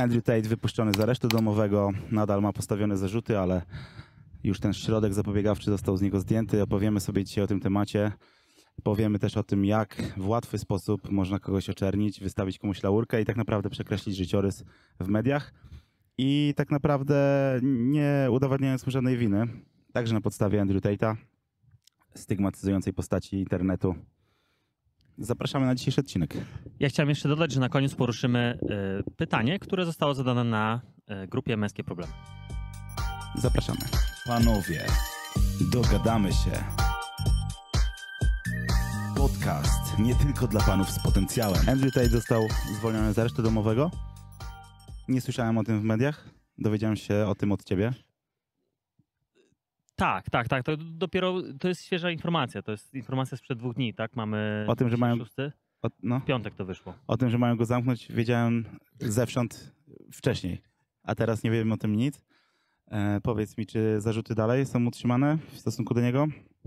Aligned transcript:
Andrew 0.00 0.24
Tate 0.24 0.48
wypuszczony 0.48 0.92
z 0.92 1.00
aresztu 1.00 1.28
domowego, 1.28 1.90
nadal 2.10 2.42
ma 2.42 2.52
postawione 2.52 2.96
zarzuty, 2.96 3.38
ale 3.38 3.62
już 4.44 4.60
ten 4.60 4.72
środek 4.72 5.14
zapobiegawczy 5.14 5.70
został 5.70 5.96
z 5.96 6.02
niego 6.02 6.20
zdjęty. 6.20 6.62
Opowiemy 6.62 7.00
sobie 7.00 7.24
dzisiaj 7.24 7.44
o 7.44 7.46
tym 7.46 7.60
temacie. 7.60 8.12
Powiemy 8.82 9.18
też 9.18 9.36
o 9.36 9.42
tym, 9.42 9.64
jak 9.64 10.02
w 10.16 10.28
łatwy 10.28 10.58
sposób 10.58 11.10
można 11.10 11.38
kogoś 11.38 11.70
oczernić, 11.70 12.20
wystawić 12.20 12.58
komuś 12.58 12.82
laurkę 12.82 13.22
i 13.22 13.24
tak 13.24 13.36
naprawdę 13.36 13.70
przekreślić 13.70 14.16
życiorys 14.16 14.64
w 15.00 15.08
mediach. 15.08 15.52
I 16.18 16.54
tak 16.56 16.70
naprawdę 16.70 17.60
nie 17.62 18.28
udowadniając 18.30 18.86
mu 18.86 18.92
żadnej 18.92 19.16
winy, 19.16 19.46
także 19.92 20.14
na 20.14 20.20
podstawie 20.20 20.60
Andrew 20.60 20.82
Tate'a, 20.82 21.16
stygmatyzującej 22.14 22.92
postaci 22.92 23.36
internetu. 23.36 23.94
Zapraszamy 25.18 25.66
na 25.66 25.74
dzisiejszy 25.74 26.00
odcinek. 26.00 26.34
Ja 26.80 26.88
chciałem 26.88 27.08
jeszcze 27.08 27.28
dodać, 27.28 27.52
że 27.52 27.60
na 27.60 27.68
koniec 27.68 27.94
poruszymy 27.94 28.58
y, 29.08 29.10
pytanie, 29.16 29.58
które 29.58 29.86
zostało 29.86 30.14
zadane 30.14 30.44
na 30.44 30.80
y, 31.24 31.28
grupie 31.28 31.56
Męskie 31.56 31.84
Problemy. 31.84 32.12
Zapraszamy. 33.34 33.80
Panowie, 34.26 34.86
dogadamy 35.72 36.32
się. 36.32 36.64
Podcast 39.16 39.98
nie 39.98 40.14
tylko 40.14 40.46
dla 40.46 40.60
panów 40.60 40.90
z 40.90 41.02
potencjałem. 41.02 41.68
Andrew 41.68 41.94
Tate 41.94 42.08
został 42.08 42.42
zwolniony 42.78 43.12
z 43.12 43.18
aresztu 43.18 43.42
domowego. 43.42 43.90
Nie 45.08 45.20
słyszałem 45.20 45.58
o 45.58 45.64
tym 45.64 45.80
w 45.80 45.84
mediach. 45.84 46.30
Dowiedziałem 46.58 46.96
się 46.96 47.26
o 47.26 47.34
tym 47.34 47.52
od 47.52 47.64
ciebie. 47.64 47.92
Tak, 50.00 50.30
tak, 50.30 50.48
tak. 50.48 50.62
To 50.64 50.76
dopiero 50.76 51.34
to 51.60 51.68
jest 51.68 51.84
świeża 51.84 52.10
informacja. 52.10 52.62
To 52.62 52.70
jest 52.72 52.94
informacja 52.94 53.36
sprzed 53.36 53.58
dwóch 53.58 53.74
dni, 53.74 53.94
tak? 53.94 54.16
Mamy. 54.16 54.64
O 54.68 54.76
tym, 54.76 54.88
że 54.88 54.96
mają- 54.96 55.16
Szósty. 55.16 55.52
O, 55.82 55.88
no, 56.02 56.20
W 56.20 56.24
piątek 56.24 56.54
to 56.54 56.64
wyszło. 56.64 56.94
o 57.06 57.16
tym, 57.16 57.30
że 57.30 57.38
mają 57.38 57.56
go 57.56 57.64
zamknąć, 57.64 58.08
wiedziałem 58.12 58.64
zewsząd 59.00 59.74
wcześniej, 60.12 60.62
a 61.02 61.14
teraz 61.14 61.42
nie 61.42 61.50
wiem 61.50 61.72
o 61.72 61.76
tym 61.76 61.96
nic. 61.96 62.24
E, 62.90 63.20
powiedz 63.22 63.58
mi, 63.58 63.66
czy 63.66 64.00
zarzuty 64.00 64.34
dalej 64.34 64.66
są 64.66 64.86
utrzymane 64.86 65.38
w 65.52 65.58
stosunku 65.58 65.94
do 65.94 66.00
niego? 66.00 66.26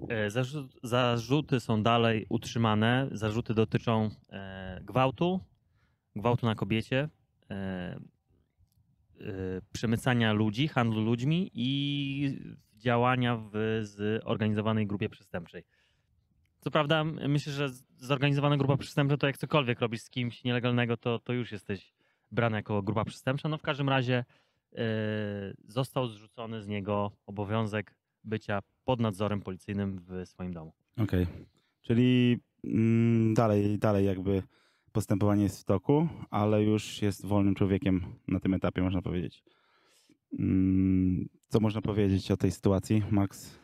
E, 0.10 0.30
Zarzu- 0.32 0.68
zarzuty 0.84 1.60
są 1.60 1.84
dalej 1.84 2.26
utrzymane. 2.30 3.08
Zarzuty 3.12 3.54
dotyczą 3.54 4.10
e, 4.30 4.82
gwałtu, 4.84 5.40
gwałtu 6.16 6.46
na 6.46 6.56
kobiecie, 6.56 7.10
e, 7.50 7.54
e, 7.56 8.00
przemycania 9.74 10.34
ludzi, 10.34 10.68
handlu 10.68 11.02
ludźmi 11.02 11.52
i 11.54 12.40
działania 12.84 13.38
w 13.54 13.82
zorganizowanej 14.26 14.88
grupie 14.88 15.10
przestępczej. 15.10 15.64
Co 16.60 16.72
prawda, 16.72 17.04
myślę, 17.04 17.54
że 17.54 17.70
zorganizowana 17.98 18.58
grupa 18.58 18.78
przestępcza 18.78 19.18
to 19.18 19.28
jak 19.28 19.38
cokolwiek 19.38 19.80
robisz 19.80 20.02
z 20.02 20.10
kimś 20.10 20.44
nielegalnego, 20.44 20.98
to, 20.98 21.20
to 21.20 21.34
już 21.34 21.52
jesteś 21.52 21.94
brany 22.32 22.58
jako 22.58 22.82
grupa 22.82 23.06
przestępcza. 23.06 23.50
No 23.50 23.58
w 23.58 23.62
każdym 23.62 23.90
razie 23.90 24.26
e, 24.76 24.84
został 25.68 26.08
zrzucony 26.08 26.62
z 26.62 26.68
niego 26.68 27.12
obowiązek 27.26 27.96
bycia 28.24 28.60
pod 28.86 29.00
nadzorem 29.00 29.42
policyjnym 29.42 30.00
w 30.00 30.28
swoim 30.28 30.54
domu. 30.54 30.74
Okej. 30.98 31.28
Czyli 31.82 32.40
mm, 32.64 33.34
dalej, 33.34 33.80
dalej 33.80 34.06
jakby 34.06 34.44
postępowanie 34.92 35.44
jest 35.44 35.62
w 35.62 35.64
toku, 35.64 36.08
ale 36.30 36.64
już 36.64 37.02
jest 37.02 37.26
wolnym 37.26 37.56
człowiekiem 37.56 38.02
na 38.28 38.40
tym 38.40 38.54
etapie, 38.54 38.82
można 38.82 39.02
powiedzieć. 39.02 39.44
Mm, 40.40 41.30
co 41.48 41.60
można 41.60 41.82
powiedzieć 41.82 42.32
o 42.32 42.38
tej 42.38 42.52
sytuacji, 42.52 43.04
Max? 43.12 43.60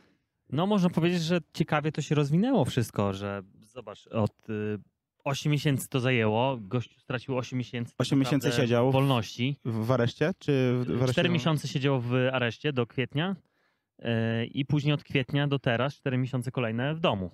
No 0.51 0.67
można 0.67 0.89
powiedzieć, 0.89 1.21
że 1.21 1.39
ciekawie 1.53 1.91
to 1.91 2.01
się 2.01 2.15
rozwinęło 2.15 2.65
wszystko, 2.65 3.13
że 3.13 3.41
zobacz, 3.61 4.07
od 4.07 4.49
y, 4.49 4.79
8 5.23 5.51
miesięcy 5.51 5.89
to 5.89 5.99
zajęło, 5.99 6.57
gościu 6.61 6.99
stracił 6.99 7.37
8 7.37 7.57
miesięcy. 7.57 7.91
tak 7.91 8.01
8 8.01 8.19
miesięcy 8.19 8.47
naprawdę 8.47 8.63
siedział. 8.63 8.91
Wolności. 8.91 9.57
W, 9.65 9.85
w 9.85 9.91
areszcie? 9.91 10.31
Czy 10.39 10.73
w, 10.73 10.85
w 10.85 10.91
areszcie? 10.91 11.13
4 11.13 11.29
miesiące 11.29 11.67
siedział 11.67 12.01
w 12.01 12.13
areszcie 12.31 12.73
do 12.73 12.87
kwietnia 12.87 13.35
y, 13.99 14.05
i 14.45 14.65
później 14.65 14.93
od 14.93 15.03
kwietnia 15.03 15.47
do 15.47 15.59
teraz 15.59 15.95
4 15.95 16.17
miesiące 16.17 16.51
kolejne 16.51 16.95
w 16.95 16.99
domu. 16.99 17.31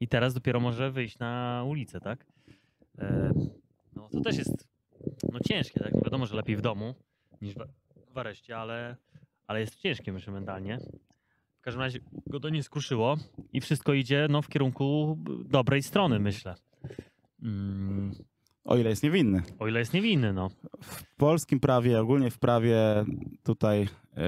I 0.00 0.08
teraz 0.08 0.34
dopiero 0.34 0.60
może 0.60 0.90
wyjść 0.90 1.18
na 1.18 1.64
ulicę, 1.66 2.00
tak? 2.00 2.26
Y, 2.98 3.04
no 3.96 4.08
to 4.08 4.20
też 4.20 4.36
jest 4.36 4.68
no, 5.32 5.38
ciężkie, 5.48 5.80
tak? 5.80 5.92
Wiadomo, 6.04 6.26
że 6.26 6.36
lepiej 6.36 6.56
w 6.56 6.60
domu 6.60 6.94
niż 7.40 7.54
w, 7.54 7.58
w 8.14 8.18
areszcie, 8.18 8.58
ale, 8.58 8.96
ale 9.46 9.60
jest 9.60 9.76
ciężkie 9.76 10.12
myślę 10.12 10.32
mentalnie. 10.32 10.78
W 11.58 11.60
każdym 11.60 11.80
razie 11.80 11.98
go 12.26 12.40
to 12.40 12.48
nie 12.48 12.62
skruszyło 12.62 13.16
i 13.52 13.60
wszystko 13.60 13.92
idzie 13.94 14.26
no, 14.30 14.42
w 14.42 14.48
kierunku 14.48 15.18
dobrej 15.44 15.82
strony, 15.82 16.18
myślę. 16.18 16.54
Mm, 17.42 18.12
O 18.64 18.76
ile 18.76 18.90
jest 18.90 19.02
niewinny. 19.02 19.42
o 19.58 19.68
ile 19.68 19.78
jest 19.78 19.92
niewinny, 19.94 20.32
no. 20.32 20.50
W 20.82 21.16
polskim 21.16 21.60
prawie, 21.60 22.00
ogólnie 22.00 22.30
w 22.30 22.38
prawie 22.38 22.76
tutaj 23.42 23.88
e, 24.16 24.24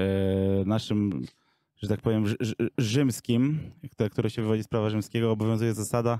naszym, 0.65 1.21
że 1.75 1.87
tak 1.87 2.01
powiem, 2.01 2.27
rzy- 2.27 2.37
rzy- 2.39 2.55
rzymskim, 2.77 3.59
które, 3.91 4.09
które 4.09 4.29
się 4.29 4.41
wywodzi 4.41 4.63
z 4.63 4.67
prawa 4.67 4.89
rzymskiego, 4.89 5.31
obowiązuje 5.31 5.73
zasada, 5.73 6.19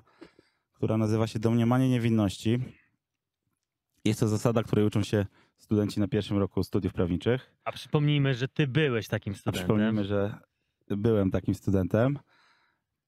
która 0.73 0.97
nazywa 0.97 1.27
się 1.27 1.39
domniemanie 1.39 1.89
niewinności. 1.89 2.59
Jest 4.05 4.19
to 4.19 4.27
zasada, 4.27 4.63
której 4.63 4.85
uczą 4.85 5.03
się 5.03 5.25
studenci 5.57 5.99
na 5.99 6.07
pierwszym 6.07 6.37
roku 6.37 6.63
studiów 6.63 6.93
prawniczych. 6.93 7.53
A 7.63 7.71
przypomnijmy, 7.71 8.33
że 8.33 8.47
ty 8.47 8.67
byłeś 8.67 9.07
takim 9.07 9.33
A 9.33 9.35
studentem. 9.35 9.59
przypomnijmy, 9.59 10.05
że 10.05 10.39
byłem 10.89 11.31
takim 11.31 11.55
studentem, 11.55 12.19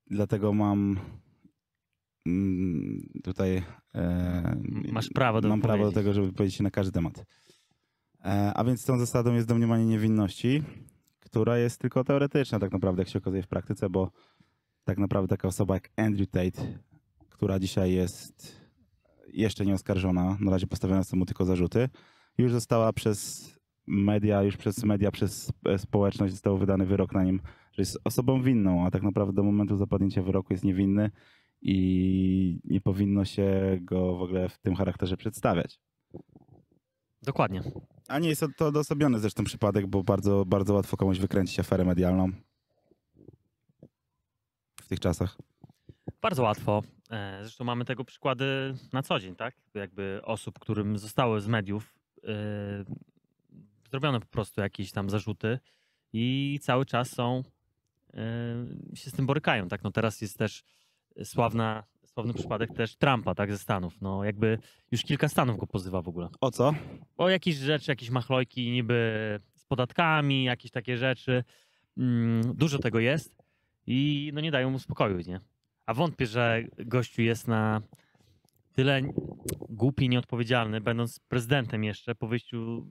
dlatego 0.07 0.53
mam 0.53 0.99
mm, 2.25 3.09
tutaj. 3.23 3.63
E, 3.95 4.61
Masz 4.91 5.09
prawo 5.09 5.41
do 5.41 5.49
Mam 5.49 5.61
prawo 5.61 5.85
do 5.85 5.91
tego, 5.91 6.13
żeby 6.13 6.33
powiedzieć 6.33 6.55
się 6.55 6.63
na 6.63 6.71
każdy 6.71 6.91
temat. 6.91 7.25
E, 8.25 8.53
a 8.55 8.63
więc 8.63 8.85
tą 8.85 8.99
zasadą 8.99 9.33
jest 9.33 9.47
domniemanie 9.47 9.85
niewinności, 9.85 10.63
która 11.19 11.57
jest 11.57 11.81
tylko 11.81 12.03
teoretyczna, 12.03 12.59
tak 12.59 12.71
naprawdę, 12.71 13.01
jak 13.01 13.09
się 13.09 13.19
okazuje 13.19 13.43
w 13.43 13.47
praktyce, 13.47 13.89
bo 13.89 14.11
tak 14.83 14.97
naprawdę 14.97 15.27
taka 15.27 15.47
osoba 15.47 15.73
jak 15.73 15.89
Andrew 15.97 16.29
Tate, 16.29 16.79
która 17.29 17.59
dzisiaj 17.59 17.93
jest 17.93 18.59
jeszcze 19.33 19.65
nie 19.65 19.73
oskarżona, 19.73 20.37
na 20.39 20.51
razie 20.51 20.67
postawione 20.67 21.03
są 21.03 21.17
mu 21.17 21.25
tylko 21.25 21.45
zarzuty, 21.45 21.89
już 22.39 22.51
została 22.51 22.93
przez 22.93 23.49
media, 23.87 24.43
już 24.43 24.57
przez 24.57 24.83
media, 24.83 25.11
przez 25.11 25.51
e, 25.65 25.77
społeczność 25.77 26.33
został 26.33 26.57
wydany 26.57 26.85
wyrok 26.85 27.13
na 27.13 27.23
nim, 27.23 27.41
że 27.71 27.81
jest 27.81 27.99
osobą 28.03 28.41
winną, 28.41 28.85
a 28.85 28.91
tak 28.91 29.03
naprawdę 29.03 29.33
do 29.33 29.43
momentu 29.43 29.77
zapadnięcia 29.77 30.21
wyroku 30.21 30.53
jest 30.53 30.63
niewinny 30.63 31.11
i 31.61 32.59
nie 32.63 32.81
powinno 32.81 33.25
się 33.25 33.77
go 33.81 34.15
w 34.15 34.21
ogóle 34.21 34.49
w 34.49 34.57
tym 34.57 34.75
charakterze 34.75 35.17
przedstawiać. 35.17 35.79
Dokładnie. 37.21 37.61
A 38.07 38.19
nie 38.19 38.29
jest 38.29 38.45
to 38.57 38.67
odosobniony 38.67 39.19
zresztą 39.19 39.43
przypadek, 39.43 39.87
bo 39.87 40.03
bardzo, 40.03 40.45
bardzo 40.45 40.73
łatwo 40.73 40.97
komuś 40.97 41.19
wykręcić 41.19 41.59
aferę 41.59 41.85
medialną 41.85 42.31
w 44.81 44.87
tych 44.87 44.99
czasach. 44.99 45.37
Bardzo 46.21 46.43
łatwo. 46.43 46.83
E, 47.11 47.39
Zresztą 47.41 47.63
mamy 47.63 47.85
tego 47.85 48.05
przykłady 48.05 48.73
na 48.93 49.03
co 49.03 49.19
dzień, 49.19 49.35
tak? 49.35 49.55
Jakby 49.73 50.21
osób, 50.23 50.59
którym 50.59 50.97
zostały 50.97 51.41
z 51.41 51.47
mediów 51.47 51.98
zrobione 53.89 54.19
po 54.19 54.25
prostu 54.25 54.61
jakieś 54.61 54.91
tam 54.91 55.09
zarzuty 55.09 55.59
i 56.13 56.59
cały 56.61 56.85
czas 56.85 57.09
są, 57.09 57.43
e, 58.13 58.95
się 58.95 59.09
z 59.09 59.13
tym 59.13 59.25
borykają, 59.25 59.67
tak? 59.67 59.83
No 59.83 59.91
teraz 59.91 60.21
jest 60.21 60.37
też 60.37 60.63
sławna, 61.23 61.83
sławny 62.05 62.33
przypadek 62.33 62.73
też 62.73 62.95
Trumpa, 62.95 63.35
tak? 63.35 63.51
Ze 63.51 63.57
Stanów. 63.57 64.01
No 64.01 64.23
jakby 64.23 64.57
już 64.91 65.03
kilka 65.03 65.29
Stanów 65.29 65.57
go 65.57 65.67
pozywa 65.67 66.01
w 66.01 66.07
ogóle. 66.07 66.29
O 66.41 66.51
co? 66.51 66.73
o 67.17 67.29
jakieś 67.29 67.55
rzeczy, 67.55 67.91
jakieś 67.91 68.09
machlojki 68.09 68.71
niby 68.71 69.39
z 69.55 69.65
podatkami, 69.65 70.43
jakieś 70.43 70.71
takie 70.71 70.97
rzeczy. 70.97 71.43
Mm, 71.97 72.55
dużo 72.55 72.79
tego 72.79 72.99
jest 72.99 73.43
i 73.87 74.31
no 74.33 74.41
nie 74.41 74.51
dają 74.51 74.69
mu 74.69 74.79
spokoju, 74.79 75.19
nie? 75.19 75.39
A 75.85 75.93
wątpię, 75.93 76.25
że 76.25 76.63
gościu 76.77 77.21
jest 77.21 77.47
na 77.47 77.81
tyle 78.79 79.01
głupi 79.69 80.05
i 80.05 80.09
nieodpowiedzialny, 80.09 80.81
będąc 80.81 81.19
prezydentem 81.19 81.83
jeszcze 81.83 82.15
po 82.15 82.27
wyjściu, 82.27 82.85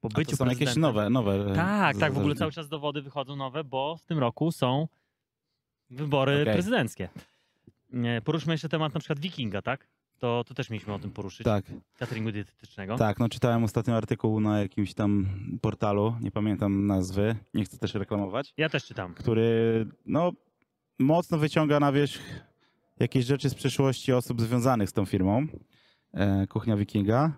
po 0.00 0.08
A 0.14 0.16
byciu 0.16 0.30
to 0.30 0.36
są 0.36 0.46
jakieś 0.46 0.76
nowe, 0.76 1.10
nowe. 1.10 1.52
Tak, 1.54 1.96
z- 1.96 1.98
tak, 1.98 2.12
w 2.12 2.18
ogóle 2.18 2.34
cały 2.34 2.52
czas 2.52 2.68
dowody 2.68 3.02
wychodzą 3.02 3.36
nowe, 3.36 3.64
bo 3.64 3.96
w 3.96 4.06
tym 4.06 4.18
roku 4.18 4.52
są 4.52 4.88
wybory 5.90 6.42
Okej. 6.42 6.54
prezydenckie. 6.54 7.08
Poruszmy 8.24 8.54
jeszcze 8.54 8.68
temat 8.68 8.94
na 8.94 9.00
przykład 9.00 9.18
Wikinga, 9.18 9.62
tak? 9.62 9.86
To, 10.18 10.44
to 10.46 10.54
też 10.54 10.70
mieliśmy 10.70 10.94
o 10.94 10.98
tym 10.98 11.10
poruszyć. 11.10 11.44
Tak, 11.44 11.64
Cateringu 11.98 12.32
dietetycznego. 12.32 12.96
tak. 12.96 13.18
No 13.18 13.28
czytałem 13.28 13.64
ostatnio 13.64 13.96
artykuł 13.96 14.40
na 14.40 14.60
jakimś 14.60 14.94
tam 14.94 15.26
portalu, 15.60 16.14
nie 16.20 16.30
pamiętam 16.30 16.86
nazwy, 16.86 17.36
nie 17.54 17.64
chcę 17.64 17.78
też 17.78 17.94
reklamować, 17.94 18.54
Ja 18.56 18.68
też 18.68 18.84
czytam. 18.84 19.14
który 19.14 19.86
no 20.06 20.32
mocno 20.98 21.38
wyciąga 21.38 21.80
na 21.80 21.92
wierzch 21.92 22.22
jakieś 23.00 23.24
rzeczy 23.24 23.50
z 23.50 23.54
przeszłości 23.54 24.12
osób 24.12 24.40
związanych 24.40 24.90
z 24.90 24.92
tą 24.92 25.04
firmą, 25.04 25.46
e, 26.12 26.46
Kuchnia 26.46 26.76
Wikinga 26.76 27.32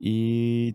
i 0.00 0.74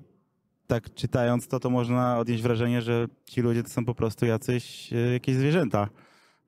tak 0.68 0.94
czytając 0.94 1.48
to, 1.48 1.60
to 1.60 1.69
można 1.69 2.19
odnieść 2.19 2.44
wrażenie, 2.44 2.81
że 2.81 3.07
ci 3.25 3.42
ludzie 3.42 3.63
to 3.63 3.69
są 3.69 3.86
po 3.86 3.95
prostu 3.95 4.25
jacyś 4.25 4.94
e, 4.94 5.13
jakieś 5.13 5.36
zwierzęta, 5.36 5.89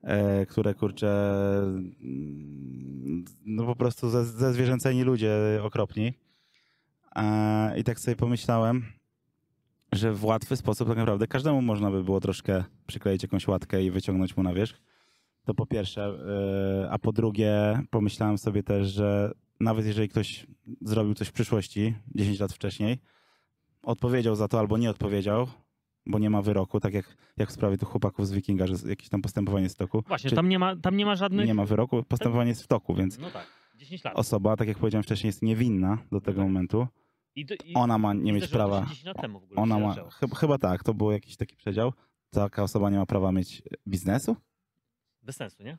e, 0.02 0.46
które 0.46 0.74
kurczę, 0.74 1.32
mm, 2.00 3.24
no 3.46 3.66
po 3.66 3.76
prostu 3.76 4.10
ze, 4.10 4.24
ze 4.24 4.52
zwierzęceni 4.52 5.02
ludzie 5.02 5.32
okropni. 5.62 6.12
I 7.76 7.84
tak 7.84 8.00
sobie 8.00 8.16
pomyślałem, 8.16 8.84
że 9.92 10.12
w 10.12 10.24
łatwy 10.24 10.56
sposób 10.56 10.88
tak 10.88 10.98
naprawdę 10.98 11.26
każdemu 11.26 11.62
można 11.62 11.90
by 11.90 12.04
było 12.04 12.20
troszkę 12.20 12.64
przykleić 12.86 13.22
jakąś 13.22 13.48
łatkę 13.48 13.82
i 13.82 13.90
wyciągnąć 13.90 14.36
mu 14.36 14.42
na 14.42 14.54
wierzch. 14.54 14.80
To 15.44 15.54
po 15.54 15.66
pierwsze. 15.66 16.18
Yy, 16.82 16.90
a 16.90 16.98
po 16.98 17.12
drugie, 17.12 17.80
pomyślałem 17.90 18.38
sobie 18.38 18.62
też, 18.62 18.88
że 18.88 19.32
nawet 19.60 19.86
jeżeli 19.86 20.08
ktoś 20.08 20.46
zrobił 20.80 21.14
coś 21.14 21.28
w 21.28 21.32
przyszłości, 21.32 21.94
10 22.14 22.40
lat 22.40 22.52
wcześniej, 22.52 22.98
odpowiedział 23.82 24.34
za 24.36 24.48
to 24.48 24.58
albo 24.58 24.78
nie 24.78 24.90
odpowiedział, 24.90 25.46
bo 26.06 26.18
nie 26.18 26.30
ma 26.30 26.42
wyroku, 26.42 26.80
tak 26.80 26.94
jak, 26.94 27.16
jak 27.36 27.48
w 27.48 27.52
sprawie 27.52 27.78
tych 27.78 27.88
chłopaków 27.88 28.26
z 28.26 28.32
Wikinga, 28.32 28.66
że 28.66 28.74
jakieś 28.88 29.08
tam 29.08 29.22
postępowanie 29.22 29.62
jest 29.62 29.74
w 29.74 29.78
toku. 29.78 30.02
Właśnie, 30.08 30.30
tam 30.30 30.48
nie 30.48 30.58
ma, 30.58 30.76
tam 30.76 30.96
nie 30.96 31.06
ma 31.06 31.16
żadnych... 31.16 31.46
Nie 31.46 31.54
ma 31.54 31.64
wyroku, 31.64 32.02
postępowanie 32.02 32.48
jest 32.48 32.62
w 32.62 32.66
toku, 32.66 32.94
więc 32.94 33.18
No 33.18 33.30
tak, 33.30 33.46
10 33.76 34.04
lat. 34.04 34.14
osoba, 34.16 34.56
tak 34.56 34.68
jak 34.68 34.78
powiedziałem 34.78 35.02
wcześniej, 35.02 35.28
jest 35.28 35.42
niewinna 35.42 35.98
do 36.12 36.20
tego 36.20 36.38
Tak. 36.40 36.46
momentu. 36.48 36.86
I, 37.34 37.44
do- 37.46 37.54
i, 37.64 37.74
Ona 37.74 37.98
ma 37.98 38.14
nie 38.14 38.32
mieć 38.32 38.48
prawa. 38.48 38.80
10 38.82 39.04
lat 39.04 39.20
temu 39.20 39.40
w 39.40 39.44
ogóle 39.44 39.60
Ona 39.62 39.78
ma. 39.78 39.94
chyba 40.36 40.58
tak, 40.58 40.84
to 40.84 40.94
był 40.94 41.10
jakiś 41.10 41.36
taki 41.36 41.56
przedział. 41.56 41.92
Taka 42.30 42.62
osoba 42.62 42.90
nie 42.90 42.96
ma 42.98 43.06
prawa 43.06 43.32
mieć 43.32 43.62
biznesu? 43.88 44.36
Bez 45.22 45.36
sensu, 45.36 45.62
nie? 45.62 45.78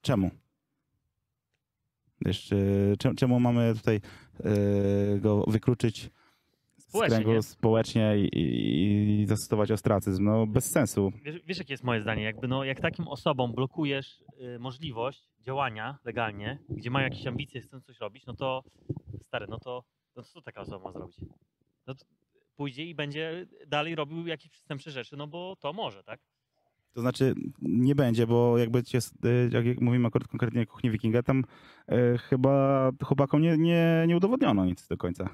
Czemu? 0.00 0.30
Y, 2.52 3.14
czemu, 3.16 3.40
mamy 3.40 3.74
tutaj 3.74 4.00
y, 5.16 5.20
go 5.20 5.44
wykluczyć 5.48 6.10
z 6.76 6.82
Społecznie, 6.82 7.16
kręgu 7.16 7.32
nie? 7.32 7.42
społecznie 7.42 8.18
i, 8.18 8.38
i, 8.38 9.20
i 9.20 9.26
zastosować 9.26 9.70
ostracyzm? 9.70 10.24
No 10.24 10.46
bez 10.46 10.70
sensu. 10.70 11.12
Wiesz, 11.22 11.42
wiesz, 11.44 11.58
jakie 11.58 11.72
jest 11.72 11.84
moje 11.84 12.00
zdanie? 12.00 12.22
Jakby, 12.22 12.48
no, 12.48 12.64
jak 12.64 12.80
takim 12.80 13.08
osobom 13.08 13.52
blokujesz 13.52 14.24
y, 14.40 14.58
możliwość 14.58 15.28
działania 15.40 15.98
legalnie, 16.04 16.58
gdzie 16.68 16.90
mają 16.90 17.04
jakieś 17.04 17.26
ambicje, 17.26 17.60
chcą 17.60 17.80
coś 17.80 17.98
robić, 17.98 18.26
no 18.26 18.34
to 18.34 18.62
stary, 19.22 19.46
no 19.48 19.58
to, 19.58 19.84
no 20.16 20.22
to 20.22 20.28
co 20.28 20.42
taka 20.42 20.60
osoba 20.60 20.84
ma 20.84 20.92
zrobić? 20.92 21.16
No 21.86 21.94
pójdzie 22.56 22.84
i 22.84 22.94
będzie 22.94 23.46
dalej 23.66 23.94
robił 23.94 24.26
jakieś 24.26 24.50
przestępcze 24.50 24.90
rzeczy, 24.90 25.16
no 25.16 25.26
bo 25.26 25.56
to 25.56 25.72
może, 25.72 26.04
tak? 26.04 26.20
To 26.92 27.00
znaczy 27.00 27.34
nie 27.62 27.94
będzie, 27.94 28.26
bo 28.26 28.58
jakby 28.58 28.82
cię, 28.82 28.98
y, 29.24 29.50
jak 29.52 29.80
mówimy 29.80 30.08
akurat 30.08 30.28
konkretnie 30.28 30.62
o 30.62 30.66
kuchni 30.66 30.90
wikinga, 30.90 31.22
tam 31.22 31.44
y, 31.92 32.18
chyba 32.18 32.90
chłopakom 33.04 33.42
nie, 33.42 33.58
nie, 33.58 34.04
nie 34.08 34.16
udowodniono 34.16 34.64
nic 34.64 34.88
do 34.88 34.96
końca. 34.96 35.28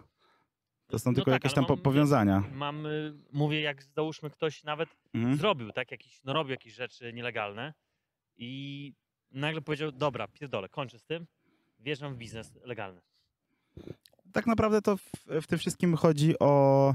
To 0.87 0.99
są 0.99 1.11
No 1.11 1.15
tylko 1.15 1.31
tak, 1.31 1.45
jakieś 1.45 1.55
tam 1.55 1.65
mam- 1.69 1.79
powiązania. 1.79 2.43
Mam, 2.55 2.87
y, 2.87 3.15
mówię, 3.33 3.61
jak 3.61 3.83
załóżmy 3.83 4.31
ktoś 4.31 4.65
nawet 4.65 4.89
Mhm. 5.15 5.37
zrobił, 5.37 5.73
tak, 5.73 5.91
jakiś, 5.91 6.25
no 6.25 6.33
robił 6.33 6.51
jakieś 6.51 6.75
rzeczy 6.75 7.13
nielegalne 7.13 7.75
i 8.37 8.93
nagle 9.31 9.61
powiedział, 9.61 9.93
dobra, 9.93 10.29
pierdolę, 10.29 10.69
kończę 10.69 10.99
z 10.99 11.05
tym, 11.05 11.27
wjeżdżam 11.81 12.15
w 12.15 12.17
biznes 12.19 12.55
legalny. 12.65 13.01
tak 14.33 14.47
naprawdę 14.47 14.83
to 14.83 14.97
w, 14.97 15.11
w 15.43 15.47
tym 15.47 15.59
wszystkim 15.59 15.95
chodzi 15.97 16.39
o 16.39 16.95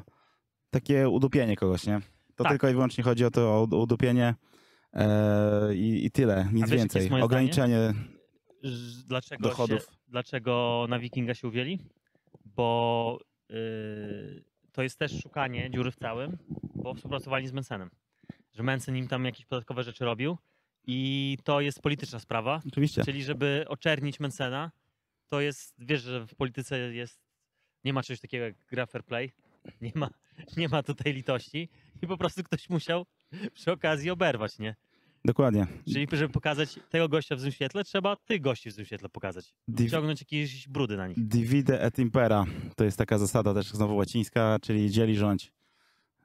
takie 0.69 1.09
udupienie 1.09 1.55
kogoś, 1.55 1.85
nie? 1.85 2.01
To 2.35 2.43
Tak. 2.43 2.51
tylko 2.51 2.69
i 2.69 2.73
wyłącznie 2.73 3.03
chodzi 3.03 3.25
o 3.25 3.31
to 3.31 3.41
o 3.57 3.61
ud- 3.63 3.73
udupienie 3.73 4.35
i, 5.73 6.05
i 6.05 6.11
tyle, 6.11 6.49
nic 6.53 6.69
wiesz, 6.69 6.79
więcej. 6.79 7.09
Ograniczenie 7.21 7.93
Dlaczego, 9.07 9.49
dochodów. 9.49 9.81
Się, 9.81 9.87
dlaczego 10.07 10.85
na 10.89 10.99
wikinga 10.99 11.33
się 11.33 11.47
uwieli? 11.47 11.79
Bo 12.45 13.19
y, 13.51 14.43
to 14.71 14.83
jest 14.83 14.99
też 14.99 15.21
szukanie 15.21 15.71
dziury 15.71 15.91
w 15.91 15.95
całym, 15.95 16.37
bo 16.75 16.93
współpracowali 16.93 17.47
z 17.47 17.53
Mencenem. 17.53 17.89
Że 18.53 18.63
Mencen 18.63 18.97
im 18.97 19.07
tam 19.07 19.25
jakieś 19.25 19.45
podatkowe 19.45 19.83
rzeczy 19.83 20.05
robił 20.05 20.37
i 20.87 21.37
to 21.43 21.61
jest 21.61 21.81
polityczna 21.81 22.19
sprawa, 22.19 22.61
Oczywiście. 22.67 23.03
czyli 23.03 23.23
żeby 23.23 23.65
oczernić 23.67 24.19
Mencena, 24.19 24.71
to 25.27 25.41
jest, 25.41 25.75
wiesz, 25.79 26.01
że 26.01 26.27
w 26.27 26.35
polityce 26.35 26.93
jest, 26.93 27.19
nie 27.83 27.93
ma 27.93 28.03
czegoś 28.03 28.21
takiego 28.21 28.45
jak 28.45 28.65
gra 28.65 28.85
fair 28.85 29.03
play, 29.03 29.31
nie 29.81 29.91
ma, 29.95 30.09
nie 30.57 30.69
ma 30.69 30.83
tutaj 30.83 31.13
litości 31.13 31.69
i 32.01 32.07
po 32.07 32.17
prostu 32.17 32.43
ktoś 32.43 32.69
musiał 32.69 33.05
przy 33.53 33.71
okazji 33.71 34.09
oberwać, 34.09 34.59
nie? 34.59 34.75
Dokładnie. 35.25 35.67
Czyli 35.93 36.07
żeby 36.11 36.33
pokazać 36.33 36.79
tego 36.89 37.09
gościa 37.09 37.35
w 37.35 37.39
złym 37.39 37.51
świetle, 37.51 37.83
trzeba 37.83 38.15
tych 38.15 38.41
gości 38.41 38.69
w 38.69 38.73
złym 38.73 38.85
świetle 38.85 39.09
pokazać. 39.09 39.53
Div- 39.69 39.89
Ciągnąć 39.91 40.21
jakieś 40.21 40.67
brudy 40.67 40.97
na 40.97 41.07
nich. 41.07 41.17
divide 41.27 41.81
et 41.81 41.99
impera 41.99 42.45
to 42.75 42.83
jest 42.83 42.97
taka 42.97 43.17
zasada 43.17 43.53
też 43.53 43.71
znowu 43.71 43.95
łacińska, 43.95 44.57
czyli 44.61 44.91
dzieli 44.91 45.15
rządź. 45.15 45.51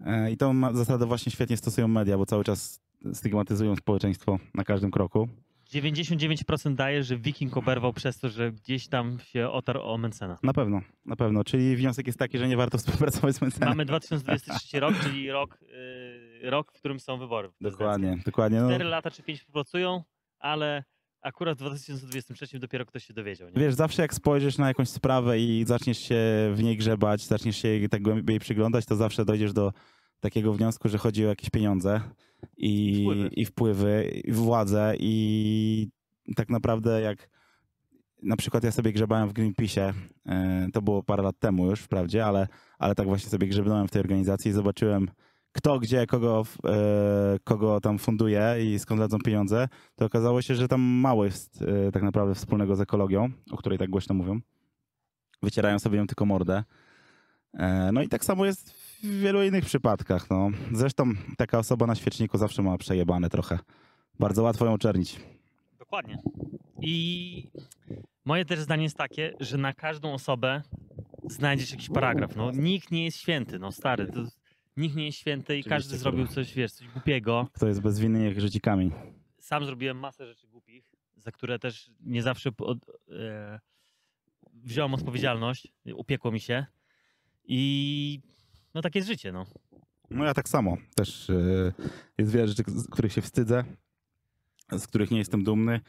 E, 0.00 0.30
I 0.30 0.36
tą 0.36 0.76
zasadę 0.76 1.06
właśnie 1.06 1.32
świetnie 1.32 1.56
stosują 1.56 1.88
media, 1.88 2.18
bo 2.18 2.26
cały 2.26 2.44
czas 2.44 2.80
stygmatyzują 3.12 3.76
społeczeństwo 3.76 4.38
na 4.54 4.64
każdym 4.64 4.90
kroku. 4.90 5.28
99% 5.72 6.74
daje, 6.74 7.04
że 7.04 7.16
Wiking 7.16 7.56
oberwał 7.56 7.92
przez 7.92 8.18
to, 8.18 8.28
że 8.28 8.52
gdzieś 8.52 8.88
tam 8.88 9.18
się 9.24 9.48
otarł 9.48 9.82
o 9.82 9.98
Mencena. 9.98 10.38
Na 10.42 10.52
pewno, 10.52 10.80
na 11.04 11.16
pewno. 11.16 11.44
Czyli 11.44 11.76
wniosek 11.76 12.06
jest 12.06 12.18
taki, 12.18 12.38
że 12.38 12.48
nie 12.48 12.56
warto 12.56 12.78
współpracować 12.78 13.36
z 13.36 13.40
Mencenem. 13.40 13.68
Mamy 13.68 13.84
2023 13.84 14.80
rok, 14.80 14.94
czyli 15.02 15.30
rok, 15.30 15.58
yy, 16.42 16.50
rok, 16.50 16.72
w 16.72 16.78
którym 16.78 17.00
są 17.00 17.18
wybory. 17.18 17.50
Dokładnie, 17.60 18.18
dokładnie. 18.26 18.60
No, 18.60 18.68
4 18.68 18.84
lata 18.84 19.10
czy 19.10 19.22
5 19.22 19.44
pracują, 19.44 20.02
ale 20.38 20.84
akurat 21.22 21.58
w 21.58 21.60
2023 21.60 22.58
dopiero 22.58 22.86
ktoś 22.86 23.04
się 23.04 23.14
dowiedział. 23.14 23.48
Nie? 23.48 23.54
Wiesz, 23.54 23.74
zawsze 23.74 24.02
jak 24.02 24.14
spojrzysz 24.14 24.58
na 24.58 24.68
jakąś 24.68 24.88
sprawę 24.88 25.38
i 25.40 25.64
zaczniesz 25.66 25.98
się 25.98 26.16
w 26.54 26.62
niej 26.62 26.76
grzebać, 26.76 27.26
zaczniesz 27.26 27.56
się 27.56 27.68
tak 27.90 28.02
głębiej 28.02 28.40
przyglądać, 28.40 28.84
to 28.84 28.96
zawsze 28.96 29.24
dojdziesz 29.24 29.52
do 29.52 29.72
takiego 30.20 30.52
wniosku, 30.52 30.88
że 30.88 30.98
chodzi 30.98 31.24
o 31.26 31.28
jakieś 31.28 31.50
pieniądze 31.50 32.00
i, 32.56 33.02
Wpływy. 33.02 33.28
i 33.28 33.44
wpływy, 33.44 34.10
i 34.24 34.32
władzę 34.32 34.94
i 34.98 35.88
tak 36.36 36.48
naprawdę 36.48 37.00
jak 37.00 37.30
na 38.22 38.36
przykład 38.36 38.64
ja 38.64 38.72
sobie 38.72 38.92
grzebałem 38.92 39.28
w 39.28 39.32
Greenpeace'ie, 39.32 39.92
to 40.72 40.82
było 40.82 41.02
parę 41.02 41.22
lat 41.22 41.38
temu 41.38 41.70
już 41.70 41.80
wprawdzie, 41.80 42.26
ale, 42.26 42.48
ale 42.78 42.94
tak 42.94 43.06
właśnie 43.06 43.30
sobie 43.30 43.46
grzebnąłem 43.48 43.88
w 43.88 43.90
tej 43.90 44.00
organizacji 44.00 44.50
i 44.50 44.54
zobaczyłem 44.54 45.10
kto 45.52 45.78
gdzie, 45.78 46.06
kogo, 46.06 46.44
e, 46.64 47.38
kogo 47.44 47.80
tam 47.80 47.98
funduje 47.98 48.56
i 48.64 48.78
skąd 48.78 49.00
lecą 49.00 49.18
pieniądze, 49.18 49.68
to 49.96 50.04
okazało 50.04 50.42
się, 50.42 50.54
że 50.54 50.68
tam 50.68 50.80
mało 50.80 51.24
jest 51.24 51.62
e, 51.62 51.92
tak 51.92 52.02
naprawdę 52.02 52.34
wspólnego 52.34 52.76
z 52.76 52.80
ekologią, 52.80 53.28
o 53.50 53.56
której 53.56 53.78
tak 53.78 53.90
głośno 53.90 54.14
mówią. 54.14 54.40
Wycierają 55.42 55.78
sobie 55.78 55.98
ją 55.98 56.06
tylko 56.06 56.26
mordę. 56.26 56.64
E, 57.54 57.90
No 57.92 58.02
i 58.02 58.08
tak 58.08 58.24
samo 58.24 58.46
jest 58.46 58.74
w 59.02 59.20
wielu 59.20 59.42
innych 59.42 59.64
przypadkach. 59.64 60.30
No. 60.30 60.50
Zresztą 60.72 61.04
taka 61.36 61.58
osoba 61.58 61.86
na 61.86 61.94
świeczniku 61.94 62.38
zawsze 62.38 62.62
ma 62.62 62.78
przejebane 62.78 63.30
trochę. 63.30 63.58
Bardzo 64.18 64.42
łatwo 64.42 64.66
ją 64.66 64.78
czernić. 64.78 65.20
Dokładnie. 65.78 66.18
I 66.80 67.48
moje 68.24 68.44
też 68.44 68.60
zdanie 68.60 68.82
jest 68.82 68.96
takie, 68.96 69.34
że 69.40 69.58
na 69.58 69.72
każdą 69.72 70.12
osobę 70.12 70.62
znajdziesz 71.30 71.70
jakiś 71.70 71.88
paragraf. 71.88 72.36
No, 72.36 72.50
nikt 72.50 72.90
nie 72.90 73.04
jest 73.04 73.18
święty, 73.18 73.58
no 73.58 73.72
stary. 73.72 74.06
To, 74.06 74.20
nikt 74.76 74.96
nie 74.96 75.06
jest 75.06 75.18
święty 75.18 75.56
i 75.56 75.60
Oczywiście, 75.60 75.70
każdy 75.70 75.98
zrobił 75.98 76.26
coś, 76.26 76.54
wiesz, 76.54 76.72
coś 76.72 76.88
głupiego. 76.88 77.48
Kto 77.52 77.68
jest 77.68 77.80
bezwinny, 77.80 78.18
niech 78.18 78.40
rzuci 78.40 78.60
kamień. 78.60 78.90
Sam 79.38 79.64
zrobiłem 79.64 79.98
masę 79.98 80.26
rzeczy 80.26 80.46
głupich, 80.46 80.84
za 81.16 81.32
które 81.32 81.58
też 81.58 81.90
nie 82.00 82.22
zawsze 82.22 82.52
pod, 82.52 82.78
e, 83.10 83.60
wziąłem 84.52 84.94
odpowiedzialność, 84.94 85.68
upiekło 85.94 86.32
mi 86.32 86.40
się. 86.40 86.66
I 87.44 88.20
no 88.78 88.82
takie 88.82 88.98
jest 88.98 89.08
życie, 89.08 89.32
no. 89.32 89.46
No 90.10 90.24
ja 90.24 90.34
tak 90.34 90.48
samo. 90.48 90.76
Też 90.94 91.30
e, 91.30 91.72
jest 92.18 92.32
wiele 92.32 92.48
rzeczy, 92.48 92.62
z 92.66 92.88
których 92.90 93.12
się 93.12 93.20
wstydzę, 93.20 93.64
z 94.72 94.86
których 94.86 95.10
nie 95.10 95.18
jestem 95.18 95.44
dumny. 95.44 95.80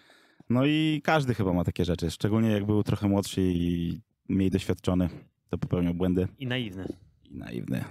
No 0.50 0.66
i 0.66 1.02
każdy 1.04 1.34
chyba 1.34 1.54
ma 1.54 1.64
takie 1.64 1.86
rzeczy. 1.86 2.12
Szczególnie 2.12 2.52
jak 2.52 2.66
był 2.66 2.84
trochę 2.84 3.08
młodszy 3.08 3.42
i 3.42 4.02
mniej 4.30 4.50
doświadczony, 4.50 5.10
to 5.50 5.58
popełniał 5.58 5.94
błędy. 5.94 6.28
I 6.40 6.48
naiwny. 6.48 6.86
i 7.24 7.36
naiwny. 7.36 7.84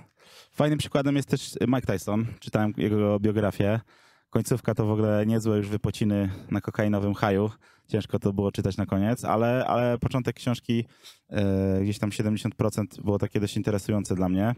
Fajnym 0.53 0.79
przykładem 0.79 1.17
jest 1.17 1.29
też 1.29 1.55
Mike 1.69 1.93
Tyson. 1.93 2.27
Czytałem 2.41 2.75
jego 2.77 3.21
biografię. 3.21 3.81
Końcówka 4.31 4.75
to 4.75 4.87
w 4.87 4.91
ogóle 4.91 5.27
niezłe 5.27 5.57
już 5.57 5.69
wypociny 5.69 6.31
na 6.51 6.61
kokainowym 6.61 7.15
haju. 7.15 7.51
Ciężko 7.89 8.19
to 8.19 8.33
było 8.33 8.53
czytać 8.53 8.77
na 8.77 8.87
koniec, 8.87 9.25
ale, 9.25 9.67
ale 9.67 9.99
początek 9.99 10.37
książki, 10.37 10.85
e, 11.29 11.81
gdzieś 11.83 11.99
tam 11.99 12.11
70% 12.11 13.03
było 13.05 13.19
takie 13.19 13.41
dość 13.41 13.57
interesujące 13.57 14.15
dla 14.15 14.29
mnie. 14.29 14.55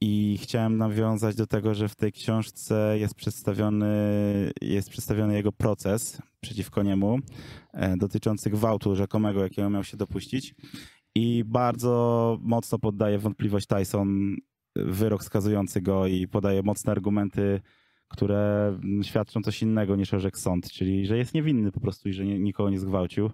I 0.00 0.38
chciałem 0.42 0.76
nawiązać 0.76 1.36
do 1.36 1.46
tego, 1.46 1.74
że 1.74 1.88
w 1.88 1.96
tej 1.96 2.12
książce 2.12 2.98
jest 2.98 3.14
przedstawiony, 3.14 3.86
jest 4.62 4.90
przedstawiony 4.90 5.34
jego 5.34 5.52
proces 5.52 6.22
przeciwko 6.40 6.82
niemu, 6.82 7.18
e, 7.72 7.96
dotyczący 7.96 8.50
gwałtu 8.50 8.96
rzekomego, 8.96 9.42
jakiego 9.42 9.70
miał 9.70 9.84
się 9.84 9.96
dopuścić. 9.96 10.54
I 11.14 11.44
bardzo 11.46 12.38
mocno 12.40 12.78
poddaje 12.78 13.18
wątpliwość 13.18 13.66
Tyson 13.66 14.36
wyrok 14.76 15.24
skazujący 15.24 15.80
go 15.80 16.06
i 16.06 16.28
podaje 16.28 16.62
mocne 16.62 16.92
argumenty, 16.92 17.60
które 18.08 18.72
świadczą 19.02 19.42
coś 19.42 19.62
innego 19.62 19.96
niż 19.96 20.14
orzekł 20.14 20.38
sąd, 20.38 20.70
czyli 20.70 21.06
że 21.06 21.18
jest 21.18 21.34
niewinny 21.34 21.72
po 21.72 21.80
prostu 21.80 22.08
i 22.08 22.12
że 22.12 22.24
nikogo 22.24 22.70
nie 22.70 22.78
zgwałcił. 22.78 23.30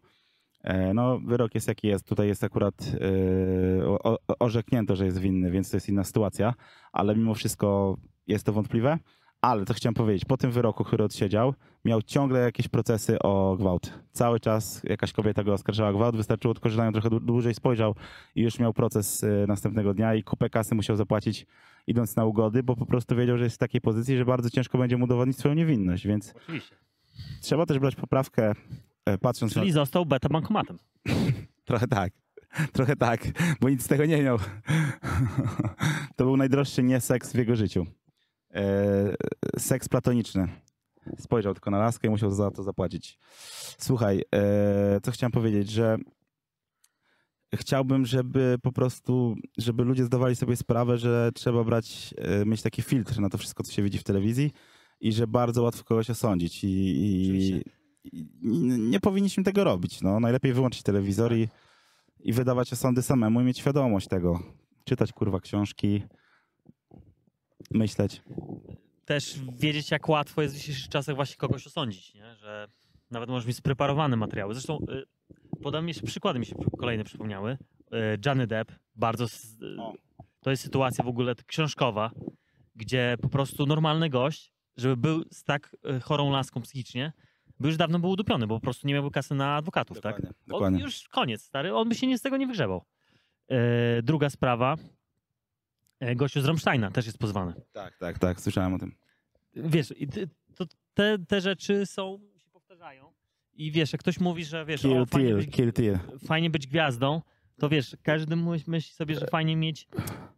E, 0.64 0.95
No, 0.95 1.21
wyrok 1.26 1.55
jest 1.55 1.69
jaki 1.69 1.87
jest. 1.87 2.09
Tutaj 2.09 2.29
jest 2.29 2.45
akurat 2.45 2.75
e, 3.00 4.38
orzeknięto, 4.38 4.97
że 4.97 5.05
jest 5.05 5.19
winny, 5.19 5.50
więc 5.50 5.71
to 5.71 5.76
jest 5.76 5.88
inna 5.88 6.05
sytuacja, 6.05 6.55
ale 6.93 7.17
mimo 7.17 7.35
wszystko 7.35 7.97
jest 8.26 8.47
to 8.47 8.52
wątpliwe. 8.52 8.99
Ale 9.42 9.64
to 9.64 9.75
chciałem 9.75 9.94
powiedzieć, 9.94 10.25
po 10.25 10.37
tym 10.37 10.50
wyroku, 10.50 10.84
który 10.84 11.04
odsiedział, 11.04 11.54
miał 11.84 12.02
ciągle 12.02 12.40
jakieś 12.40 12.68
procesy 12.68 13.18
o 13.18 13.56
gwałt. 13.58 13.99
Cały 14.12 14.40
czas 14.40 14.82
jakaś 14.84 15.12
kobieta 15.12 15.44
go 15.44 15.52
oskarżała 15.52 15.90
o 15.90 15.92
gwałt, 15.92 16.16
wystarczyło 16.16 16.54
tylko, 16.54 16.68
że 16.68 16.78
na 16.78 16.84
nią 16.87 16.92
trochę 16.92 17.08
dłu- 17.11 17.25
dłużej 17.25 17.54
spojrzał 17.54 17.94
i 18.34 18.42
już 18.42 18.58
miał 18.58 18.72
proces 18.72 19.22
y, 19.22 19.44
następnego 19.49 19.94
dnia 19.94 20.14
i 20.14 20.22
kupę 20.22 20.50
kasy 20.50 20.75
musiał 20.75 20.96
zapłacić 20.96 21.46
idąc 21.87 22.16
na 22.16 22.25
ugody, 22.25 22.62
bo 22.62 22.76
po 22.76 22.87
prostu 22.87 23.16
wiedział, 23.16 23.38
że 23.38 23.44
jest 23.44 23.56
w 23.56 23.58
takiej 23.58 23.80
pozycji, 23.80 24.16
że 24.16 24.25
bardzo 24.25 24.50
ciężko 24.50 24.78
będzie 24.78 24.96
mu 24.96 25.04
udowodnić 25.04 25.38
swoją 25.38 25.54
niewinność, 25.54 26.06
więc 26.06 26.34
Oczywiście. 26.37 26.76
trzeba 27.40 27.66
też 27.66 27.78
brać 27.78 27.94
poprawkę, 27.94 28.52
e, 29.06 29.18
patrząc 29.18 29.52
Czyli 29.52 29.68
na... 29.68 29.75
został 29.75 30.06
beta 30.06 30.28
bankomatem. 30.28 30.78
Trochę 31.64 31.88
tak. 31.88 32.12
Trochę 32.72 32.96
tak, 32.96 33.20
bo 33.61 33.68
nic 33.68 33.82
z 33.82 33.88
tego 33.88 34.06
nie 34.06 34.22
miał. 34.22 34.38
To 36.16 36.25
był 36.25 36.37
najdroższy 36.37 36.82
nie 36.82 37.00
seks 37.00 37.32
w 37.32 37.34
jego 37.34 37.56
życiu. 37.56 37.87
E, 38.54 39.14
seks 39.59 39.88
platoniczny. 39.88 40.49
Spojrzał 41.18 41.54
tylko 41.54 41.71
na 41.71 41.78
laskę 41.78 42.09
i 42.09 42.11
musiał 42.11 42.30
za 42.30 42.50
to 42.50 42.62
zapłacić. 42.62 43.18
Słuchaj, 43.78 44.23
e, 44.35 45.00
co 45.02 45.11
chciałem 45.11 45.32
powiedzieć, 45.32 45.71
że 45.71 45.99
chciałbym, 47.54 48.06
żeby 48.06 48.56
po 48.62 48.73
prostu, 48.73 49.35
żeby 49.59 49.85
ludzie 49.85 50.04
zdawali 50.04 50.37
sobie 50.37 50.56
sprawę, 50.56 50.99
że 50.99 51.30
trzeba 51.35 51.64
brać, 51.64 52.14
e, 52.18 52.44
mieć 52.44 52.62
taki 52.62 52.82
filtr 52.82 53.21
na 53.21 53.28
to 53.28 53.38
wszystko, 53.38 53.62
co 53.62 53.73
się 53.73 53.82
widzi 53.82 53.99
w 53.99 54.04
telewizji 54.04 54.52
i 55.00 55.12
że 55.12 55.26
bardzo 55.26 55.62
łatwo 55.62 55.85
kogoś 55.85 56.11
osądzić 56.11 56.64
i, 56.64 56.68
i, 56.68 57.62
i 58.04 58.28
nie 58.78 59.00
powinniśmy 59.00 59.44
tego 59.44 59.64
robić. 59.64 60.00
No, 60.02 60.21
najlepiej 60.21 60.52
wyłączyć 60.52 60.82
telewizor 60.82 61.35
i, 61.35 61.49
i 62.21 62.32
wydawać 62.32 62.73
osądy 62.73 63.02
samemu 63.02 63.40
i 63.40 63.44
mieć 63.44 63.59
świadomość 63.59 64.09
tego. 64.09 64.40
Czytać 64.85 65.12
kurwa 65.12 65.40
książki, 65.40 66.02
myśleć. 67.71 68.23
Też 69.04 69.38
wiedzieć, 69.59 69.90
jak 69.90 70.09
łatwo 70.09 70.42
jest 70.42 70.54
w 70.54 70.59
dzisiejszych 70.59 70.88
czasach 70.88 71.16
właśnie 71.16 71.37
kogoś 71.37 71.66
osądzić, 71.66 72.14
nie? 72.14 72.35
że 72.35 72.69
nawet 73.11 73.28
możesz 73.28 73.47
mieć 73.47 73.57
spreparowane 73.57 74.16
materiały. 74.16 74.54
Zresztą 74.54 74.78
y, 74.78 75.59
podam 75.62 75.88
jeszcze 75.88 76.07
przykłady, 76.07 76.38
mi 76.38 76.47
się 76.47 76.54
kolejne 76.78 77.04
przypomniały. 77.04 77.52
Y, 77.52 77.59
Johnny 78.26 78.47
Depp, 78.47 78.75
bardzo... 78.95 79.25
y. 79.25 79.28
To 80.40 80.50
jest 80.50 80.62
sytuacja 80.62 81.04
w 81.04 81.09
ogóle 81.09 81.35
książkowa, 81.47 82.11
gdzie 82.76 83.16
po 83.23 83.28
prostu 83.28 83.66
normalny 83.66 84.09
gość, 84.09 84.52
żeby 84.76 84.97
był 84.97 85.25
z 85.31 85.45
tak 85.45 85.76
chorą 86.02 86.31
laską 86.31 86.61
psychicznie, 86.61 87.12
by 87.61 87.69
już 87.69 87.76
dawno 87.76 87.99
był 87.99 88.11
udupiony, 88.11 88.47
bo 88.47 88.54
po 88.54 88.61
prostu 88.61 88.87
nie 88.87 88.95
miałby 88.95 89.11
kasy 89.11 89.35
na 89.35 89.57
adwokatów, 89.57 90.00
tak? 90.00 90.16
Dokładnie. 90.16 90.28
On 90.28 90.35
dokładnie. 90.47 90.83
już 90.83 91.09
koniec, 91.09 91.42
stary. 91.42 91.75
On 91.75 91.88
by 91.88 91.95
się 91.95 92.07
nie 92.07 92.19
z 92.19 92.23
tego 92.23 92.37
nie 92.37 92.47
wygrzebał. 92.47 92.85
E, 93.49 94.02
druga 94.02 94.31
sprawa. 94.31 94.76
E, 96.02 96.14
gościu 96.16 96.40
z 96.40 96.44
Rammsteina 96.44 96.90
też 96.90 97.06
jest 97.06 97.18
pozwany. 97.18 97.52
Tak, 97.73 97.99
tak, 97.99 98.18
tak, 98.18 98.40
słyszałem 98.40 98.75
o 98.75 98.78
tym. 98.78 98.94
Wiesz, 99.56 99.94
to 100.56 100.64
te, 100.94 101.18
te 101.28 101.40
rzeczy 101.40 101.87
są, 101.87 102.18
się 102.38 102.49
powtarzają. 102.50 103.12
I 103.54 103.73
wiesz, 103.73 103.92
jak 103.92 104.00
ktoś 104.00 104.21
mówi, 104.21 104.44
że 104.44 104.64
wiesz, 104.64 104.82
Kill 104.82 104.99
o, 104.99 105.06
fajnie, 105.06 105.28
Till, 105.28 105.37
być, 105.37 105.50
Kill 105.50 105.73
Till. 105.73 105.99
fajnie 106.26 106.50
być 106.50 106.66
gwiazdą, 106.66 107.23
to 107.59 107.68
wiesz, 107.68 107.97
każdy 108.02 108.37
myśl- 108.37 108.64
myśli 108.66 108.94
sobie, 108.94 109.14
że 109.14 109.26
fajnie 109.26 109.56
mieć, 109.56 109.88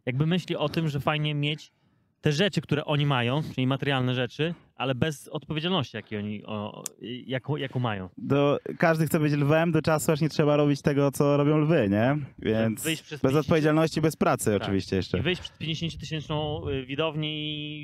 jakby 0.07 0.27
myśli 0.27 0.57
o 0.57 0.69
tym, 0.69 0.89
że 0.89 1.01
fajnie 1.01 1.35
mieć 1.35 1.73
te 2.21 2.33
rzeczy, 2.33 2.61
które 2.61 2.85
oni 2.85 3.07
mają, 3.07 3.43
czyli 3.55 3.67
materialne 3.67 4.15
rzeczy, 4.15 4.55
ale 4.77 4.95
bez 4.95 5.29
odpowiedzialności, 5.29 5.97
jakie 5.97 6.19
oni, 6.19 6.45
o, 6.47 6.85
jaką, 7.27 7.57
jaką 7.57 7.81
mają. 7.81 8.09
Do, 8.19 8.59
każdy 8.79 9.07
chce 9.07 9.21
być 9.21 9.33
lwem 9.33 9.73
do 9.73 9.83
czasu, 9.83 10.13
aż 10.13 10.21
nie 10.21 10.29
trzeba 10.29 10.57
robić 10.57 10.83
tego, 10.83 11.11
co 11.11 11.37
robią 11.37 11.59
lwy, 11.59 11.89
nie? 11.91 12.17
Więc 12.39 12.83
wyjść 12.83 13.03
przez 13.03 13.21
bez 13.21 13.31
50 13.31 13.45
odpowiedzialności, 13.47 14.01
bez 14.01 14.17
pracy 14.17 14.53
Tak. 14.53 14.63
oczywiście 14.63 14.97
jeszcze. 14.97 15.19
I 15.19 15.23
wyjść 15.23 15.43
przed 15.43 15.59
50-tysięczną 15.59 16.69
y, 16.69 16.87
widownię 16.87 17.31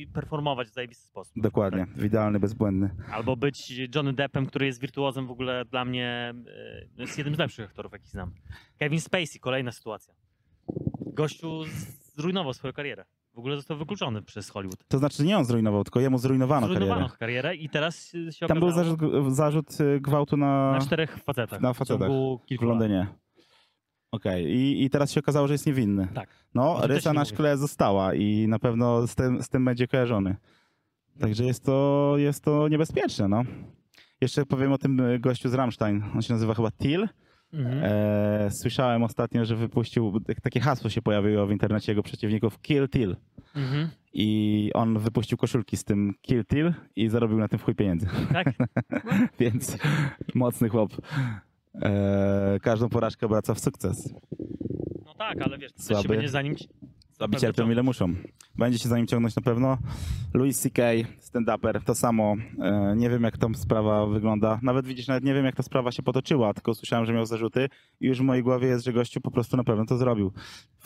i 0.02 0.06
performować 0.06 0.68
w 0.68 0.72
zajebisty 0.72 1.06
sposób. 1.06 1.32
Dokładnie, 1.36 1.86
idealny, 2.04 2.40
bezbłędny. 2.40 2.90
Albo 3.12 3.36
być 3.36 3.72
Johnny 3.94 4.12
Deppem, 4.12 4.46
który 4.46 4.66
jest 4.66 4.80
wirtuozem 4.80 5.26
w 5.26 5.30
ogóle 5.30 5.64
dla 5.64 5.84
mnie, 5.84 6.34
y, 6.98 7.02
jest 7.02 7.18
jednym 7.18 7.34
z 7.34 7.38
lepszych 7.38 7.64
aktorów, 7.66 7.92
jakich 7.92 8.08
znam. 8.08 8.32
Kevin 8.78 9.00
Spacey, 9.00 9.40
kolejna 9.40 9.72
sytuacja. 9.72 10.14
Gościu 11.06 11.64
zrujnował 12.16 12.54
swoją 12.54 12.72
karierę. 12.72 13.04
W 13.40 13.42
ogóle 13.42 13.56
został 13.56 13.76
wykluczony 13.76 14.22
przez 14.22 14.50
Hollywood. 14.50 14.88
To 14.88 14.98
znaczy 14.98 15.24
nie 15.24 15.38
on 15.38 15.44
zrujnował, 15.44 15.84
tylko 15.84 16.00
jemu 16.00 16.18
zrujnowano 16.18 16.66
Zrujnowano 16.66 17.00
karierę. 17.08 17.16
karierę 17.18 17.54
i 17.56 17.68
teraz 17.68 18.12
się 18.30 18.46
Tam 18.46 18.60
był 18.60 18.70
zarzut, 18.70 19.00
zarzut 19.28 19.80
y, 19.80 20.00
gwałtu 20.00 20.36
na, 20.36 20.72
na 20.72 20.80
czterech 20.80 21.18
facetach. 21.18 21.60
na 21.60 21.72
W 21.72 21.76
facetach 21.76 22.08
w 22.08 22.38
lat. 22.50 22.60
Londynie. 22.62 23.06
Okej, 24.12 24.44
I, 24.46 24.84
i 24.84 24.90
teraz 24.90 25.12
się 25.12 25.20
okazało, 25.20 25.46
że 25.48 25.54
jest 25.54 25.66
niewinny. 25.66 26.08
Tak. 26.14 26.28
No, 26.54 26.80
też 26.80 26.90
rysa 26.90 27.12
na 27.12 27.20
mówię. 27.20 27.30
szkle 27.32 27.56
została 27.56 28.14
i 28.14 28.48
na 28.48 28.58
pewno 28.58 29.06
z 29.06 29.14
tym, 29.14 29.42
z 29.42 29.48
tym 29.48 29.64
będzie 29.64 29.88
kojarzony. 29.88 30.36
Także 31.20 31.44
jest 31.44 31.64
to, 31.64 32.14
jest 32.16 32.44
to 32.44 32.68
niebezpieczne, 32.68 33.28
no. 33.28 33.42
Jeszcze 34.20 34.46
powiem 34.46 34.72
o 34.72 34.78
tym 34.78 35.00
y, 35.00 35.18
gościu 35.18 35.48
z 35.48 35.54
Rammstein. 35.54 36.02
On 36.14 36.22
się 36.22 36.32
nazywa 36.32 36.54
chyba 36.54 36.70
Till. 36.70 37.08
Mhm. 37.52 37.80
E, 37.84 38.50
słyszałem 38.50 39.02
ostatnio, 39.02 39.44
że 39.44 39.56
wypuścił, 39.56 40.20
tak- 40.20 40.40
takie 40.40 40.60
hasło 40.60 40.90
się 40.90 41.02
pojawiło 41.02 41.46
w 41.46 41.50
internecie 41.50 41.92
jego 41.92 42.02
przeciwników, 42.02 42.60
Kill 42.60 42.88
Till. 42.88 43.16
Mhm. 43.56 43.88
I 44.12 44.70
on 44.74 44.98
wypuścił 44.98 45.38
koszulki 45.38 45.76
z 45.76 45.84
tym 45.84 46.14
Kill 46.22 46.44
Till 46.44 46.72
i 46.96 47.08
zarobił 47.08 47.38
na 47.38 47.48
tym 47.48 47.58
w 47.58 47.62
chuj 47.62 47.74
pieniędzy. 47.74 48.06
Tak? 48.32 48.46
Więc 49.40 49.78
mocny 50.34 50.68
chłop. 50.68 50.92
E, 51.82 52.58
każdą 52.62 52.88
porażkę 52.88 53.26
obraca 53.26 53.54
w 53.54 53.60
sukces. 53.60 54.14
No 55.06 55.14
tak, 55.14 55.42
ale 55.42 55.58
wiesz, 55.58 55.72
to 55.72 55.78
też 55.78 55.86
Słaby. 55.86 56.02
się 56.02 56.08
będzie 56.08 56.28
za 56.28 56.42
nim... 56.42 56.54
Aby 57.20 57.36
cierpią 57.36 57.70
ile 57.70 57.82
muszą. 57.82 58.14
Będzie 58.58 58.78
się 58.78 58.88
za 58.88 58.96
nim 58.96 59.06
ciągnąć 59.06 59.36
na 59.36 59.42
pewno. 59.42 59.78
Louis 60.34 60.60
C.K., 60.60 60.82
stand-uper, 61.20 61.84
to 61.84 61.94
samo. 61.94 62.34
E, 62.62 62.94
nie 62.96 63.10
wiem, 63.10 63.22
jak 63.22 63.38
tam 63.38 63.54
sprawa 63.54 64.06
wygląda. 64.06 64.58
Nawet 64.62 64.86
widzisz, 64.86 65.08
nawet 65.08 65.24
nie 65.24 65.34
wiem, 65.34 65.44
jak 65.44 65.56
ta 65.56 65.62
sprawa 65.62 65.92
się 65.92 66.02
potoczyła, 66.02 66.54
tylko 66.54 66.74
słyszałem, 66.74 67.06
że 67.06 67.12
miał 67.12 67.26
zarzuty 67.26 67.68
i 68.00 68.06
już 68.06 68.18
w 68.18 68.22
mojej 68.22 68.42
głowie 68.42 68.68
jest, 68.68 68.84
że 68.84 68.92
gościu 68.92 69.20
po 69.20 69.30
prostu 69.30 69.56
na 69.56 69.64
pewno 69.64 69.86
to 69.86 69.96
zrobił. 69.96 70.32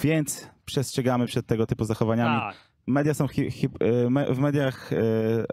Więc 0.00 0.50
przestrzegamy 0.64 1.26
przed 1.26 1.46
tego 1.46 1.66
typu 1.66 1.84
zachowaniami. 1.84 2.40
Tak. 2.40 2.54
Media 2.86 3.14
są 3.14 3.28
hi, 3.28 3.50
hi, 3.50 3.68
e, 3.80 4.10
me, 4.10 4.34
w 4.34 4.38
mediach 4.38 4.92
e, 4.92 4.96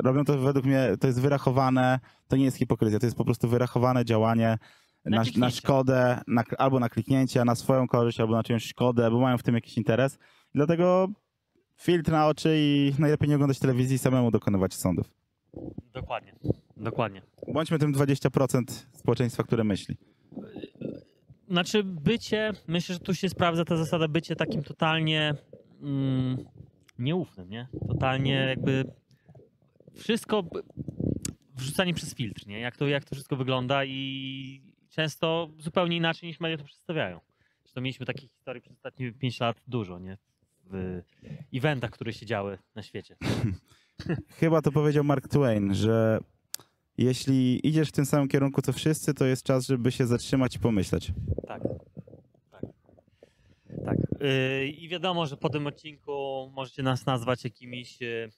robią 0.04 0.26
to 0.26 0.38
według 0.38 0.66
mnie, 0.66 0.90
to 1.00 1.08
jest 1.08 1.22
wyrachowane, 1.22 2.00
to 2.28 2.36
nie 2.36 2.46
jest 2.46 2.58
hipokryzja, 2.58 3.00
to 3.00 3.06
jest 3.06 3.18
po 3.18 3.26
prostu 3.26 3.48
wyrachowane 3.48 4.06
działanie 4.06 4.58
Na 5.06 5.24
na, 5.38 5.50
szkodę, 5.50 6.22
na, 6.28 6.44
albo 6.58 6.80
na 6.80 6.90
kliknięcie, 6.90 7.46
na 7.46 7.56
swoją 7.56 7.88
korzyść, 7.88 8.20
albo 8.20 8.36
na 8.36 8.44
czyjąś 8.44 8.66
szkodę, 8.66 9.12
bo 9.12 9.20
mają 9.20 9.38
w 9.38 9.44
tym 9.44 9.56
jakiś 9.56 9.78
interes. 9.78 10.18
Dlatego 10.56 11.10
filtr 11.78 12.12
na 12.12 12.28
oczy 12.28 12.56
i 12.58 12.94
najlepiej 13.00 13.30
nie 13.30 13.36
oglądać 13.36 13.60
telewizji 13.60 13.96
i 13.96 14.00
samemu 14.00 14.32
dokonywać 14.32 14.74
sądów. 14.74 15.14
Dokładnie. 15.94 16.34
Dokładnie. 16.78 17.22
Bądźmy 17.48 17.80
tym 17.80 17.94
20% 17.94 18.64
społeczeństwa, 18.94 19.44
które 19.44 19.64
myśli. 19.64 19.98
Znaczy 21.50 21.84
bycie, 21.84 22.52
myślę, 22.68 22.94
że 22.94 23.00
tu 23.00 23.16
się 23.16 23.30
sprawdza 23.30 23.66
ta 23.66 23.78
zasada 23.78 24.08
bycie 24.08 24.36
takim 24.36 24.64
totalnie 24.64 25.36
mm, 25.82 26.38
nieufnym, 27.00 27.50
nie? 27.50 27.68
Totalnie 27.88 28.34
jakby 28.34 28.86
wszystko 29.96 30.44
wrzucanie 31.56 31.94
przez 31.94 32.16
filtr, 32.16 32.48
nie? 32.48 32.60
Jak 32.60 32.78
to, 32.78 32.88
jak 32.88 33.06
to 33.06 33.16
wszystko 33.16 33.36
wygląda 33.36 33.86
i 33.86 34.62
często 34.90 35.50
zupełnie 35.60 35.98
inaczej 35.98 36.28
niż 36.30 36.40
media 36.40 36.58
to 36.58 36.64
przedstawiają. 36.64 37.20
Zresztą 37.64 37.82
mieliśmy 37.82 38.06
takich 38.06 38.32
historii 38.32 38.62
przez 38.62 38.78
ostatnie 38.78 39.12
5 39.12 39.40
lat 39.40 39.62
dużo, 39.68 40.00
nie? 40.00 40.18
W 40.72 41.02
eventach, 41.54 41.92
które 41.92 42.14
się 42.14 42.26
działy 42.26 42.58
na 42.76 42.84
świecie. 42.84 43.16
Chyba 44.40 44.62
to 44.62 44.72
powiedział 44.72 45.04
Mark 45.04 45.28
Twain, 45.28 45.74
że 45.74 46.20
jeśli 46.98 47.68
idziesz 47.68 47.90
w 47.90 47.92
tym 47.92 48.06
samym 48.06 48.28
kierunku 48.28 48.62
co 48.62 48.74
wszyscy, 48.74 49.14
to 49.14 49.26
jest 49.26 49.44
czas, 49.44 49.68
żeby 49.68 49.92
się 49.92 50.08
zatrzymać 50.08 50.56
i 50.56 50.60
pomyśleć. 50.60 51.12
Tak. 51.48 51.62
Tak. 52.52 52.66
tak. 53.86 53.98
Yy, 54.20 54.68
I 54.68 54.90
wiadomo, 54.90 55.26
że 55.26 55.38
po 55.38 55.50
tym 55.50 55.68
odcinku 55.68 56.12
możecie 56.56 56.84
nas 56.84 57.06
nazwać 57.06 57.44
jakimiś, 57.44 58.02
yy, 58.02 58.30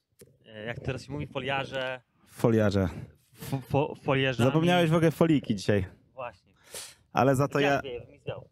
jak 0.65 0.79
teraz 0.79 1.03
się 1.03 1.11
mówi, 1.13 1.27
foliarze. 1.27 2.01
Foliarze. 2.27 2.89
Fo, 3.33 3.95
fo. 3.95 4.13
Zapomniałeś 4.37 4.89
w 4.89 4.93
ogóle 4.93 5.11
foliki 5.11 5.55
dzisiaj. 5.55 5.85
Ale 7.13 7.35
za 7.35 7.47
to 7.47 7.59
ja, 7.59 7.81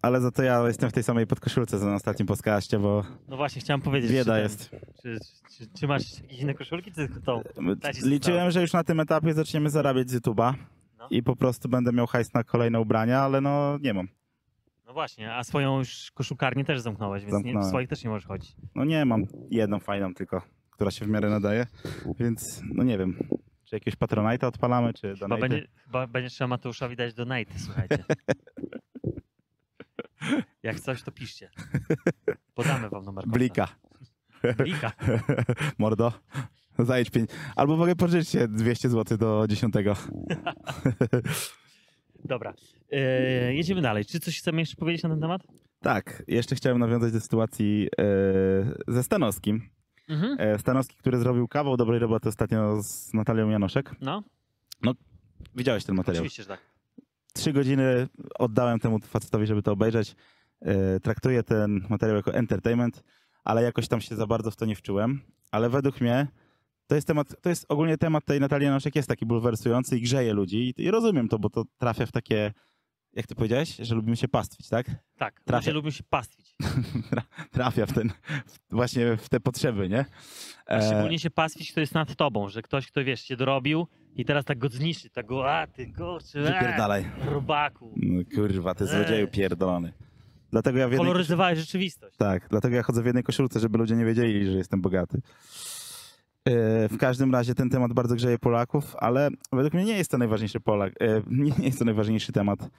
ale 0.02 0.22
za 0.22 0.32
to 0.32 0.44
ja 0.44 0.68
jestem 0.68 0.90
w 0.90 0.94
tej 0.94 1.04
samej 1.04 1.28
podkoszulce 1.28 1.80
co 1.80 1.86
na 1.86 1.96
ostatnim 1.96 2.28
podcaście, 2.28 2.80
bo 2.80 3.04
No 3.28 3.38
właśnie, 3.38 3.62
chciałem 3.62 3.82
powiedzieć. 3.82 4.12
bieda 4.12 4.36
czy 4.36 4.42
jest. 4.42 4.70
Czy, 5.02 5.18
czy, 5.58 5.68
czy 5.80 5.88
masz 5.88 6.22
jakieś 6.22 6.40
inne 6.40 6.54
koszulki, 6.54 6.92
czy 6.92 7.08
tylko 7.08 7.22
tą? 7.22 7.42
Liczyłem, 8.04 8.52
że 8.52 8.62
już 8.62 8.74
na 8.74 8.84
tym 8.84 9.00
etapie 9.00 9.34
zaczniemy 9.34 9.70
zarabiać 9.70 10.10
z 10.10 10.16
YouTube'a 10.22 10.54
No. 11.00 11.08
i 11.10 11.24
po 11.24 11.36
prostu 11.36 11.70
będę 11.70 11.92
miał 11.92 12.08
hajs 12.08 12.34
na 12.34 12.44
kolejne 12.44 12.80
ubrania, 12.80 13.22
ale 13.22 13.42
no 13.42 13.78
nie 13.82 13.94
mam. 13.94 14.08
No 14.88 14.94
właśnie, 14.94 15.34
a 15.36 15.44
swoją 15.44 15.78
już 15.80 16.12
koszulkarnię 16.12 16.66
też 16.66 16.80
zamknąłeś, 16.82 17.22
więc 17.26 17.34
nie, 17.34 17.40
w 17.40 17.44
Zamknąłem. 17.44 17.70
swoich 17.70 17.90
też 17.90 18.04
nie 18.04 18.10
możesz 18.10 18.28
chodzić. 18.28 18.56
No 18.76 18.86
nie 18.86 19.06
mam 19.06 19.24
jedną 19.52 19.80
fajną 19.80 20.14
tylko, 20.14 20.42
która 20.72 20.92
się 20.92 21.06
w 21.06 21.10
miarę 21.10 21.30
nadaje, 21.30 21.68
więc 22.20 22.62
no 22.74 22.84
nie 22.84 22.98
wiem. 22.98 23.18
Czy 23.72 23.76
jakiegoś 23.76 24.00
Patronite'a 24.00 24.46
odpalamy, 24.46 24.94
czy 24.94 25.14
Chyba 25.14 25.28
donate'y? 25.28 25.40
będzie, 25.40 25.68
chyba 25.86 26.08
będzie 26.08 26.30
trzeba 26.30 26.48
Mateuszowi 26.48 26.96
dać 26.96 27.14
do 27.14 27.24
Night, 27.24 27.62
słuchajcie. 27.62 28.04
Jak 30.64 30.80
coś, 30.80 31.04
to 31.04 31.12
piszcie. 31.12 31.50
Podamy 32.54 32.90
wam 32.90 33.06
numer 33.06 33.24
konta. 33.24 33.38
Blika. 33.40 33.68
Blika. 34.58 34.92
Mordo. 35.78 36.14
Zajedź 36.80 37.10
pięć. 37.10 37.30
Albo 37.56 37.78
mogę 37.78 37.96
pożyczyć 37.96 38.30
się 38.30 38.48
200 38.48 38.90
zł 38.90 39.18
do 39.18 39.46
10. 39.50 39.74
Dobra. 42.26 42.54
E, 42.92 43.54
jedziemy 43.54 43.82
dalej. 43.82 44.06
Czy 44.06 44.20
coś 44.20 44.40
chcemy 44.40 44.60
jeszcze 44.62 44.76
powiedzieć 44.76 45.04
na 45.04 45.10
ten 45.10 45.22
temat? 45.22 45.42
tak, 45.80 46.24
jeszcze 46.28 46.56
chciałem 46.56 46.80
nawiązać 46.80 47.14
do 47.14 47.22
sytuacji 47.22 47.88
e, 47.98 48.04
ze 48.88 49.04
Stanowskim. 49.04 49.70
Mhm. 50.12 50.36
E, 50.40 50.60
Stanowski, 50.60 50.96
który 50.98 51.20
zrobił 51.20 51.48
kawał 51.48 51.78
dobrej 51.78 52.00
roboty 52.00 52.30
ostatnio 52.30 52.84
z 52.84 53.14
Natalią 53.14 53.50
Janoszek. 53.50 53.96
No, 54.02 54.24
Widziałeś 55.56 55.86
ten 55.86 55.96
materiał? 55.96 56.22
oczywiście, 56.22 56.44
że 56.44 56.50
tak. 56.50 56.60
Trzy 57.34 57.54
godziny 57.54 58.08
oddałem 58.40 58.80
temu 58.80 59.00
facetowi, 59.00 59.46
żeby 59.46 59.64
to 59.64 59.72
obejrzeć. 59.72 60.16
E, 60.62 61.00
traktuję 61.00 61.44
ten 61.44 61.86
materiał 61.90 62.18
jako 62.18 62.34
entertainment, 62.34 63.04
ale 63.44 63.64
jakoś 63.64 63.88
tam 63.88 64.02
się 64.02 64.16
za 64.16 64.28
bardzo 64.28 64.52
w 64.52 64.56
to 64.56 64.66
nie 64.66 64.76
wczułem. 64.76 65.22
Ale 65.52 65.70
według 65.70 66.02
mnie 66.02 66.28
to 66.88 66.96
jest 66.96 67.08
temat, 67.08 67.42
to 67.42 67.50
jest 67.50 67.66
ogólnie 67.70 67.98
temat 67.98 68.26
tej 68.26 68.40
Natalii 68.40 68.66
Janoszek 68.66 68.96
jest 68.96 69.10
taki 69.10 69.26
bulwersujący 69.26 69.98
i 69.98 70.02
grzeje 70.02 70.34
ludzi. 70.34 70.74
I 70.78 70.92
rozumiem 70.92 71.28
to, 71.28 71.40
bo 71.40 71.50
to 71.50 71.64
trafia 71.78 72.06
w 72.06 72.12
takie, 72.12 72.54
jak 73.14 73.28
ty 73.28 73.36
powiedziałeś, 73.36 73.76
że 73.76 73.96
lubimy 73.96 74.18
się 74.18 74.28
pastwić, 74.28 74.70
tak? 74.70 74.86
Tak, 75.18 75.42
Trafia. 75.46 75.72
lubią 75.72 75.92
się 75.92 76.04
pastwić. 76.04 76.56
Trafia 77.52 77.86
w 77.86 77.94
ten, 77.94 78.12
właśnie 78.70 79.18
w 79.18 79.30
te 79.30 79.40
potrzeby, 79.40 79.90
nie? 79.90 80.06
E, 80.70 80.82
szczególnie 80.88 81.20
się 81.20 81.30
pastwić, 81.30 81.72
kto 81.72 81.80
jest 81.80 81.94
nad 81.94 82.16
tobą, 82.16 82.50
że 82.50 82.62
ktoś, 82.62 82.88
kto 82.88 83.04
wiesz, 83.04 83.24
cię 83.24 83.38
dorobił 83.38 83.88
i 84.16 84.26
teraz 84.26 84.46
tak 84.46 84.58
go 84.58 84.70
zniszczy, 84.70 85.10
tak 85.10 85.26
go, 85.26 85.52
a 85.52 85.68
ty 85.68 85.94
kurczę, 85.94 86.40
e, 86.40 86.44
Wypierdalaj. 86.54 87.06
robaku. 87.26 87.94
No, 87.98 88.22
kurwa, 88.36 88.76
ty 88.76 88.86
złodzieju 88.88 89.26
Ej. 89.26 89.32
pierdolony. 89.32 89.94
Dlatego 90.52 90.80
ja 90.80 90.90
Koloryzowałeś 90.98 91.60
rzeczywistość. 91.60 92.18
Tak, 92.18 92.48
dlatego 92.50 92.76
ja 92.76 92.84
chodzę 92.84 93.04
w 93.04 93.06
jednej 93.06 93.24
koszulce, 93.24 93.60
żeby 93.60 93.78
ludzie 93.78 93.96
nie 93.96 94.06
wiedzieli, 94.06 94.46
że 94.46 94.58
jestem 94.58 94.82
bogaty. 94.82 95.22
E, 96.46 96.90
W 96.90 96.98
każdym 96.98 97.32
razie 97.34 97.56
ten 97.56 97.70
temat 97.70 97.94
bardzo 97.94 98.16
grzeje 98.16 98.40
Polaków, 98.40 98.96
ale 99.00 99.30
według 99.52 99.74
mnie 99.74 99.86
nie 99.86 99.98
jest 99.98 100.12
to 100.12 100.18
najważniejszy 100.18 100.60
Polak, 100.60 100.94
e, 101.02 101.22
nie 101.60 101.66
jest 101.66 101.80
to 101.80 101.86
najważniejszy 101.86 102.32
temat 102.32 102.70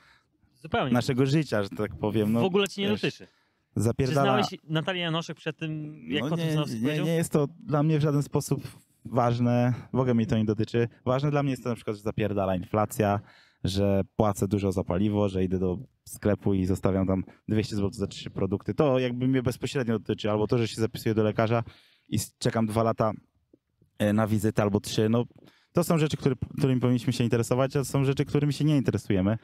Zupełnie. 0.62 0.92
naszego 0.92 1.26
życia, 1.26 1.62
że 1.62 1.69
tak 1.69 1.97
powiem. 1.97 2.33
No, 2.33 2.40
w 2.40 2.45
ogóle 2.45 2.69
ci 2.69 2.81
nie 2.81 2.88
wiesz, 2.88 3.00
dotyczy. 3.00 3.26
Czy 3.26 3.42
Zapierdala. 3.76 4.23
znałeś 4.23 4.47
Natalię 4.69 5.00
Janoszek 5.00 5.37
przed 5.37 5.57
tym, 5.57 5.95
jak 6.09 6.31
no, 6.31 6.37
nie, 6.37 6.57
nie, 6.81 7.02
nie 7.02 7.14
jest 7.14 7.33
to 7.33 7.49
dla 7.66 7.83
mnie 7.83 7.99
w 7.99 8.02
żaden 8.02 8.23
sposób 8.23 8.62
ważne, 9.04 9.75
w 9.92 9.99
ogóle 9.99 10.14
mi 10.14 10.26
to 10.26 10.38
nie 10.38 10.45
dotyczy. 10.45 10.88
Ważne 11.04 11.31
dla 11.31 11.42
mnie 11.42 11.50
jest 11.50 11.62
to 11.62 11.69
na 11.69 11.75
przykład, 11.75 11.97
że 11.97 12.02
zapierdala 12.02 12.57
inflacja, 12.57 13.21
że 13.64 14.02
płacę 14.16 14.49
dużo 14.49 14.73
za 14.73 14.85
paliwo, 14.85 15.28
że 15.28 15.45
idę 15.45 15.59
do 15.59 15.78
sklepu 16.04 16.54
i 16.54 16.66
zostawiam 16.66 17.07
tam 17.07 17.25
200 17.49 17.76
zł 17.76 17.90
za 17.92 18.07
trzy 18.07 18.31
produkty. 18.31 18.75
To 18.75 18.99
jakby 18.99 19.28
mnie 19.28 19.42
bezpośrednio 19.42 19.99
dotyczy, 19.99 20.31
albo 20.31 20.47
to, 20.47 20.59
że 20.59 20.69
się 20.69 20.81
zapisuję 20.81 21.14
do 21.14 21.23
lekarza 21.23 21.64
i 22.09 22.19
czekam 22.38 22.66
dwa 22.66 22.83
lata 22.83 23.12
e, 23.99 24.12
na 24.12 24.26
wizytę 24.26 24.62
albo 24.62 24.81
trzy. 24.81 25.09
No, 25.09 25.25
to 25.73 25.85
są 25.85 25.99
rzeczy, 25.99 26.16
które, 26.16 26.35
którymi 26.59 26.81
powinniśmy 26.81 27.12
się 27.12 27.25
interesować, 27.25 27.76
a 27.76 27.78
to 27.78 27.85
są 27.85 28.04
rzeczy, 28.04 28.25
którymi 28.25 28.52
się 28.52 28.64
nie 28.64 28.76
interesujemy. 28.76 29.38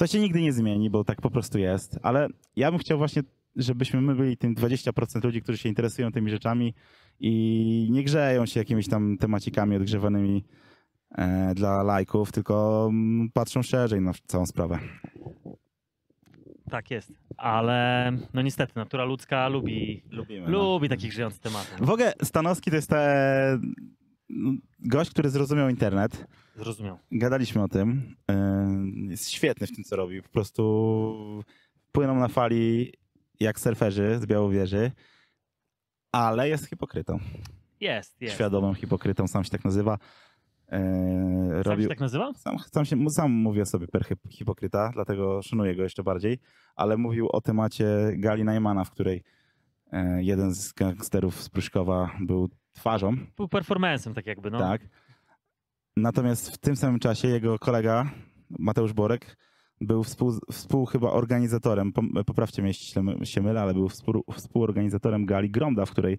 To 0.00 0.06
się 0.06 0.20
nigdy 0.20 0.40
nie 0.40 0.52
zmieni, 0.52 0.90
bo 0.90 1.04
tak 1.04 1.20
po 1.20 1.30
prostu 1.30 1.58
jest, 1.58 1.98
ale 2.02 2.28
ja 2.56 2.70
bym 2.70 2.80
chciał 2.80 2.98
właśnie, 2.98 3.22
żebyśmy 3.56 4.00
my 4.00 4.14
byli 4.14 4.36
tym 4.36 4.54
20% 4.54 5.24
ludzi, 5.24 5.42
którzy 5.42 5.58
się 5.58 5.68
interesują 5.68 6.12
tymi 6.12 6.30
rzeczami 6.30 6.74
i 7.20 7.88
nie 7.90 8.04
grzeją 8.04 8.46
się 8.46 8.60
jakimiś 8.60 8.88
tam 8.88 9.16
temacikami 9.18 9.76
odgrzewanymi 9.76 10.44
e, 11.18 11.54
dla 11.54 11.82
lajków, 11.82 12.32
tylko 12.32 12.86
mm, 12.90 13.30
patrzą 13.30 13.62
szerzej 13.62 14.00
na 14.00 14.12
całą 14.26 14.46
sprawę. 14.46 14.78
Tak 16.70 16.90
jest. 16.90 17.12
Ale 17.36 18.12
no 18.34 18.42
niestety, 18.42 18.72
natura 18.76 19.04
ludzka 19.04 19.48
lubi, 19.48 20.02
Lubimy. 20.10 20.48
lubi 20.48 20.88
takich 20.88 21.10
grzejących 21.10 21.40
tematów. 21.40 21.86
W 21.86 21.90
ogóle 21.90 22.12
Stanowski 22.22 22.70
to 22.70 22.76
jest 22.76 22.90
te... 22.90 23.58
gość, 24.80 25.10
który 25.10 25.30
zrozumiał 25.30 25.68
internet. 25.68 26.26
Zrozumiał. 26.56 26.98
Gadaliśmy 27.12 27.62
o 27.62 27.68
tym. 27.68 28.16
E, 28.30 28.68
Jest 29.08 29.30
świetny 29.30 29.66
w 29.66 29.72
tym, 29.74 29.84
co 29.84 29.96
robi. 29.96 30.22
Po 30.22 30.28
prostu 30.28 31.44
płyną 31.92 32.14
na 32.14 32.28
fali 32.28 32.92
jak 33.40 33.60
surferzy 33.60 34.18
z 34.22 34.26
Białowieży, 34.26 34.92
ale 36.12 36.48
jest 36.48 36.66
hipokrytą. 36.68 37.18
Jest, 37.80 38.20
jest. 38.22 38.34
Świadomym 38.34 38.74
hipokrytą, 38.74 39.28
sam 39.28 39.44
się 39.44 39.50
tak 39.50 39.64
nazywa. 39.64 39.98
E, 40.68 40.78
Sam 41.50 41.62
robił... 41.62 41.82
się 41.82 41.88
tak 41.88 42.00
nazywa? 42.00 42.32
Sam, 42.34 42.58
sam, 42.58 42.84
się, 42.84 43.10
sam 43.10 43.32
mówię 43.32 43.66
sobie 43.66 43.88
per 43.88 44.02
hip- 44.04 44.28
hipokryta, 44.30 44.90
dlatego 44.94 45.42
szanuję 45.42 45.76
go 45.76 45.82
jeszcze 45.82 46.02
bardziej, 46.02 46.38
ale 46.76 46.96
mówił 46.96 47.28
o 47.32 47.40
temacie 47.40 47.86
Gali 48.16 48.44
Najmana, 48.44 48.84
w 48.84 48.90
której 48.90 49.22
e, 49.92 50.22
jeden 50.22 50.54
z 50.54 50.72
gangsterów 50.72 51.42
z 51.42 51.48
Pruszkowa 51.48 52.10
był 52.20 52.48
twarzą, 52.72 53.16
Był 53.36 53.48
performancem 53.48 54.14
tak 54.14 54.26
jakby, 54.26 54.50
no. 54.50 54.58
tak. 54.58 54.82
Natomiast 55.96 56.50
w 56.50 56.58
tym 56.58 56.76
samym 56.76 56.98
czasie 56.98 57.28
jego 57.28 57.58
kolega 57.58 58.10
Mateusz 58.58 58.92
Borek 58.92 59.36
był 59.80 60.04
współ, 60.04 60.32
współ 60.52 60.86
chyba 60.86 61.10
organizatorem, 61.10 61.92
poprawcie 62.26 62.62
mnie, 62.62 62.70
jeśli 62.70 62.86
się- 62.86 63.26
się 63.26 63.42
mylę, 63.42 63.62
ale 63.62 63.74
był 63.74 63.88
współ, 63.88 64.24
współorganizatorem 64.32 65.26
gali 65.26 65.50
Gromda, 65.50 65.86
w 65.86 65.90
której 65.90 66.18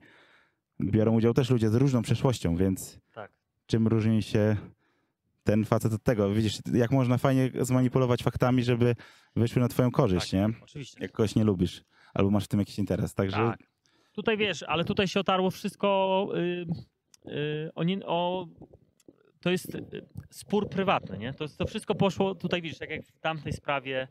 biorą 0.82 1.14
udział 1.14 1.34
też 1.34 1.50
ludzie 1.50 1.70
z 1.70 1.76
różną 1.76 2.02
przeszłością, 2.02 2.56
więc 2.56 3.00
Tak. 3.14 3.32
czym 3.66 3.88
różni 3.88 4.24
się 4.24 4.58
ten 5.44 5.66
facet 5.66 5.94
od 5.94 6.04
tego? 6.04 6.30
Widzisz, 6.34 6.60
jak 6.74 6.92
można 6.92 7.18
fajnie 7.18 7.52
zmanipulować 7.62 8.24
faktami, 8.24 8.64
żeby 8.64 8.96
wyszły 9.36 9.62
na 9.62 9.68
twoją 9.68 9.92
korzyść, 9.92 10.32
Tak. 10.32 10.40
nie? 10.40 10.64
Oczywiście. 10.64 10.98
Jak 11.02 11.12
kogoś 11.12 11.36
nie 11.36 11.44
lubisz, 11.44 11.84
albo 12.14 12.32
masz 12.32 12.46
w 12.46 12.48
tym 12.48 12.60
jakiś 12.60 12.80
interes, 12.80 13.14
także 13.14 13.38
Tak. 13.38 13.60
Tutaj 14.14 14.38
wiesz, 14.38 14.64
ale 14.64 14.84
tutaj 14.84 15.08
się 15.08 15.20
otarło 15.20 15.52
wszystko 15.52 16.28
y, 16.36 16.66
y, 17.32 18.06
o, 18.06 18.12
o 18.16 18.48
to 19.42 19.50
jest 19.50 19.76
y, 19.76 20.06
spór 20.30 20.70
prywatny, 20.70 21.18
nie? 21.18 21.34
To, 21.34 21.48
to 21.48 21.66
wszystko 21.66 21.96
poszło, 21.96 22.36
tutaj 22.36 22.62
widzisz, 22.62 22.80
tak 22.80 22.90
jak 22.90 23.06
w 23.06 23.20
tamtej 23.20 23.54
sprawie 23.54 24.08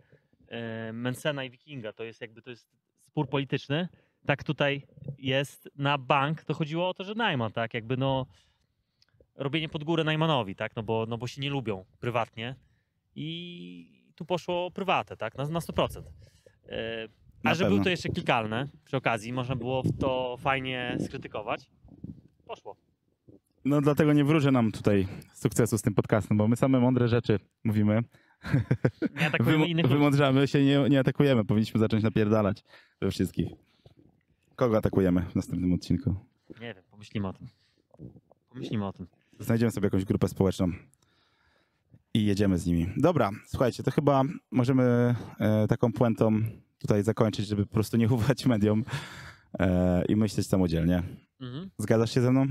y, 0.89 0.93
Mencena 0.93 1.45
i 1.45 1.51
Wikinga, 1.51 1.93
to 1.93 2.05
jest 2.05 2.21
jakby 2.21 2.43
to 2.43 2.51
jest 2.51 2.69
spór 3.01 3.29
polityczny, 3.29 3.89
tak 4.27 4.45
tutaj 4.45 4.87
jest 5.19 5.69
na 5.77 5.99
bank, 5.99 6.45
to 6.45 6.55
chodziło 6.55 6.89
o 6.89 6.95
to, 6.95 7.05
że 7.05 7.15
Najman, 7.15 7.53
tak, 7.53 7.75
jakby 7.75 7.97
no 7.97 8.27
robienie 9.35 9.69
pod 9.69 9.85
górę 9.85 10.05
Najmanowi, 10.05 10.55
tak, 10.55 10.77
no 10.77 10.83
bo, 10.83 11.07
no 11.09 11.19
bo 11.19 11.27
się 11.27 11.41
nie 11.41 11.51
lubią 11.51 11.85
prywatnie. 12.01 12.55
I 13.15 14.05
tu 14.15 14.25
poszło 14.25 14.67
o 14.67 14.71
prywatę, 14.71 15.17
tak, 15.17 15.39
na, 15.39 15.45
na 15.45 15.61
100%. 15.61 15.99
Y, 15.99 17.09
Na 17.44 17.50
a 17.50 17.55
że 17.55 17.59
pewno. 17.64 17.74
było 17.74 17.85
to 17.85 17.90
jeszcze 17.90 18.09
klikalne 18.09 18.68
przy 18.85 18.96
okazji, 18.96 19.33
można 19.33 19.57
było 19.57 19.83
to 19.98 20.37
fajnie 20.40 20.96
skrytykować. 21.05 21.70
Poszło. 22.46 22.76
no 23.64 23.81
dlatego 23.81 24.12
nie 24.12 24.24
wróżę 24.24 24.50
nam 24.50 24.72
tutaj 24.72 25.09
sukcesu 25.35 25.79
z 25.79 25.83
tym 25.83 25.94
podcastem, 25.94 26.37
bo 26.37 26.48
my 26.48 26.57
same 26.57 26.81
mądre 26.81 27.09
rzeczy 27.09 27.38
mówimy, 27.64 28.03
Nie 29.16 29.26
atakujemy 29.35 29.66
innych 29.66 29.85
ludzi. 29.85 29.94
wymądrzamy 29.94 30.48
się, 30.48 30.64
nie, 30.64 30.88
nie 30.90 31.00
atakujemy, 31.00 31.44
powinniśmy 31.44 31.81
zacząć 31.81 32.03
napierdalać 32.03 32.64
we 33.00 33.11
wszystkich. 33.11 33.48
Kogo 34.57 34.76
atakujemy 34.79 35.20
w 35.31 35.35
następnym 35.35 35.72
odcinku? 35.72 36.14
Nie 36.61 36.74
wiem, 36.74 36.85
pomyślimy 36.90 37.29
o 37.29 37.33
tym. 37.33 37.48
Pomyślimy 38.50 38.87
o 38.87 38.92
tym. 38.92 39.07
Znajdziemy 39.38 39.70
sobie 39.70 39.87
jakąś 39.87 40.05
grupę 40.05 40.29
społeczną 40.29 40.66
i 42.14 42.24
jedziemy 42.24 42.59
z 42.59 42.66
nimi. 42.66 42.87
Dobra, 42.96 43.31
słuchajcie, 43.46 43.83
to 43.83 43.90
chyba 43.90 44.22
możemy 44.50 45.14
e, 45.40 45.66
taką 45.68 45.92
puentą 45.92 46.40
tutaj 46.81 47.03
zakończyć, 47.03 47.47
żeby 47.47 47.66
po 47.66 47.73
prostu 47.73 47.97
nie 47.97 48.09
ufać 48.14 48.47
mediom 48.47 48.85
e, 49.59 50.05
i 50.05 50.16
myśleć 50.16 50.47
samodzielnie. 50.47 51.03
Mhm. 51.40 51.71
Zgadzasz 51.79 52.14
się 52.14 52.21
ze 52.21 52.31
mną? 52.31 52.47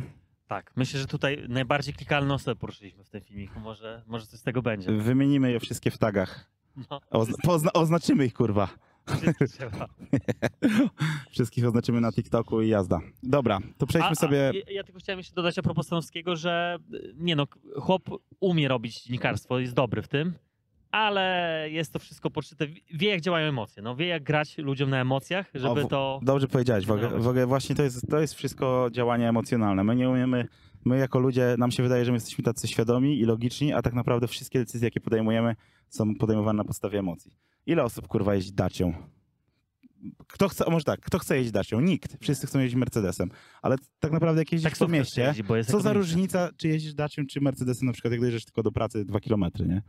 Tak, 0.47 0.71
myślę, 0.75 0.99
że 0.99 1.07
tutaj 1.07 1.45
najbardziej 1.49 1.93
klikalne 1.93 2.33
osoby 2.33 2.59
poruszyliśmy 2.59 3.03
w 3.03 3.09
tym 3.09 3.21
filmiku. 3.21 3.59
Może, 3.59 4.03
może 4.07 4.25
coś 4.25 4.39
z 4.39 4.43
tego 4.43 4.61
będzie. 4.61 4.91
Wymienimy 4.91 5.51
je 5.51 5.59
wszystkie 5.59 5.91
w 5.91 5.97
tagach. 5.97 6.51
No, 6.89 7.01
Ozna- 7.43 7.71
oznaczymy 7.73 8.25
ich, 8.25 8.33
kurwa. 8.33 8.69
Wszystkich 11.31 11.65
oznaczymy 11.65 12.01
na 12.01 12.11
TikToku 12.11 12.61
i 12.61 12.69
jazda. 12.69 12.99
Dobra, 13.23 13.59
to 13.77 13.87
przejdźmy 13.87 14.11
A- 14.11 14.15
sobie... 14.15 14.49
A, 14.49 14.57
ja, 14.57 14.61
ja 14.75 14.83
tylko 14.83 14.99
chciałem 14.99 15.19
jeszcze 15.19 15.35
dodać 15.35 15.59
a 15.59 15.61
propos 15.61 15.85
Stanowskiego, 15.85 16.35
że 16.35 16.77
y, 16.93 17.13
nie 17.17 17.35
no, 17.35 17.47
chłop 17.75 18.09
umie 18.39 18.67
robić 18.67 19.03
dziennikarstwo, 19.03 19.59
jest 19.59 19.73
dobry 19.73 20.01
w 20.01 20.07
tym, 20.07 20.33
ale 20.91 21.65
jest 21.71 21.93
to 21.93 21.99
wszystko 21.99 22.29
poczyte. 22.29 22.67
Wie, 22.93 23.09
jak 23.09 23.21
działają 23.21 23.49
emocje. 23.49 23.83
No, 23.83 23.95
wie, 23.95 24.07
jak 24.07 24.23
grać 24.23 24.57
ludziom 24.57 24.89
na 24.89 25.01
emocjach, 25.01 25.51
żeby 25.53 25.81
O, 25.81 25.85
w- 25.85 25.87
to. 25.89 26.19
Dobrze 26.23 26.47
powiedziałeś, 26.47 26.85
w 26.85 26.91
ogóle, 26.91 27.09
w 27.09 27.27
ogóle 27.27 27.45
właśnie 27.45 27.75
to 27.75 27.83
jest, 27.83 28.07
to 28.09 28.19
jest 28.19 28.33
wszystko 28.33 28.89
działanie 28.91 29.29
emocjonalne. 29.29 29.83
My 29.83 29.95
nie 29.95 30.09
umiemy, 30.09 30.47
my 30.85 30.97
jako 30.97 31.19
ludzie, 31.19 31.55
nam 31.57 31.71
się 31.71 31.83
wydaje, 31.83 32.05
że 32.05 32.11
my 32.11 32.15
jesteśmy 32.15 32.43
tacy 32.43 32.67
świadomi 32.67 33.19
i 33.19 33.25
logiczni, 33.25 33.73
a 33.73 33.81
tak 33.81 33.93
naprawdę 33.93 34.27
wszystkie 34.27 34.59
decyzje, 34.59 34.85
jakie 34.87 34.99
podejmujemy, 35.01 35.55
są 35.89 36.15
podejmowane 36.15 36.57
na 36.57 36.63
podstawie 36.63 36.99
emocji. 36.99 37.31
Ile 37.65 37.83
osób, 37.83 38.07
kurwa, 38.07 38.35
jeździ 38.35 38.53
dacią? 38.53 38.93
Kto 40.27 40.49
chce, 40.49 40.65
może 40.71 40.85
tak, 40.85 40.99
kto 40.99 41.19
chce 41.19 41.37
jeździć 41.37 41.51
dacią? 41.51 41.79
Nikt. 41.81 42.17
Wszyscy 42.21 42.47
chcą 42.47 42.59
jeździć 42.59 42.79
Mercedesem. 42.79 43.29
Ale 43.61 43.75
tak 43.99 44.11
naprawdę 44.11 44.41
jak 44.41 44.51
jeździsz 44.51 44.65
po 44.65 44.69
Taksówka 44.69 44.93
mieście, 44.93 45.21
jeździ, 45.21 45.71
co 45.71 45.81
za 45.81 45.93
różnica, 45.93 46.49
czy 46.57 46.67
jeździsz 46.67 46.93
dacią, 46.93 47.25
czy 47.25 47.41
Mercedesem, 47.41 47.85
na 47.87 47.93
przykład 47.93 48.11
jak 48.11 48.19
dojeżdżasz 48.21 48.45
tylko 48.45 48.63
do 48.63 48.71
pracy 48.71 49.05
dwa 49.05 49.19
kilometry, 49.19 49.65
nie? 49.67 49.81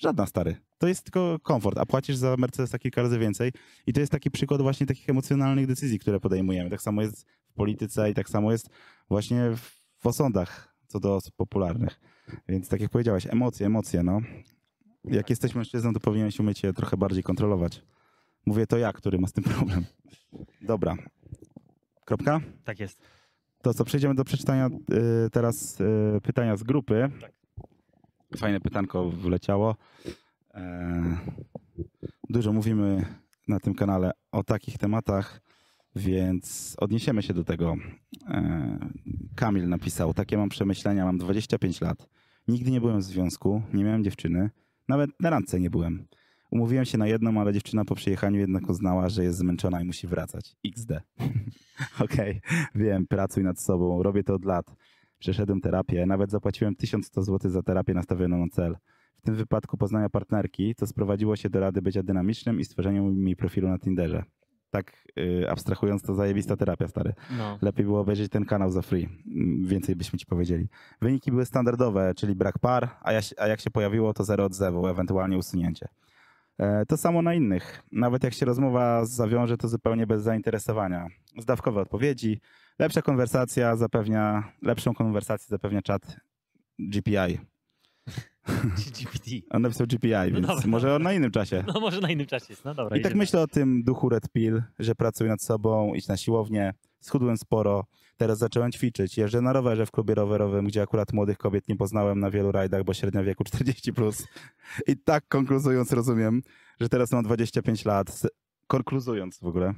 Żadna, 0.00 0.26
stary. 0.26 0.56
To 0.78 0.88
jest 0.88 1.02
tylko 1.02 1.38
komfort, 1.42 1.78
a 1.78 1.86
płacisz 1.86 2.16
za 2.16 2.36
Mercedesa 2.38 2.78
kilka 2.78 3.02
razy 3.02 3.18
więcej. 3.18 3.52
I 3.86 3.92
to 3.92 4.00
jest 4.00 4.12
taki 4.12 4.30
przykład 4.30 4.62
właśnie 4.62 4.86
takich 4.86 5.10
emocjonalnych 5.10 5.66
decyzji, 5.66 5.98
które 5.98 6.20
podejmujemy. 6.20 6.70
Tak 6.70 6.82
samo 6.82 7.02
jest 7.02 7.26
w 7.48 7.54
polityce 7.54 8.10
i 8.10 8.14
tak 8.14 8.28
samo 8.28 8.52
jest 8.52 8.70
właśnie 9.08 9.50
w, 9.98 10.06
osądach 10.06 10.74
co 10.86 11.00
do 11.00 11.14
osób 11.14 11.36
popularnych. 11.36 12.00
Więc 12.48 12.68
tak 12.68 12.80
jak 12.80 12.90
powiedziałeś, 12.90 13.26
emocje, 13.26 13.66
emocje, 13.66 14.02
no. 14.02 14.20
Jak 15.04 15.30
jesteś 15.30 15.54
mężczyzną, 15.54 15.92
to 15.92 16.00
powinieneś 16.00 16.40
umieć 16.40 16.62
je 16.62 16.72
trochę 16.72 16.96
bardziej 16.96 17.22
kontrolować. 17.22 17.82
Mówię 18.46 18.66
to 18.66 18.78
ja, 18.78 18.92
który 18.92 19.18
ma 19.18 19.28
z 19.28 19.32
tym 19.32 19.44
problem. 19.44 19.84
Dobra. 20.62 20.96
Kropka? 22.04 22.40
Tak 22.64 22.80
jest. 22.80 23.02
To 23.62 23.74
co, 23.74 23.84
przejdziemy 23.84 24.14
do 24.14 24.24
przeczytania 24.24 24.66
y, 25.26 25.30
teraz 25.30 25.80
y, 25.80 26.20
pytania 26.22 26.56
z 26.56 26.62
grupy. 26.62 27.10
Tak. 27.20 27.39
Fajne 28.36 28.60
pytanko 28.60 29.10
wleciało. 29.10 29.76
E, 30.54 31.18
dużo 32.30 32.52
mówimy 32.52 33.04
na 33.48 33.60
tym 33.60 33.74
kanale 33.74 34.10
o 34.32 34.44
takich 34.44 34.78
tematach, 34.78 35.40
więc 35.96 36.76
odniesiemy 36.78 37.22
się 37.22 37.34
do 37.34 37.44
tego. 37.44 37.76
E, 38.28 38.78
Kamil 39.36 39.68
napisał, 39.68 40.14
takie 40.14 40.36
mam 40.36 40.48
przemyślenia, 40.48 41.04
mam 41.04 41.18
25 41.18 41.80
lat. 41.80 42.08
Nigdy 42.48 42.70
nie 42.70 42.80
byłem 42.80 42.98
w 43.00 43.04
związku, 43.04 43.62
nie 43.72 43.84
miałem 43.84 44.04
dziewczyny, 44.04 44.50
nawet 44.88 45.10
na 45.20 45.30
randce 45.30 45.60
nie 45.60 45.70
byłem. 45.70 46.06
Umówiłem 46.50 46.84
się 46.84 46.98
na 46.98 47.06
jedną, 47.06 47.40
ale 47.40 47.52
dziewczyna 47.52 47.84
po 47.84 47.94
przyjechaniu 47.94 48.40
jednak 48.40 48.70
uznała, 48.70 49.08
że 49.08 49.24
jest 49.24 49.38
zmęczona 49.38 49.80
i 49.80 49.84
musi 49.84 50.06
wracać. 50.06 50.56
XD. 50.66 50.92
Okej, 52.04 52.40
wiem, 52.74 53.06
pracuj 53.06 53.44
nad 53.44 53.60
sobą, 53.60 54.02
robię 54.02 54.24
to 54.24 54.34
od 54.34 54.44
lat. 54.44 54.66
Przeszedłem 55.20 55.60
terapię, 55.60 56.06
nawet 56.06 56.30
zapłaciłem 56.30 56.74
1100 56.76 57.22
zł 57.22 57.50
za 57.50 57.62
terapię 57.62 57.94
nastawioną 57.94 58.38
na 58.38 58.48
cel. 58.52 58.76
W 59.18 59.22
tym 59.22 59.34
wypadku 59.34 59.76
poznania 59.76 60.08
partnerki, 60.08 60.74
to 60.74 60.86
sprowadziło 60.86 61.36
się 61.36 61.50
do 61.50 61.60
rady 61.60 61.82
bycia 61.82 62.02
dynamicznym 62.02 62.60
i 62.60 62.64
stworzenia 62.64 63.02
mi 63.02 63.36
profilu 63.36 63.68
na 63.68 63.78
Tinderze. 63.78 64.24
Tak 64.70 64.92
y, 65.18 65.50
abstrahując, 65.50 66.02
to 66.02 66.14
zajebista 66.14 66.56
terapia, 66.56 66.88
stary. 66.88 67.12
No. 67.38 67.58
Lepiej 67.62 67.84
było 67.84 68.00
obejrzeć 68.00 68.32
ten 68.32 68.44
kanał 68.44 68.70
za 68.70 68.82
free. 68.82 69.08
Mm, 69.26 69.66
Więcej 69.66 69.96
byśmy 69.96 70.18
ci 70.18 70.26
powiedzieli. 70.26 70.68
Wyniki 71.00 71.30
były 71.30 71.44
standardowe, 71.46 72.12
czyli 72.16 72.34
brak 72.34 72.58
par, 72.58 72.88
a, 73.02 73.12
ja, 73.12 73.20
a 73.38 73.46
jak 73.46 73.60
się 73.60 73.70
pojawiło, 73.70 74.12
to 74.14 74.24
zero 74.24 74.44
odzewu, 74.44 74.86
ewentualnie 74.86 75.38
usunięcie. 75.38 75.88
E, 76.58 76.86
To 76.86 76.96
samo 76.96 77.22
na 77.22 77.34
innych. 77.34 77.82
Nawet 77.92 78.24
jak 78.24 78.34
się 78.34 78.46
rozmowa 78.46 79.04
zawiąże, 79.04 79.56
to 79.56 79.68
zupełnie 79.68 80.06
bez 80.06 80.22
zainteresowania. 80.22 81.06
Zdawkowe 81.38 81.80
odpowiedzi, 81.80 82.40
lepsza 82.80 83.02
konwersacja 83.02 83.76
zapewnia, 83.76 84.52
lepszą 84.62 84.94
konwersację 84.94 85.46
zapewnia 85.48 85.82
czat 85.82 86.16
GPI. 86.78 87.38
GPT. 88.96 89.30
On 89.50 89.62
napisał 89.62 89.86
GPI, 89.86 90.32
więc 90.32 90.46
dobra, 90.46 90.66
może 90.66 90.86
dobra. 90.86 91.04
na 91.04 91.12
innym 91.12 91.30
czasie. 91.30 91.64
No 91.74 91.80
może 91.80 92.00
na 92.00 92.10
innym 92.10 92.26
czasie 92.26 92.46
jest. 92.50 92.64
No 92.64 92.74
dobra. 92.74 92.96
I 92.96 93.00
tak 93.00 93.14
myślę 93.14 93.40
o 93.40 93.46
tym 93.46 93.82
duchu 93.82 94.08
Red 94.08 94.32
Pill, 94.32 94.62
że 94.78 94.94
pracuję 94.94 95.30
nad 95.30 95.42
sobą, 95.42 95.94
idź 95.94 96.08
na 96.08 96.16
siłownię, 96.16 96.74
schudłem 97.00 97.36
sporo, 97.36 97.84
teraz 98.16 98.38
zacząłem 98.38 98.72
ćwiczyć, 98.72 99.18
jeżdżę 99.18 99.40
na 99.40 99.52
rowerze 99.52 99.86
w 99.86 99.90
klubie 99.90 100.14
rowerowym, 100.14 100.66
gdzie 100.66 100.82
akurat 100.82 101.12
młodych 101.12 101.38
kobiet 101.38 101.68
nie 101.68 101.76
poznałem 101.76 102.20
na 102.20 102.30
wielu 102.30 102.52
rajdach, 102.52 102.84
bo 102.84 102.94
średnia 102.94 103.22
wieku 103.22 103.44
40+. 103.44 103.92
Plus. 103.92 104.26
I 104.86 104.96
tak 104.96 105.28
konkluzując 105.28 105.92
rozumiem, 105.92 106.42
że 106.80 106.88
teraz 106.88 107.12
mam 107.12 107.24
25 107.24 107.84
lat, 107.84 108.22
konkluzując 108.66 109.38
w 109.38 109.46
ogóle, 109.46 109.74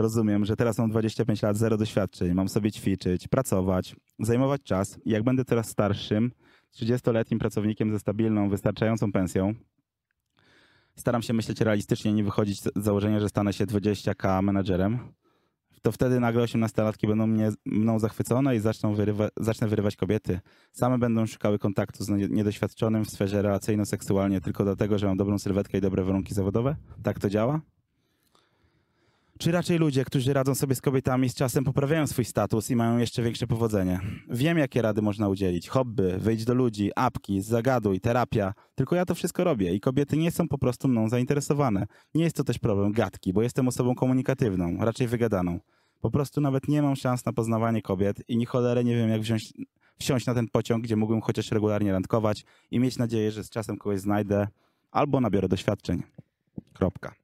rozumiem, 0.00 0.44
że 0.44 0.56
teraz 0.56 0.78
mam 0.78 0.90
25 0.90 1.42
lat, 1.42 1.56
zero 1.56 1.76
doświadczeń, 1.76 2.34
mam 2.34 2.48
sobie 2.48 2.72
ćwiczyć, 2.72 3.28
pracować, 3.28 3.96
zajmować 4.18 4.62
czas 4.62 4.98
jak 5.06 5.22
będę 5.22 5.44
teraz 5.44 5.68
starszym, 5.68 6.32
30-letnim 6.74 7.38
pracownikiem 7.38 7.90
ze 7.90 7.98
stabilną, 7.98 8.48
wystarczającą 8.48 9.12
pensją, 9.12 9.54
staram 10.96 11.22
się 11.22 11.32
myśleć 11.32 11.60
realistycznie, 11.60 12.12
nie 12.12 12.24
wychodzić 12.24 12.60
z 12.62 12.68
założenia, 12.76 13.20
że 13.20 13.28
stanę 13.28 13.52
się 13.52 13.66
20k 13.66 14.42
menadżerem, 14.42 14.98
to 15.82 15.92
wtedy 15.92 16.20
nagle 16.20 16.42
18-latki 16.44 17.08
będą 17.08 17.26
mnie, 17.26 17.50
mną 17.66 17.98
zachwycone 17.98 18.56
i 18.56 18.60
zaczną 18.60 18.94
wyrywa, 18.94 19.28
zacznę 19.36 19.68
wyrywać 19.68 19.96
kobiety. 19.96 20.40
Same 20.72 20.98
będą 20.98 21.26
szukały 21.26 21.58
kontaktu 21.58 22.04
z 22.04 22.08
nie- 22.08 22.28
niedoświadczonym 22.28 23.04
w 23.04 23.10
sferze 23.10 23.42
relacyjno-seksualnie 23.42 24.40
tylko 24.40 24.64
dlatego, 24.64 24.98
że 24.98 25.06
mam 25.06 25.16
dobrą 25.16 25.38
sylwetkę 25.38 25.78
i 25.78 25.80
dobre 25.80 26.04
warunki 26.04 26.34
zawodowe? 26.34 26.76
Tak 27.02 27.18
to 27.18 27.30
działa? 27.30 27.60
Czy 29.40 29.52
raczej 29.52 29.78
ludzie, 29.78 30.04
którzy 30.04 30.32
radzą 30.32 30.54
sobie 30.54 30.74
z 30.74 30.80
kobietami 30.80 31.28
z 31.28 31.34
czasem 31.34 31.64
poprawiają 31.64 32.06
swój 32.06 32.24
status 32.24 32.70
i 32.70 32.76
mają 32.76 32.98
jeszcze 32.98 33.22
większe 33.22 33.46
powodzenie? 33.46 34.00
Wiem, 34.30 34.58
jakie 34.58 34.82
rady 34.82 35.02
można 35.02 35.28
udzielić. 35.28 35.68
Hobby, 35.68 36.18
wyjdź 36.18 36.44
do 36.44 36.54
ludzi, 36.54 36.90
apki, 36.96 37.40
zagaduj, 37.40 38.00
terapia. 38.00 38.54
Tylko 38.74 38.96
ja 38.96 39.04
to 39.04 39.14
wszystko 39.14 39.44
robię 39.44 39.74
i 39.74 39.80
kobiety 39.80 40.16
nie 40.16 40.30
są 40.30 40.48
po 40.48 40.58
prostu 40.58 40.88
mną 40.88 41.08
zainteresowane. 41.08 41.86
Nie 42.14 42.24
jest 42.24 42.36
to 42.36 42.44
też 42.44 42.58
problem 42.58 42.92
gadki, 42.92 43.32
bo 43.32 43.42
jestem 43.42 43.68
osobą 43.68 43.94
komunikatywną, 43.94 44.76
raczej 44.80 45.06
wygadaną. 45.06 45.60
Po 46.00 46.10
prostu 46.10 46.40
nawet 46.40 46.68
nie 46.68 46.82
mam 46.82 46.96
szans 46.96 47.24
na 47.24 47.32
poznawanie 47.32 47.82
kobiet 47.82 48.22
i 48.28 48.36
ni 48.36 48.46
cholerę 48.46 48.84
nie 48.84 48.96
wiem, 48.96 49.10
jak 49.10 49.20
wziąć, 49.20 49.52
wsiąść 49.98 50.26
na 50.26 50.34
ten 50.34 50.48
pociąg, 50.48 50.84
gdzie 50.84 50.96
mógłbym 50.96 51.20
chociaż 51.20 51.50
regularnie 51.50 51.92
randkować 51.92 52.44
i 52.70 52.80
mieć 52.80 52.98
nadzieję, 52.98 53.30
że 53.30 53.44
z 53.44 53.50
czasem 53.50 53.76
kogoś 53.76 54.00
znajdę 54.00 54.48
albo 54.90 55.20
nabiorę 55.20 55.48
doświadczeń. 55.48 56.02
Kropka. 56.72 57.14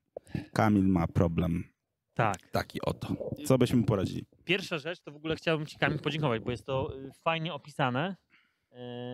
Kamil 0.53 0.89
ma 0.89 1.07
problem 1.07 1.76
Tak. 2.17 2.51
taki 2.51 2.81
oto. 2.83 3.09
Co 3.45 3.59
byśmy 3.59 3.83
poradzili? 3.85 4.27
Pierwsza 4.45 4.79
rzecz, 4.79 5.01
to 5.01 5.13
w 5.13 5.17
ogóle 5.17 5.37
chciałbym 5.37 5.67
Ci 5.67 5.79
Kamil 5.79 5.99
podziękować, 5.99 6.43
bo 6.43 6.51
jest 6.51 6.67
to 6.67 6.97
y, 6.99 7.11
fajnie 7.25 7.55
opisane, 7.55 8.17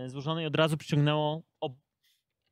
y, 0.06 0.10
złożone 0.10 0.42
i 0.42 0.46
od 0.46 0.56
razu 0.56 0.76
przyciągnęło 0.76 1.42
ob... 1.60 1.72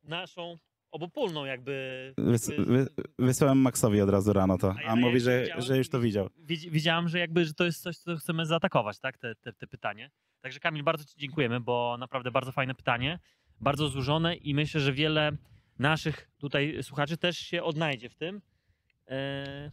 naszą 0.03 0.57
obopólną 0.91 1.45
jakby... 1.45 2.15
Wys, 2.19 2.51
wy, 2.59 2.87
wysłałem 3.19 3.59
Maxowi 3.59 4.01
od 4.01 4.11
razu 4.11 4.33
rano 4.33 4.59
to, 4.59 4.75
A 4.79 4.83
ja- 4.83 4.89
a 4.89 4.93
a 4.93 4.97
ja 4.97 4.97
mówi, 4.97 5.21
że, 5.21 5.47
że 5.59 5.79
już 5.79 5.89
to 5.89 6.01
widział. 6.01 6.29
Wiedziałam, 6.71 7.09
że 7.09 7.19
jakby 7.19 7.45
że 7.45 7.55
to 7.55 7.65
jest 7.65 7.83
coś, 7.83 7.97
co 7.99 8.17
chcemy 8.17 8.47
zaatakować, 8.47 8.99
tak? 9.01 9.19
Te, 9.19 9.35
te, 9.35 9.53
te 9.53 9.67
pytanie. 9.67 10.11
Także 10.41 10.61
Kamil, 10.61 10.83
bardzo 10.83 11.05
Ci 11.05 11.15
dziękujemy, 11.19 11.61
bo 11.61 11.97
naprawdę 11.99 12.31
bardzo 12.31 12.53
fajne 12.53 12.75
pytanie, 12.75 13.19
bardzo 13.61 13.89
złożone 13.89 14.37
i 14.37 14.55
myślę, 14.55 14.81
że 14.81 14.93
wiele 14.93 15.33
naszych 15.79 16.31
tutaj 16.39 16.83
słuchaczy 16.83 17.17
też 17.17 17.39
się 17.39 17.63
odnajdzie 17.63 18.09
w 18.09 18.15
tym. 18.15 18.43
e, 19.09 19.71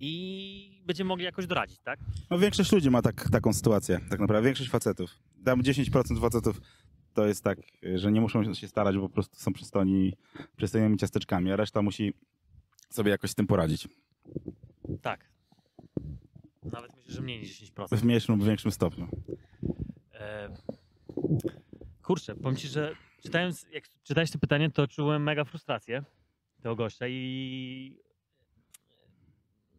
I 0.00 0.82
będziemy 0.86 1.08
mogli 1.08 1.24
jakoś 1.24 1.46
doradzić, 1.46 1.78
tak? 1.80 2.00
No 2.30 2.38
większość 2.38 2.72
ludzi 2.72 2.90
ma 2.90 3.02
tak, 3.02 3.30
taką 3.30 3.52
sytuację, 3.52 4.00
tak 4.10 4.20
naprawdę. 4.20 4.46
Większość 4.46 4.70
facetów. 4.70 5.10
Dam 5.36 5.62
10% 5.62 6.20
facetów 6.20 6.60
to 7.14 7.26
jest 7.26 7.44
tak, 7.44 7.58
że 7.94 8.12
nie 8.12 8.20
muszą 8.20 8.54
się 8.54 8.68
starać, 8.68 8.96
bo 8.96 9.02
po 9.02 9.08
prostu 9.08 9.36
są 9.36 9.52
przystojni, 9.52 10.16
przystojnymi 10.56 10.96
ciasteczkami, 10.96 11.52
a 11.52 11.56
reszta 11.56 11.82
musi 11.82 12.14
sobie 12.90 13.10
jakoś 13.10 13.30
z 13.30 13.34
tym 13.34 13.46
poradzić. 13.46 13.88
Tak. 15.02 15.24
Nawet 16.62 16.96
myślę, 16.96 17.12
że 17.12 17.20
mniej 17.20 17.40
niż 17.40 17.62
10%. 17.62 17.96
W 17.96 18.04
mniejszym 18.04 18.36
lub 18.36 18.46
większym 18.46 18.70
stopniu. 18.70 19.08
E, 20.14 20.54
kurczę, 22.02 22.34
powiem 22.34 22.56
ci, 22.56 22.68
że 22.68 22.94
czytając, 23.22 23.66
jak 23.72 23.84
czytałeś 24.02 24.30
to 24.30 24.38
pytanie, 24.38 24.70
to 24.70 24.88
czułem 24.88 25.22
mega 25.22 25.44
frustrację 25.44 26.04
tego 26.62 26.76
gościa 26.76 27.08
i 27.08 27.98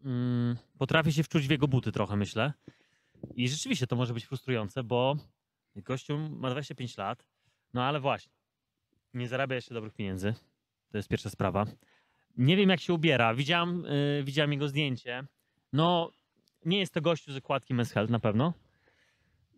mm, 0.06 0.58
potrafię 0.78 1.12
się 1.12 1.24
wczuć 1.24 1.48
w 1.48 1.52
jego 1.52 1.68
buty 1.68 1.92
trochę, 1.92 2.16
myślę. 2.16 2.54
I 3.36 3.50
rzeczywiście 3.50 3.88
to 3.88 3.96
może 3.96 4.14
być 4.14 4.26
frustrujące, 4.26 4.84
bo 4.84 5.16
gościu 5.76 6.18
ma 6.30 6.50
25 6.50 6.98
lat, 6.98 7.26
no 7.74 7.84
ale 7.84 8.00
właśnie, 8.00 8.34
nie 9.14 9.28
zarabia 9.28 9.56
jeszcze 9.56 9.74
dobrych 9.74 9.94
pieniędzy. 9.94 10.34
To 10.92 10.98
jest 10.98 11.10
pierwsza 11.10 11.30
sprawa. 11.30 11.66
Nie 12.38 12.58
wiem, 12.58 12.70
jak 12.70 12.80
się 12.80 12.94
ubiera. 12.94 13.34
Widziałem, 13.36 13.86
y, 13.86 14.24
widziałem 14.26 14.52
jego 14.52 14.68
zdjęcie. 14.68 15.24
No, 15.74 16.12
nie 16.66 16.80
jest 16.80 16.94
to 16.94 17.02
gościu 17.02 17.34
z 17.34 17.38
okładki 17.38 17.74
Men's 17.76 17.94
Health 17.94 18.12
na 18.12 18.20
pewno. 18.20 18.54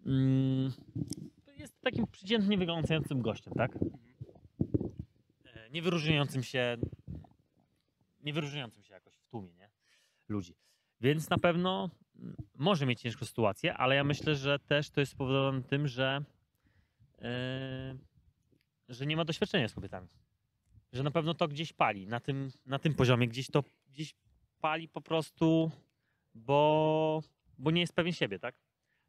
Mm, 0.06 0.72
jest 1.58 1.82
takim 1.82 2.08
przeciętnie 2.08 2.58
wyglądającym 2.58 3.22
gościem, 3.22 3.54
tak? 3.54 3.72
E, 5.46 5.70
Nie 5.70 5.82
wyróżniającym 5.82 6.44
się, 6.44 6.78
nie 8.24 8.34
wyróżniającym 8.34 8.84
się 8.84 8.94
jakoś 8.94 9.16
w 9.16 9.26
tłumie, 9.30 9.54
nie? 9.54 9.61
Ludzi. 10.32 10.56
Więc 11.02 11.30
na 11.30 11.38
pewno 11.38 11.90
mm, 12.20 12.36
może 12.56 12.86
mieć 12.86 13.02
ciężką 13.02 13.26
sytuację, 13.26 13.74
ale 13.74 13.96
ja 13.96 14.04
myślę, 14.04 14.36
że 14.36 14.60
też 14.60 14.90
to 14.90 15.00
jest 15.00 15.12
spowodowane 15.12 15.64
tym, 15.64 15.88
że, 15.88 16.24
e, 17.22 17.96
że 18.90 19.06
nie 19.06 19.18
ma 19.18 19.26
doświadczenia 19.26 19.68
z 19.68 19.74
kobietami. 19.74 20.08
Że 20.94 21.04
na 21.04 21.12
pewno 21.12 21.34
to 21.34 21.48
gdzieś 21.48 21.74
pali, 21.74 22.08
na 22.08 22.20
tym, 22.20 22.52
na 22.66 22.80
tym 22.80 22.94
poziomie 22.94 23.28
gdzieś 23.28 23.48
to 23.48 23.64
gdzieś 23.90 24.16
pali 24.62 24.88
po 24.88 25.02
prostu, 25.02 25.72
bo, 26.34 27.24
bo 27.58 27.72
nie 27.72 27.82
jest 27.82 27.94
pewien 27.94 28.14
siebie, 28.14 28.40
tak? 28.40 28.56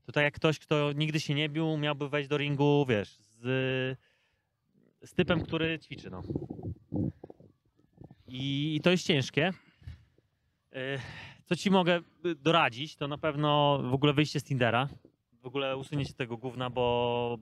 To 0.05 0.13
tak 0.13 0.25
jak 0.25 0.35
ktoś, 0.35 0.59
kto 0.59 0.93
nigdy 0.93 1.21
się 1.21 1.35
nie 1.35 1.49
bił, 1.49 1.77
miałby 1.77 2.09
wejść 2.09 2.29
do 2.29 2.37
ringu, 2.37 2.87
wiesz, 2.89 3.17
z, 3.19 3.43
z 5.05 5.15
typem, 5.15 5.43
który 5.43 5.79
ćwiczy, 5.79 6.11
no. 6.11 6.23
I, 8.27 8.77
i 8.77 8.81
to 8.81 8.91
jest 8.91 9.07
ciężkie. 9.07 9.53
E, 10.73 10.99
Co 11.45 11.57
ci 11.57 11.71
mogę 11.71 12.01
y, 12.27 12.35
doradzić, 12.35 12.97
to 12.97 13.09
na 13.09 13.19
pewno 13.19 13.81
w 13.91 13.95
ogóle 13.95 14.13
wyjście 14.13 14.41
z 14.41 14.45
Tindera, 14.45 14.89
w 15.43 15.47
ogóle 15.47 15.77
usunięcie 15.77 16.15
tego 16.15 16.37
gówna, 16.37 16.71
bo 16.71 17.39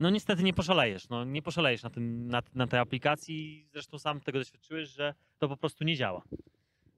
no 0.00 0.10
niestety 0.10 0.42
nie 0.42 0.52
poszalejesz, 0.52 1.08
no 1.08 1.24
nie 1.24 1.42
poszalejesz 1.42 1.82
na, 1.82 1.90
tym, 1.90 2.28
na, 2.28 2.42
na 2.54 2.66
tej 2.66 2.80
aplikacji, 2.80 3.68
zresztą 3.72 3.98
sam 3.98 4.20
tego 4.20 4.38
doświadczyłeś, 4.38 4.88
że 4.88 5.14
to 5.38 5.48
po 5.48 5.56
prostu 5.56 5.84
nie 5.84 5.96
działa 5.96 6.22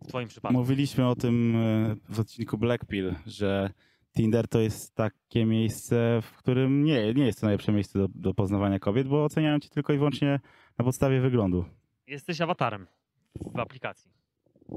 w 0.05 0.09
twoim 0.09 0.29
przypadku. 0.29 0.59
Mówiliśmy 0.59 1.09
o 1.09 1.17
tym 1.17 1.57
e, 1.57 1.97
w 2.09 2.21
odcinku 2.21 2.59
Black 2.59 2.85
Pill, 2.85 3.15
że 3.27 3.71
Tinder 4.17 4.49
to 4.49 4.61
jest 4.61 4.95
takie 4.95 5.47
miejsce, 5.47 6.19
w 6.23 6.37
którym 6.37 6.85
nie, 6.85 7.15
nie 7.15 7.27
jest 7.27 7.41
to 7.41 7.47
najlepsze 7.47 7.73
miejsce 7.73 7.99
do, 7.99 8.09
do 8.15 8.35
poznawania 8.35 8.79
kobiet, 8.79 9.09
bo 9.09 9.25
oceniają 9.25 9.61
cię 9.61 9.69
tylko 9.69 9.93
i 9.93 9.99
wyłącznie 9.99 10.41
na 10.79 10.85
podstawie 10.85 11.21
wyglądu. 11.21 11.65
Jesteś 12.07 12.41
awatarem 12.41 12.87
w 13.55 13.59
aplikacji. 13.59 14.20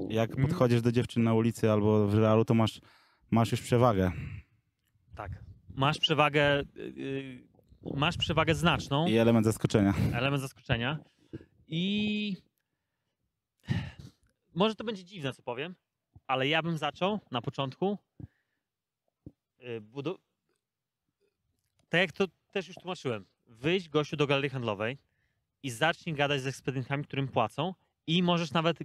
Jak 0.10 0.30
Mhm. 0.30 0.48
podchodzisz 0.48 0.82
do 0.82 0.92
dziewczyn 0.92 1.24
na 1.24 1.34
ulicy 1.34 1.72
albo 1.72 2.08
w 2.08 2.14
realu, 2.14 2.46
to 2.46 2.54
masz, 2.54 2.82
masz 3.32 3.52
już 3.52 3.62
przewagę. 3.62 4.12
Tak. 5.16 5.32
Masz 5.76 6.00
przewagę, 6.00 6.64
yy, 6.76 7.48
masz 7.96 8.18
przewagę 8.18 8.56
znaczną, 8.56 9.08
I 9.08 9.18
element 9.18 9.46
zaskoczenia. 9.46 9.94
element 10.14 10.42
zaskoczenia 10.42 11.00
i 11.68 12.38
może 14.56 14.76
to 14.76 14.84
będzie 14.84 15.04
dziwne, 15.04 15.34
co 15.34 15.42
powiem, 15.44 15.76
ale 16.28 16.48
ja 16.48 16.62
bym 16.64 16.78
zaczął 16.78 17.20
na 17.32 17.42
początku 17.42 17.98
yy, 19.60 19.82
budu- 19.82 20.18
tak 21.90 22.02
jak 22.02 22.12
to 22.12 22.26
też 22.52 22.68
już 22.68 22.76
tłumaczyłem, 22.78 23.26
wyjść 23.46 23.90
gościu 23.90 24.16
do 24.18 24.28
galerii 24.28 24.50
handlowej 24.50 24.98
i 25.64 25.70
zacznij 25.70 26.16
gadać 26.16 26.42
z 26.42 26.48
ekspedientami, 26.48 27.04
którym 27.04 27.28
płacą 27.28 27.74
i 28.08 28.24
możesz 28.24 28.52
nawet 28.52 28.78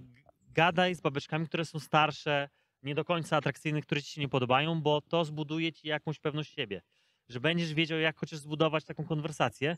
gadaj 0.53 0.95
z 0.95 1.01
babeczkami, 1.01 1.45
które 1.47 1.65
są 1.65 1.79
starsze, 1.79 2.49
nie 2.83 2.95
do 2.95 3.05
końca 3.05 3.37
atrakcyjne, 3.37 3.81
które 3.81 4.01
ci 4.01 4.11
się 4.11 4.21
nie 4.21 4.29
podobają, 4.29 4.81
bo 4.81 5.01
to 5.01 5.25
zbuduje 5.25 5.73
ci 5.73 5.87
jakąś 5.87 6.19
pewność 6.19 6.53
siebie, 6.53 6.81
że 7.29 7.39
będziesz 7.39 7.73
wiedział, 7.73 7.99
jak 7.99 8.17
chociaż 8.17 8.39
zbudować 8.39 8.85
taką 8.85 9.05
konwersację. 9.05 9.77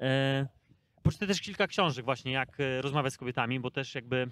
E, 0.00 0.46
Poczytaj 1.02 1.28
też 1.28 1.40
kilka 1.40 1.66
książek 1.66 2.04
właśnie, 2.04 2.32
jak 2.32 2.60
e, 2.60 2.82
rozmawiać 2.82 3.12
z 3.12 3.16
kobietami, 3.16 3.60
bo 3.60 3.70
też 3.70 3.94
jakby 3.94 4.28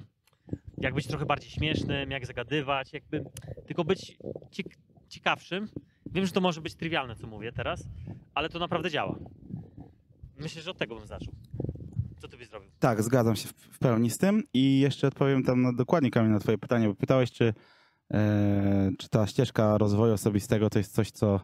jak 0.79 0.95
być 0.95 1.07
trochę 1.07 1.27
bardziej 1.27 1.51
śmiesznym, 1.51 2.11
jak 2.11 2.27
zagadywać, 2.27 2.93
jakby 2.93 3.25
tylko 3.67 3.85
być 3.85 4.19
ciek- 4.51 4.77
ciekawszym. 5.09 5.69
Wiem, 6.07 6.27
że 6.27 6.33
to 6.33 6.41
może 6.41 6.61
być 6.61 6.75
trywialne, 6.75 7.17
co 7.17 7.27
mówię 7.27 7.53
teraz, 7.53 7.85
ale 8.35 8.49
to 8.49 8.59
naprawdę 8.59 8.91
działa. 8.91 9.19
Myślę, 10.37 10.63
że 10.63 10.71
od 10.71 10.79
tego 10.79 10.97
bym 10.97 11.07
zaczął. 11.07 11.35
Co 12.21 12.29
ty 12.29 12.37
byś 12.37 12.49
zrobił? 12.49 12.71
Tak, 12.79 13.03
zgadzam 13.03 13.37
się 13.37 13.49
w, 13.49 13.79
pełni 13.79 14.11
z 14.11 14.19
tym 14.19 14.43
i 14.55 14.81
jeszcze 14.81 15.07
odpowiem 15.07 15.43
tam 15.43 15.63
na, 15.63 15.73
dokładnie 15.73 16.11
Kamil 16.11 16.33
na 16.33 16.41
twoje 16.41 16.59
pytanie, 16.59 16.89
bo 16.89 16.95
pytałeś, 16.95 17.33
czy, 17.33 17.55
e, 18.13 18.91
czy 18.99 19.09
ta 19.09 19.27
ścieżka 19.27 19.79
rozwoju 19.79 20.15
osobistego 20.15 20.71
to 20.71 20.79
jest 20.79 20.95
coś, 20.95 21.11
co 21.11 21.41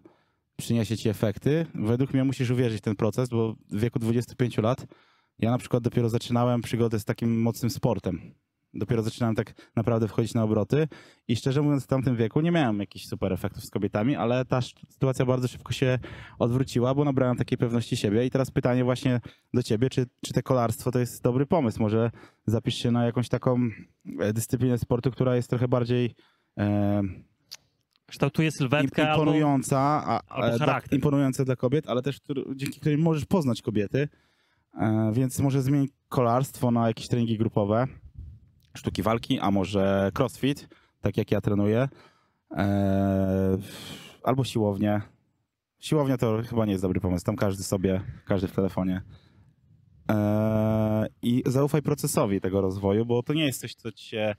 przyniesie 0.57 0.97
ci 0.97 1.09
efekty. 1.09 1.67
Według 1.75 2.15
mnie 2.15 2.25
musisz 2.25 2.51
uwierzyć 2.51 2.79
w 2.79 2.85
ten 2.85 2.97
proces, 2.97 3.29
bo 3.29 3.55
w 3.71 3.81
wieku 3.81 3.99
25 3.99 4.59
lat 4.59 4.87
ja 5.39 5.51
na 5.51 5.59
przykład 5.59 5.83
dopiero 5.83 6.09
zaczynałem 6.09 6.62
przygodę 6.62 7.01
z 7.01 7.05
takim 7.05 7.43
mocnym 7.43 7.71
sportem. 7.71 8.35
Dopiero 8.79 9.03
zaczynałem 9.03 9.37
tak 9.37 9.55
naprawdę 9.77 10.09
wchodzić 10.09 10.35
na 10.35 10.43
obroty 10.43 10.89
i 11.29 11.37
szczerze 11.37 11.62
mówiąc 11.62 11.85
w 11.85 11.87
tamtym 11.87 12.17
wieku 12.17 12.41
nie 12.41 12.53
miałem 12.53 12.81
jakichś 12.81 13.07
super 13.07 13.33
efektów 13.33 13.65
z 13.65 13.71
kobietami, 13.71 14.17
ale 14.17 14.45
ta 14.45 14.61
sytuacja 14.89 15.27
bardzo 15.27 15.49
szybko 15.49 15.73
się 15.73 15.99
odwróciła, 16.39 16.95
bo 16.95 17.05
nabrałem 17.05 17.37
takiej 17.37 17.59
pewności 17.59 17.97
siebie 17.97 18.27
i 18.27 18.31
teraz 18.31 18.51
pytanie 18.51 18.85
właśnie 18.85 19.21
do 19.55 19.62
ciebie, 19.62 19.91
czy, 19.91 20.07
czy 20.25 20.33
te 20.33 20.43
kolarstwo 20.43 20.93
to 20.93 20.99
jest 20.99 21.23
dobry 21.23 21.47
pomysł? 21.47 21.83
Może 21.83 22.11
zapisz 22.47 22.75
się 22.75 22.91
na 22.91 23.05
jakąś 23.05 23.29
taką 23.29 23.69
e, 24.21 24.33
dyscyplinę 24.33 24.79
sportu, 24.79 25.11
która 25.11 25.37
jest 25.37 25.51
trochę 25.51 25.69
bardziej 25.69 26.15
e, 26.59 27.03
Kształtuje 28.07 28.51
sylwetkę 28.51 29.11
albo... 29.11 29.23
imponująca, 29.23 29.79
a, 30.07 30.21
albo 30.29 30.55
e, 30.55 30.59
dla, 30.59 30.81
imponująca 30.93 31.45
dla 31.45 31.57
kobiet, 31.57 31.89
ale 31.89 32.03
też 32.03 32.21
dzięki 32.55 32.81
którym 32.81 33.01
możesz 33.01 33.25
poznać 33.25 33.62
kobiety. 33.62 34.09
E, 34.75 35.11
więc 35.15 35.41
może 35.41 35.62
zmień 35.62 35.89
kolarstwo 36.09 36.71
na 36.71 36.89
jakieś 36.89 37.09
treningi 37.09 37.39
grupowe, 37.39 37.87
sztuki 38.77 39.03
walki, 39.03 39.39
a 39.41 39.51
może 39.51 40.11
crossfit, 40.19 40.69
tak 41.01 41.17
jak 41.17 41.31
ja 41.31 41.41
trenuję, 41.41 41.89
e, 42.57 43.59
albo 44.23 44.45
siłownię. 44.45 45.01
Siłownia 45.79 46.17
to 46.17 46.43
chyba 46.43 46.65
nie 46.67 46.73
jest 46.73 46.85
dobry 46.85 47.01
pomysł, 47.01 47.25
tam 47.25 47.37
każdy 47.37 47.62
sobie, 47.62 48.01
każdy 48.27 48.49
w 48.49 48.53
telefonie. 48.53 49.03
E, 50.11 51.07
I 51.23 51.43
zaufaj 51.47 51.83
procesowi 51.83 52.41
tego 52.41 52.61
rozwoju, 52.61 53.07
bo 53.07 53.23
to 53.23 53.33
nie 53.35 53.45
jest 53.47 53.61
coś, 53.61 53.75
co 53.75 53.93
ci 53.93 54.05
się 54.09 54.35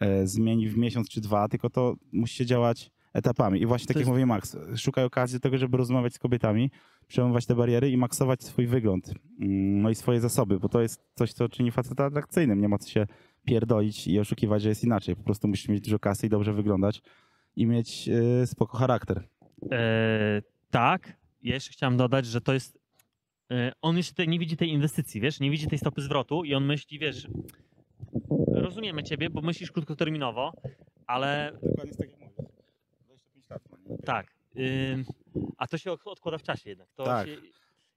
e, 0.00 0.26
zmieni 0.26 0.68
w 0.68 0.76
miesiąc 0.78 1.08
czy 1.08 1.20
dwa, 1.20 1.48
tylko 1.48 1.70
to 1.70 1.94
musi 2.12 2.34
się 2.36 2.46
działać 2.46 2.90
etapami. 3.12 3.60
I 3.62 3.66
właśnie 3.66 3.86
tak 3.86 3.94
To 3.94 3.98
jak 4.00 4.06
jest- 4.06 4.10
mówi 4.10 4.26
Max, 4.26 4.56
szukaj 4.76 5.04
okazji 5.04 5.36
do 5.36 5.40
tego, 5.40 5.58
żeby 5.58 5.76
rozmawiać 5.76 6.14
z 6.14 6.18
kobietami, 6.18 6.70
przełamywać 7.06 7.46
te 7.46 7.54
bariery 7.54 7.90
i 7.90 7.96
maksować 7.96 8.44
swój 8.44 8.66
wygląd, 8.66 9.08
mm, 9.40 9.82
no 9.82 9.90
i 9.90 9.94
swoje 9.94 10.20
zasoby, 10.20 10.58
bo 10.60 10.68
to 10.68 10.80
jest 10.80 11.00
coś, 11.14 11.32
co 11.32 11.48
czyni 11.48 11.70
faceta 11.70 12.04
atrakcyjnym. 12.04 12.60
Nie 12.60 12.68
ma 12.68 12.78
co 12.78 12.88
się 12.88 13.06
pierdolić 13.48 14.06
i 14.06 14.18
oszukiwać, 14.20 14.62
że 14.62 14.68
jest 14.68 14.84
inaczej. 14.84 15.16
Po 15.16 15.22
prostu 15.22 15.48
musisz 15.48 15.68
mieć 15.68 15.80
dużo 15.84 15.98
kasy 15.98 16.26
i 16.26 16.30
dobrze 16.30 16.52
wyglądać 16.52 17.02
i 17.56 17.66
mieć 17.66 18.08
e, 18.08 18.46
spoko 18.46 18.78
charakter. 18.78 19.28
E, 19.72 20.42
tak. 20.70 21.16
Ja 21.42 21.54
jeszcze 21.54 21.72
chciałem 21.72 21.96
dodać, 21.96 22.26
że 22.26 22.40
to 22.40 22.54
jest. 22.54 22.78
E, 23.50 23.72
on 23.82 23.96
jeszcze 23.96 24.26
nie 24.26 24.38
widzi 24.38 24.56
tej 24.56 24.68
inwestycji, 24.70 25.20
wiesz, 25.20 25.40
nie 25.40 25.50
widzi 25.50 25.66
tej 25.66 25.78
stopy 25.78 26.02
zwrotu 26.02 26.44
i 26.44 26.54
on 26.54 26.64
myśli, 26.64 26.98
wiesz, 26.98 27.26
rozumiemy 28.52 29.02
ciebie, 29.02 29.30
bo 29.30 29.40
myślisz 29.40 29.72
krótkoterminowo, 29.72 30.52
ale 31.06 31.52
Dokładnie 31.62 31.94
tak 31.94 32.10
jak 32.10 32.20
mówisz. 32.20 32.52
25 33.06 33.50
lat. 33.50 33.62
tak. 34.04 34.26
ym, 34.58 35.04
a 35.58 35.66
to 35.66 35.78
się 35.78 35.92
od- 35.92 36.06
odkłada 36.06 36.38
w 36.38 36.42
czasie 36.42 36.70
jednak. 36.70 36.88
To 36.96 37.04
Tak. 37.04 37.26
się, 37.28 37.36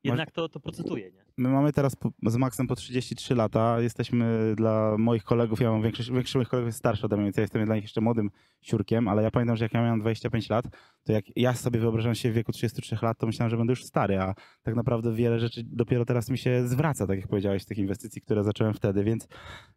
jednak 0.03 0.31
to, 0.31 0.49
to 0.49 0.59
procentuje, 0.59 1.11
nie? 1.11 1.23
My 1.37 1.49
mamy 1.49 1.73
teraz 1.73 1.95
po, 1.95 2.11
z 2.23 2.37
Maxem 2.37 2.67
po 2.67 2.75
33 2.75 3.35
lata. 3.35 3.81
Jesteśmy 3.81 4.53
dla 4.57 4.97
moich 4.97 5.23
kolegów, 5.23 5.61
ja 5.61 5.71
mam 5.71 5.81
większość, 5.81 6.11
większość 6.11 6.35
moich 6.35 6.47
kolegów 6.47 6.67
jest 6.67 6.77
starsza 6.77 7.05
ode 7.05 7.15
mnie, 7.15 7.25
więc 7.25 7.37
ja 7.37 7.41
jestem 7.41 7.65
dla 7.65 7.75
nich 7.75 7.83
jeszcze 7.83 8.01
młodym 8.01 8.31
siurkiem, 8.61 9.07
ale 9.07 9.23
ja 9.23 9.31
pamiętam, 9.31 9.57
że 9.57 9.65
jak 9.65 9.73
ja 9.73 9.81
miałem 9.81 9.99
25 9.99 10.49
lat, 10.49 10.65
to 11.03 11.11
jak 11.11 11.25
ja 11.35 11.53
sobie 11.53 11.79
wyobrażałem 11.79 12.15
się 12.15 12.31
w 12.31 12.33
wieku 12.33 12.51
33 12.51 12.97
lat, 13.01 13.17
to 13.17 13.27
myślałem, 13.27 13.49
że 13.49 13.57
będę 13.57 13.71
już 13.71 13.83
stary, 13.83 14.19
a 14.19 14.33
tak 14.63 14.75
naprawdę 14.75 15.13
wiele 15.13 15.39
rzeczy 15.39 15.63
dopiero 15.65 16.05
teraz 16.05 16.29
mi 16.29 16.37
się 16.37 16.67
zwraca, 16.67 17.07
tak 17.07 17.17
jak 17.17 17.27
powiedziałeś, 17.27 17.65
tych 17.65 17.77
inwestycji, 17.77 18.21
które 18.21 18.43
zacząłem 18.43 18.73
wtedy, 18.73 19.03
więc 19.03 19.27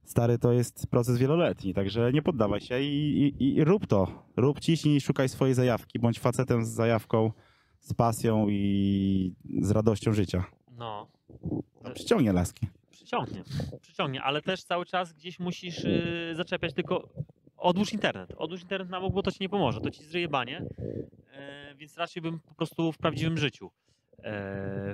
stary 0.05 0.39
to 0.39 0.53
jest 0.53 0.87
proces 0.87 1.19
wieloletni, 1.19 1.75
także 1.75 2.13
nie 2.13 2.23
poddawaj 2.23 2.61
się 2.61 2.81
i, 2.81 3.35
i, 3.39 3.57
i 3.57 3.65
rób 3.65 3.87
to. 3.87 4.27
Rób, 4.37 4.61
ciśnij, 4.61 5.01
szukaj 5.01 5.29
swojej 5.29 5.55
zajawki, 5.55 5.99
bądź 5.99 6.21
facetem 6.21 6.65
z 6.65 6.69
zajawką, 6.69 7.33
z 7.85 7.95
pasją 7.95 8.47
i 8.49 9.33
z 9.61 9.71
radością 9.71 10.13
życia. 10.13 10.45
No. 10.79 11.09
To 11.83 11.91
przyciągnie 11.91 12.33
laski. 12.33 12.67
Przyciągnie, 12.91 13.45
przyciągnie, 13.81 14.23
ale 14.23 14.43
też 14.43 14.65
cały 14.65 14.87
czas 14.87 15.13
gdzieś 15.13 15.39
musisz 15.41 15.85
yy, 15.85 16.35
zaczepiać 16.35 16.75
tylko 16.75 17.09
odłóż 17.57 17.93
internet. 17.93 18.33
Odłóż 18.37 18.63
internet 18.63 18.91
na 18.91 19.01
bok, 19.01 19.15
bo 19.15 19.23
to 19.23 19.31
ci 19.31 19.39
nie 19.41 19.49
pomoże, 19.49 19.81
to 19.81 19.91
ci 19.91 20.05
zryje 20.05 20.29
banie, 20.29 20.67
yy, 20.79 21.75
więc 21.77 21.97
raczej 21.97 22.23
bym 22.23 22.41
po 22.41 22.55
prostu 22.55 22.93
w 22.93 22.99
prawdziwym 22.99 23.39
życiu 23.39 23.71
yy, 24.19 24.23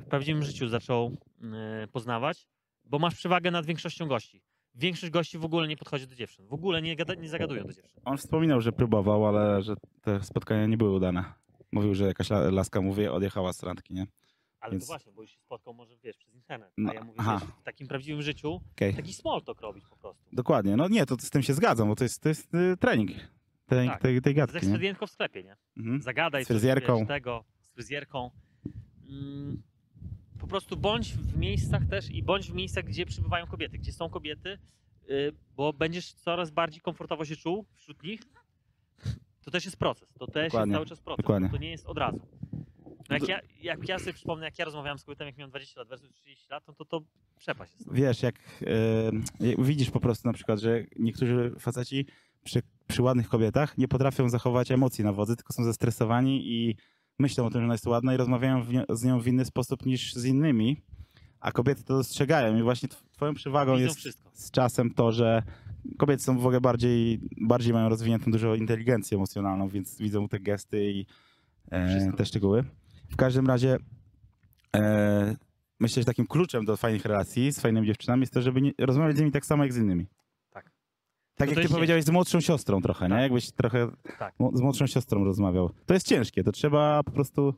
w 0.01 0.07
prawdziwym 0.11 0.43
życiu 0.43 0.69
zaczął 0.69 1.11
yy, 1.11 1.49
poznawać, 1.93 2.47
bo 2.85 2.99
masz 2.99 3.15
przewagę 3.15 3.51
nad 3.51 3.67
większością 3.67 4.07
gości. 4.07 4.43
Większość 4.75 5.13
gości 5.13 5.39
w 5.39 5.45
ogóle 5.45 5.69
nie 5.69 5.77
podchodzi 5.77 6.07
do 6.07 6.15
dziewczyn, 6.15 6.47
w 6.47 6.53
ogóle 6.53 6.83
nie, 6.83 6.97
gada, 6.97 7.15
nie 7.15 7.29
zagadują 7.29 7.65
do 7.65 7.73
dziewczyn. 7.73 8.01
On 8.05 8.17
wspominał, 8.17 8.61
że 8.61 8.73
próbował, 8.73 9.27
ale 9.27 9.63
że 9.63 9.75
te 10.03 10.23
spotkania 10.23 10.67
nie 10.67 10.77
były 10.77 10.97
udane. 10.97 11.25
Mówił, 11.73 11.95
że 11.95 12.05
jakaś 12.07 12.31
la- 12.31 12.51
laska 12.51 12.81
mu 12.81 12.95
wie, 12.95 13.13
odjechała 13.13 13.53
z 13.53 13.63
randki, 13.63 13.95
nie? 13.95 14.07
Ale 14.61 14.71
Więc- 14.73 14.85
to 14.85 14.87
właśnie, 14.87 15.13
bo 15.13 15.23
już 15.23 15.31
się 15.31 15.41
spotkał 15.41 15.75
może, 15.75 15.97
wiesz, 15.97 16.17
przez 16.17 16.35
internet, 16.35 16.73
No, 16.77 16.91
a 16.91 16.95
ja 16.95 17.05
mówię, 17.05 17.17
aha. 17.21 17.39
wiesz, 17.43 17.51
w 17.61 17.63
takim 17.63 17.89
prawdziwym 17.89 18.23
życiu 18.23 18.61
Okej, 18.73 18.95
taki 18.95 19.13
small 19.13 19.43
talk 19.43 19.61
robić 19.61 19.85
po 19.91 19.97
prostu. 19.97 20.23
dokładnie. 20.33 20.77
No 20.77 20.89
nie, 20.89 21.07
to 21.07 21.17
z 21.19 21.31
tym 21.31 21.43
się 21.43 21.55
zgadzam, 21.55 21.89
bo 21.89 21.97
to 21.97 22.05
jest, 22.05 22.23
to 22.23 22.29
jest 22.29 22.55
y, 22.55 22.77
trening. 22.77 23.11
Trening 23.67 23.93
Tak. 23.93 24.03
tej, 24.03 24.23
tej 24.23 24.35
gadki, 24.35 24.55
nie? 24.55 24.61
ekspedientką 24.61 25.07
w 25.07 25.11
sklepie, 25.11 25.43
nie? 25.45 25.57
Mhm. 25.77 26.03
zagadaj 26.03 26.45
Z 26.45 26.49
fryzjerką. 26.49 26.87
Coś, 26.93 26.99
wiesz, 26.99 27.09
tego, 27.09 27.45
z 27.61 27.69
fryzjerką. 27.69 28.31
Mm, 29.09 29.63
po 30.41 30.47
prostu 30.47 30.77
bądź 30.77 31.15
w 31.15 31.37
miejscach 31.37 31.87
też 31.87 32.11
i 32.11 32.23
bądź 32.23 32.51
w 32.51 32.55
miejscach, 32.55 32.85
gdzie 32.85 33.07
przybywają 33.07 33.47
kobiety, 33.47 33.79
gdzie 33.79 33.93
są 33.93 34.11
kobiety, 34.11 34.59
y, 35.11 35.33
bo 35.57 35.73
będziesz 35.73 36.13
coraz 36.13 36.51
bardziej 36.51 36.81
komfortowo 36.81 37.25
się 37.25 37.37
czuł 37.37 37.67
wśród 37.75 38.03
nich. 38.03 38.21
To 39.51 39.53
też 39.53 39.65
jest 39.65 39.77
proces, 39.77 40.09
to 40.19 40.27
też 40.27 40.53
Dokładnie, 40.53 40.73
jest 40.73 40.77
cały 40.77 40.87
czas 40.87 41.01
proces, 41.01 41.23
dokładnie. 41.23 41.49
to 41.51 41.57
nie 41.57 41.71
jest 41.71 41.87
od 41.87 41.99
razu. 41.99 42.21
No 43.11 43.17
jak, 43.17 43.29
ja, 43.29 43.41
jak 43.63 43.89
ja 43.89 43.99
sobie 43.99 44.13
przypomnę, 44.13 44.45
jak 44.45 44.59
ja 44.59 44.65
rozmawiałem 44.65 44.99
z 44.99 45.05
kobietami, 45.05 45.29
jak 45.29 45.37
miałem 45.39 45.51
20 45.51 45.81
lat 45.81 45.89
versus 45.89 46.11
30 46.15 46.47
lat, 46.51 46.65
no 46.69 46.75
to 46.75 46.85
to 46.85 47.01
przepaść 47.39 47.73
jest. 47.73 47.93
Wiesz, 47.93 48.23
jak 48.23 48.35
y, 49.41 49.57
widzisz 49.59 49.91
po 49.91 50.01
prostu 50.01 50.29
na 50.29 50.33
przykład, 50.35 50.61
że 50.61 50.85
niektórzy 50.99 51.55
faceci 51.59 52.07
przy, 52.45 52.63
przy 52.89 53.03
ładnych 53.03 53.29
kobietach 53.29 53.79
nie 53.79 53.89
potrafią 53.89 54.29
zachować 54.29 54.71
emocji 54.71 55.05
na 55.05 55.13
wodzy, 55.13 55.37
tylko 55.37 55.53
są 55.53 55.65
zestresowani 55.65 56.53
i 56.53 56.77
myślą 57.19 57.47
o 57.47 57.51
tym, 57.51 57.61
że 57.61 57.65
ona 57.65 57.75
jest 57.75 57.87
ładna 57.87 58.15
i 58.15 58.17
rozmawiają 58.17 58.65
z 58.89 59.05
nią 59.05 59.21
w 59.21 59.27
inny 59.27 59.45
sposób 59.45 59.87
niż 59.87 60.15
z 60.15 60.25
innymi, 60.25 60.77
a 61.41 61.53
kobiety 61.53 61.85
to 61.85 61.95
dostrzegają 61.97 62.57
i 62.59 62.63
właśnie 62.63 62.89
tw- 62.89 63.03
twoją 63.13 63.35
przewagą 63.35 63.73
Widzą 63.73 63.85
jest 63.87 63.99
wszystko. 63.99 64.31
z 64.35 64.51
czasem 64.51 64.91
to, 64.95 65.13
że 65.13 65.43
kobiety 65.99 66.23
są 66.23 66.39
w 66.39 66.47
ogóle 66.47 66.61
bardziej, 66.61 67.21
bardziej 67.41 67.73
mają 67.73 67.89
rozwiniętą 67.89 68.31
dużo 68.31 68.55
inteligencję 68.55 69.17
emocjonalną, 69.17 69.69
więc 69.69 69.99
widzą 69.99 70.29
te 70.29 70.41
gesty 70.41 70.93
i 70.93 71.07
e, 71.71 72.13
te 72.17 72.27
szczegóły. 72.27 72.65
W 73.11 73.17
każdym 73.17 73.47
razie 73.47 73.77
e, 74.77 75.37
myślę, 75.81 76.03
że 76.03 76.07
takim 76.07 76.27
kluczem 76.27 76.65
do 76.65 76.77
fajnych 76.77 77.05
relacji 77.05 77.53
z 77.53 77.61
fajnymi 77.61 77.87
dziewczynami 77.87 78.21
jest 78.21 78.33
to, 78.33 78.43
żeby 78.43 78.63
nie, 78.63 78.73
rozmawiać 78.79 79.17
z 79.17 79.19
nimi 79.21 79.33
tak 79.33 79.47
samo 79.47 79.63
jak 79.63 79.73
z 79.73 79.77
innymi. 79.77 80.07
Tak 80.51 80.71
No 81.41 81.47
jak 81.47 81.55
to 81.55 81.61
ty 81.63 81.69
powiedziałeś 81.69 82.05
z 82.05 82.11
młodszą 82.11 82.41
siostrą 82.41 82.83
trochę, 82.83 83.05
nie? 83.05 83.15
Tak. 83.15 83.23
Jakbyś 83.23 83.53
trochę 83.53 83.89
Tak. 84.19 84.35
z 84.53 84.61
młodszą 84.61 84.87
siostrą 84.87 85.25
rozmawiał. 85.25 85.71
To 85.87 85.95
jest 85.95 86.07
ciężkie, 86.07 86.45
to 86.45 86.53
trzeba 86.53 87.03
po 87.03 87.11
prostu 87.11 87.55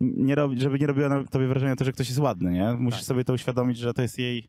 nie 0.00 0.34
robić, 0.34 0.60
żeby 0.60 0.78
nie 0.78 0.86
robiło 0.86 1.08
na 1.08 1.24
tobie 1.24 1.46
wrażenia 1.46 1.76
to, 1.76 1.84
że 1.84 1.92
ktoś 1.92 2.08
jest 2.08 2.20
ładny, 2.20 2.52
nie? 2.52 2.72
Musisz 2.72 3.00
Tak. 3.00 3.06
sobie 3.06 3.24
to 3.24 3.32
uświadomić, 3.32 3.78
że 3.78 3.94
to 3.94 4.02
jest 4.02 4.18
jej 4.18 4.48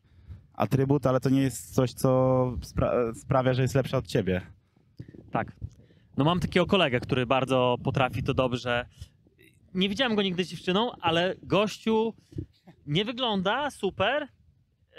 atrybut, 0.58 1.06
ale 1.06 1.20
to 1.20 1.28
nie 1.30 1.42
jest 1.42 1.74
coś, 1.74 1.92
co 1.92 2.08
spra- 2.60 3.14
sprawia, 3.14 3.54
że 3.54 3.62
jest 3.62 3.74
lepsza 3.74 3.98
od 3.98 4.06
ciebie. 4.06 4.40
Tak. 5.30 5.52
No 6.16 6.24
mam 6.24 6.40
takiego 6.40 6.66
kolegę, 6.66 7.00
który 7.00 7.26
bardzo 7.26 7.76
potrafi 7.84 8.22
to 8.22 8.34
dobrze. 8.34 8.86
Nie 9.74 9.88
widziałem 9.88 10.14
go 10.16 10.22
nigdy 10.22 10.44
z 10.44 10.48
dziewczyną, 10.48 10.90
ale 11.00 11.34
gościu 11.42 12.14
nie 12.86 13.04
wygląda 13.04 13.70
super. 13.70 14.22
yy, 14.92 14.98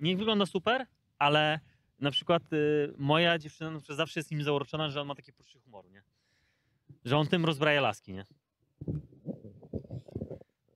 Nie 0.00 0.16
wygląda 0.16 0.46
super, 0.46 0.86
ale 1.18 1.60
na 2.00 2.10
przykład 2.10 2.42
yy, 2.52 2.94
moja 2.98 3.38
dziewczyna 3.38 3.70
na 3.70 3.78
przykład 3.78 3.96
zawsze 3.96 4.20
jest 4.20 4.30
nim 4.30 4.42
zauroczona, 4.42 4.90
że 4.90 5.00
on 5.00 5.06
ma 5.06 5.14
takie 5.14 5.32
poczucie 5.32 5.60
humoru, 5.60 5.88
nie? 5.90 6.02
Że 7.04 7.16
on 7.16 7.26
tym 7.26 7.44
rozbraja 7.44 7.80
laski, 7.80 8.12
nie? 8.12 8.26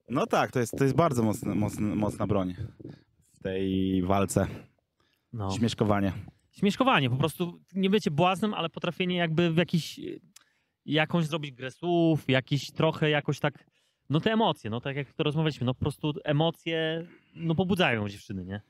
No 0.08 0.26
tak, 0.26 0.50
to 0.50 0.60
jest, 0.60 0.78
to 0.78 0.84
jest 0.84 0.96
bardzo 0.96 1.22
mocna, 1.22 1.54
mocna, 1.54 1.94
mocna 1.94 2.26
broń 2.26 2.54
tej 3.42 4.02
walce. 4.02 4.46
No. 5.32 5.50
Śmieszkowanie. 5.50 6.12
Śmieszkowanie, 6.50 7.10
po 7.10 7.16
prostu 7.16 7.60
nie 7.74 7.90
bycie 7.90 8.10
błaznem, 8.10 8.54
ale 8.54 8.68
potrafienie 8.68 9.16
jakby 9.16 9.50
w 9.50 9.56
jakiś, 9.56 10.00
jakąś 10.84 11.26
zrobić 11.26 11.52
grę 11.52 11.70
słów, 11.70 12.24
jakiś 12.28 12.70
trochę 12.70 13.10
jakoś 13.10 13.40
tak, 13.40 13.64
no 14.10 14.20
te 14.20 14.32
emocje, 14.32 14.70
no 14.70 14.80
tak 14.80 14.96
jak 14.96 15.12
to 15.12 15.22
rozmawialiśmy, 15.22 15.66
no 15.66 15.74
po 15.74 15.80
prostu 15.80 16.12
emocje, 16.24 17.06
no 17.34 17.54
pobudzają 17.54 18.08
dziewczyny, 18.08 18.44
nie? 18.44 18.60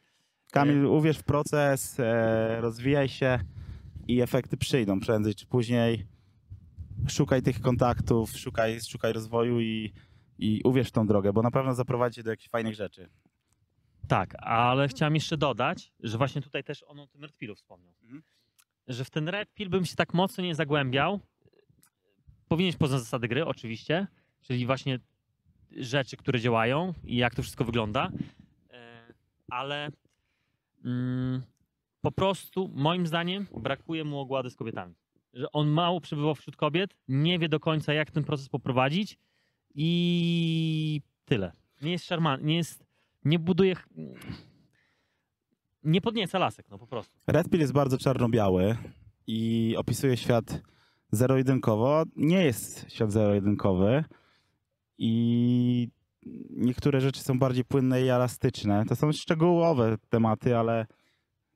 Kamil, 0.52 0.86
uwierz 0.86 1.18
w 1.18 1.24
proces, 1.24 2.00
e, 2.00 2.60
rozwijaj 2.60 3.08
się 3.08 3.38
i 4.08 4.20
efekty 4.20 4.56
przyjdą 4.56 5.00
prędzej 5.00 5.34
czy 5.34 5.46
później. 5.46 6.06
Szukaj 7.08 7.42
tych 7.42 7.60
kontaktów, 7.60 8.30
szukaj, 8.38 8.80
szukaj 8.80 9.12
rozwoju 9.12 9.60
i, 9.60 9.92
i 10.38 10.60
uwierz 10.64 10.88
w 10.88 10.92
tą 10.92 11.06
drogę, 11.06 11.32
bo 11.32 11.42
na 11.42 11.50
pewno 11.50 11.74
zaprowadzi 11.74 12.22
do 12.22 12.30
jakichś 12.30 12.50
fajnych 12.50 12.74
rzeczy. 12.74 13.08
Tak, 14.10 14.34
ale 14.38 14.88
chciałem 14.88 15.14
jeszcze 15.14 15.36
dodać, 15.36 15.92
że 16.00 16.18
właśnie 16.18 16.42
tutaj 16.42 16.64
też 16.64 16.82
on 16.82 17.00
o 17.00 17.06
tym 17.06 17.22
Red 17.22 17.36
Pillu 17.36 17.54
wspomniał. 17.54 17.94
Mhm. 18.02 18.22
Że 18.88 19.04
w 19.04 19.10
ten 19.10 19.28
Red 19.28 19.54
Pill 19.54 19.68
bym 19.68 19.84
się 19.84 19.96
tak 19.96 20.14
mocno 20.14 20.44
nie 20.44 20.54
zagłębiał. 20.54 21.20
Powinieneś 22.48 22.76
poznać 22.76 23.00
zasady 23.00 23.28
gry, 23.28 23.46
oczywiście, 23.46 24.06
czyli 24.42 24.66
właśnie 24.66 24.98
rzeczy, 25.76 26.16
które 26.16 26.40
działają 26.40 26.94
i 27.04 27.16
jak 27.16 27.34
to 27.34 27.42
wszystko 27.42 27.64
wygląda. 27.64 28.10
E, 28.70 29.02
Ale 29.50 29.88
mm, 30.84 31.42
po 32.00 32.12
prostu, 32.12 32.70
moim 32.74 33.06
zdaniem, 33.06 33.46
brakuje 33.56 34.04
mu 34.04 34.18
ogłady 34.18 34.50
z 34.50 34.56
kobietami. 34.56 34.94
Że 35.32 35.52
on 35.52 35.68
mało 35.68 36.00
przebywał 36.00 36.34
wśród 36.34 36.56
kobiet, 36.56 36.96
nie 37.08 37.38
wie 37.38 37.48
do 37.48 37.60
końca, 37.60 37.92
jak 37.92 38.10
ten 38.10 38.24
proces 38.24 38.48
poprowadzić 38.48 39.18
i 39.74 41.00
tyle. 41.24 41.52
Nie 41.82 41.92
jest 41.92 42.06
szarman, 42.06 42.44
nie 42.44 42.56
jest 42.56 42.89
nie 43.24 43.38
buduje. 43.38 43.76
Nie 45.82 46.00
podnieca 46.00 46.38
lasek, 46.38 46.66
no 46.70 46.78
po 46.78 46.86
prostu. 46.86 47.18
Red 47.26 47.50
Pill 47.50 47.60
jest 47.60 47.72
bardzo 47.72 47.98
czarno-biały 47.98 48.76
i 49.26 49.74
opisuje 49.78 50.16
świat 50.16 50.62
zero-jedynkowo. 51.12 52.04
Nie 52.16 52.44
jest 52.44 52.90
świat 52.90 53.12
zero-jedynkowy 53.12 54.04
i 54.98 55.88
niektóre 56.50 57.00
rzeczy 57.00 57.20
są 57.20 57.38
bardziej 57.38 57.64
płynne 57.64 58.02
i 58.02 58.08
elastyczne. 58.08 58.84
To 58.88 58.96
są 58.96 59.12
szczegółowe 59.12 59.96
tematy, 60.08 60.56
ale 60.56 60.86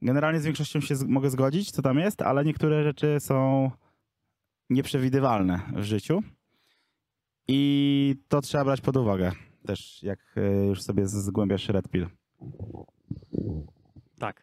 generalnie 0.03 0.41
z 0.41 0.45
większością 0.45 0.81
się 0.81 0.95
mogę 1.07 1.31
zgodzić, 1.31 1.71
co 1.71 1.83
tam 1.83 1.99
jest, 1.99 2.23
ale 2.23 2.45
niektóre 2.45 2.85
rzeczy 2.85 3.17
są 3.21 3.71
nieprzewidywalne 4.71 5.61
w 5.77 5.83
życiu 5.83 6.23
i 7.49 8.15
to 8.29 8.41
trzeba 8.41 8.65
brać 8.65 8.81
pod 8.81 8.97
uwagę 8.97 9.33
też, 9.67 10.03
jak 10.03 10.35
e, 10.37 10.67
już 10.67 10.83
sobie 10.83 11.09
zgłębiasz 11.09 11.69
Red 11.69 11.89
Pill. 11.89 12.07
Tak. 14.19 14.43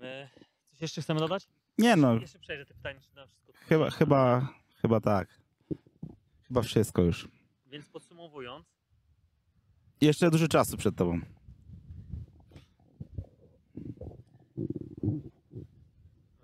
My... 0.00 0.28
Coś 0.70 0.82
jeszcze 0.82 1.02
chcemy 1.02 1.20
dodać? 1.20 1.48
Nie 1.78 1.96
no, 1.96 2.14
Jeszcze 2.14 2.38
przejrzę 2.38 2.66
te 2.66 2.74
pytania, 2.74 3.00
czy 3.00 3.16
na 3.16 3.26
wszystko. 3.26 3.52
Chyba, 3.54 3.90
chyba, 3.90 4.48
chyba 4.82 5.00
tak. 5.00 5.40
Chyba 6.42 6.62
wszystko 6.62 7.02
już. 7.02 7.28
Więc 7.66 7.88
podsumowując, 7.88 8.66
Jeszcze 10.00 10.30
dużo 10.30 10.48
czasu 10.48 10.76
przed 10.76 10.96
tobą. 10.96 11.20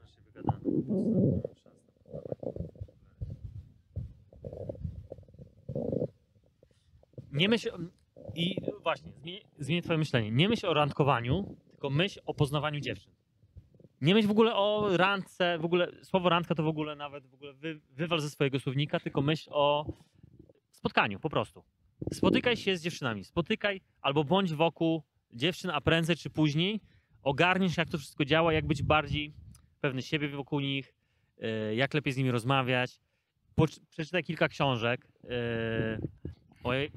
się 0.06 0.20
wygadamy. 0.24 0.62
Nie 7.32 7.48
myśl. 7.48 7.70
I 8.34 8.56
właśnie, 8.82 9.12
zmienię, 9.12 9.40
zmienię 9.58 9.82
twoje 9.82 9.98
myślenie. 9.98 10.30
Nie 10.30 10.48
myśl 10.48 10.66
o 10.66 10.74
randkowaniu, 10.74 11.56
tylko 11.70 11.90
myśl 11.90 12.20
o 12.26 12.34
poznawaniu 12.34 12.80
dziewczyn. 12.80 13.12
Nie 14.00 14.14
myśl 14.14 14.28
w 14.28 14.30
ogóle 14.30 14.54
o 14.54 14.96
randce, 14.96 15.58
w 15.58 15.64
ogóle 15.64 15.88
słowo 16.02 16.28
randka 16.28 16.54
to 16.54 16.62
w 16.62 16.66
ogóle 16.66 16.96
nawet 16.96 17.26
w 17.26 17.34
ogóle 17.34 17.52
wy, 17.52 17.80
wywal 17.90 18.20
ze 18.20 18.30
swojego 18.30 18.60
słownika, 18.60 19.00
tylko 19.00 19.22
myśl 19.22 19.50
o 19.52 19.92
spotkaniu 20.72 21.20
po 21.20 21.30
prostu. 21.30 21.64
Spotykaj 22.12 22.56
się 22.56 22.76
z 22.76 22.82
dziewczynami, 22.82 23.24
spotykaj 23.24 23.80
albo 24.00 24.24
bądź 24.24 24.52
wokół 24.52 25.02
dziewczyn, 25.32 25.70
a 25.70 25.80
prędzej 25.80 26.16
czy 26.16 26.30
później 26.30 26.80
ogarniesz 27.22 27.76
jak 27.76 27.88
to 27.88 27.98
wszystko 27.98 28.24
działa, 28.24 28.52
jak 28.52 28.66
być 28.66 28.82
bardziej 28.82 29.32
pewny 29.80 30.02
siebie 30.02 30.28
wokół 30.28 30.60
nich, 30.60 30.94
e, 31.38 31.74
jak 31.74 31.94
lepiej 31.94 32.12
z 32.12 32.16
nimi 32.16 32.30
rozmawiać. 32.30 33.00
Przeczytaj 33.90 34.24
kilka 34.24 34.48
książek. 34.48 35.08
e, 35.24 35.98
Ojej. 36.64 36.90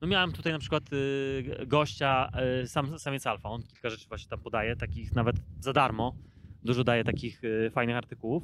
No 0.00 0.08
miałem 0.08 0.32
tutaj 0.32 0.52
na 0.52 0.58
przykład 0.58 0.92
y, 0.92 1.66
gościa, 1.66 2.30
y, 2.62 2.68
sam, 2.68 2.98
samiec 2.98 3.26
alfa, 3.26 3.48
on 3.48 3.62
kilka 3.62 3.90
rzeczy 3.90 4.08
właśnie 4.08 4.28
tam 4.28 4.40
podaje, 4.40 4.76
takich 4.76 5.14
nawet 5.14 5.36
za 5.60 5.72
darmo. 5.72 6.14
Dużo 6.64 6.84
daje 6.84 7.04
takich 7.04 7.44
y, 7.44 7.70
fajnych 7.74 7.96
artykułów. 7.96 8.42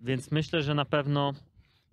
Więc 0.00 0.30
myślę, 0.30 0.62
że 0.62 0.74
na 0.74 0.84
pewno 0.84 1.32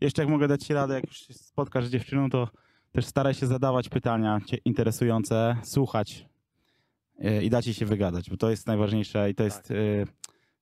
Jeszcze 0.02 0.22
jak 0.22 0.32
mogę 0.32 0.48
dać 0.48 0.64
ci 0.64 0.74
radę, 0.74 0.94
jak 0.94 1.08
już 1.08 1.18
się 1.18 1.34
spotkasz 1.34 1.86
z 1.86 1.90
dziewczyną, 1.90 2.30
to 2.30 2.50
też 2.92 3.06
staraj 3.06 3.34
się 3.34 3.48
zadawać 3.48 3.90
pytania 3.90 4.40
interesujące, 4.66 5.56
słuchać 5.64 6.26
i 7.42 7.50
dać 7.50 7.66
jej 7.66 7.74
się 7.74 7.86
wygadać, 7.86 8.30
bo 8.30 8.38
to 8.38 8.50
jest 8.50 8.68
najważniejsze 8.68 9.30
i 9.30 9.36
to 9.36 9.44
jest... 9.44 9.70
yy, 9.70 10.06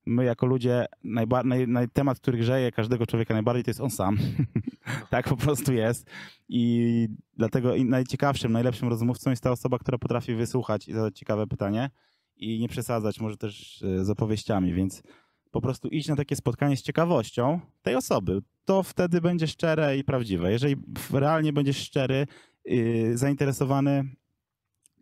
My 0.05 0.23
jako 0.23 0.45
ludzie, 0.45 0.85
najba- 1.03 1.43
naj, 1.45 1.67
naj, 1.67 1.89
temat, 1.89 2.19
który 2.19 2.37
grzeje 2.37 2.71
każdego 2.71 3.05
człowieka 3.05 3.33
najbardziej, 3.33 3.63
to 3.63 3.69
jest 3.69 3.81
on 3.81 3.89
sam. 3.89 4.17
tak 5.09 5.29
po 5.29 5.37
prostu 5.37 5.73
jest. 5.73 6.09
I 6.49 7.07
dlatego 7.37 7.73
najciekawszym, 7.85 8.51
najlepszym 8.51 8.89
rozmówcą 8.89 9.29
jest 9.29 9.43
ta 9.43 9.51
osoba, 9.51 9.79
która 9.79 9.97
potrafi 9.97 10.35
wysłuchać 10.35 10.87
i 10.87 10.93
zadać 10.93 11.17
ciekawe 11.17 11.47
pytanie 11.47 11.89
i 12.37 12.59
nie 12.59 12.69
przesadzać 12.69 13.19
może 13.19 13.37
też 13.37 13.83
e, 13.83 14.05
z 14.05 14.09
opowieściami, 14.09 14.73
więc 14.73 15.03
po 15.51 15.61
prostu 15.61 15.87
idź 15.87 16.07
na 16.07 16.15
takie 16.15 16.35
spotkanie 16.35 16.77
z 16.77 16.81
ciekawością 16.81 17.59
tej 17.81 17.95
osoby. 17.95 18.41
To 18.65 18.83
wtedy 18.83 19.21
będzie 19.21 19.47
szczere 19.47 19.97
i 19.97 20.03
prawdziwe. 20.03 20.51
Jeżeli 20.51 20.75
realnie 21.11 21.53
będziesz 21.53 21.77
szczery, 21.77 22.27
yy, 22.65 23.17
zainteresowany 23.17 24.03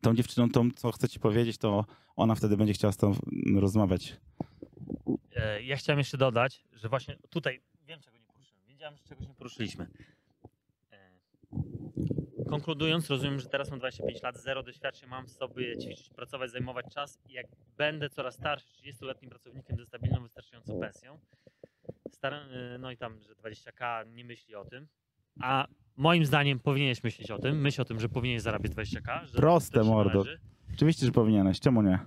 tą 0.02 0.16
dziewczyną, 0.16 0.50
tą, 0.50 0.72
co 0.72 0.92
chce 0.92 1.10
ci 1.10 1.20
powiedzieć, 1.20 1.58
to 1.58 1.86
ona 2.16 2.36
wtedy 2.36 2.58
będzie 2.58 2.74
chciała 2.74 2.92
z 2.92 2.98
tobą 2.98 3.16
rozmawiać. 3.56 4.18
E, 5.36 5.62
Ja 5.64 5.76
chciałem 5.76 5.98
jeszcze 6.00 6.18
dodać, 6.18 6.64
że 6.74 6.90
właśnie 6.90 7.18
tutaj 7.30 7.62
wiem, 7.88 8.00
czego 8.02 8.18
nie 8.18 8.26
poruszyłem. 8.26 8.66
Wiedziałem, 8.68 8.98
że 8.98 9.04
czegoś 9.04 9.28
nie 9.28 9.34
poruszyliśmy. 9.34 9.88
E, 10.92 11.12
Konkludując, 12.50 13.10
rozumiem, 13.10 13.40
że 13.40 13.50
teraz 13.50 13.70
mam 13.70 13.80
25 13.80 14.22
lat, 14.22 14.38
zero 14.38 14.64
doświadczeń, 14.64 15.10
mam 15.10 15.26
w 15.28 15.32
sobie 15.32 15.78
ćwiczyć, 15.78 16.10
pracować, 16.10 16.52
zajmować 16.52 16.86
czas 16.94 17.20
i 17.30 17.34
jak 17.34 17.46
będę 17.78 18.10
coraz 18.10 18.36
starszy, 18.36 18.68
30-letnim 18.74 19.30
pracownikiem 19.30 19.78
ze 19.78 19.86
stabilną, 19.86 20.22
wystarczającą 20.24 20.80
pensją, 20.80 21.20
staram, 22.12 22.44
e, 22.52 22.78
no 22.78 22.92
i 22.92 22.98
tam, 22.98 23.20
że 23.22 23.34
20k 23.36 24.08
nie 24.14 24.26
myśli 24.26 24.56
o 24.56 24.66
tym, 24.66 24.88
a 25.42 25.68
moim 25.98 26.26
zdaniem 26.26 26.60
powinieneś 26.60 27.04
myśleć 27.04 27.32
o 27.32 27.40
tym, 27.40 27.62
myśl 27.62 27.82
o 27.82 27.86
tym, 27.86 28.00
że 28.00 28.10
powinieneś 28.10 28.42
zarabiać 28.42 28.72
20k. 28.72 29.26
Że 29.26 29.34
Proste, 29.38 29.84
mordo. 29.84 30.24
Oczywiście, 30.74 31.06
że 31.06 31.12
powinieneś. 31.12 31.60
Czemu 31.60 31.82
nie? 31.82 32.00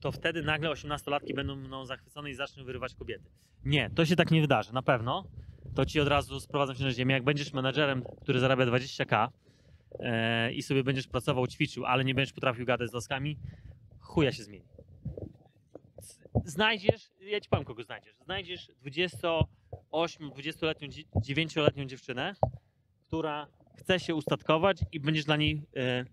To 0.00 0.12
wtedy 0.12 0.42
nagle 0.42 0.70
18-latki 0.70 1.34
będą 1.34 1.56
mną 1.56 1.86
zachwycone 1.86 2.30
i 2.30 2.34
zaczną 2.34 2.64
wyrywać 2.64 2.94
kobiety. 2.94 3.30
Nie, 3.64 3.90
to 3.90 4.06
się 4.06 4.16
tak 4.16 4.30
nie 4.30 4.40
wydarzy, 4.40 4.74
na 4.74 4.82
pewno. 4.82 5.24
To 5.74 5.86
ci 5.86 6.00
od 6.00 6.08
razu 6.08 6.40
sprowadzam 6.40 6.76
się 6.76 6.84
na 6.84 6.90
ziemię. 6.90 7.14
Jak 7.14 7.24
będziesz 7.24 7.52
menadżerem, 7.52 8.02
który 8.20 8.40
zarabia 8.40 8.66
20k 8.66 9.28
e, 10.00 10.52
i 10.52 10.62
sobie 10.62 10.84
będziesz 10.84 11.06
pracował, 11.06 11.46
ćwiczył, 11.46 11.84
ale 11.86 12.04
nie 12.04 12.14
będziesz 12.14 12.32
potrafił 12.32 12.66
gadać 12.66 12.90
z 12.90 12.92
laskami, 12.92 13.38
chuja 14.00 14.32
się 14.32 14.42
zmieni. 14.42 14.66
Znajdziesz, 16.44 17.10
ja 17.20 17.40
ci 17.40 17.48
powiem 17.48 17.64
kogo 17.64 17.82
znajdziesz. 17.82 18.14
Znajdziesz 18.24 18.70
28, 18.80 20.30
20-letnią, 20.30 20.88
9-letnią 21.16 21.86
dziewczynę, 21.86 22.34
która 23.06 23.46
chce 23.76 24.00
się 24.00 24.14
ustatkować 24.14 24.78
i 24.92 25.00
będziesz 25.00 25.24
dla 25.24 25.36
niej, 25.36 25.62
e, 25.76 26.04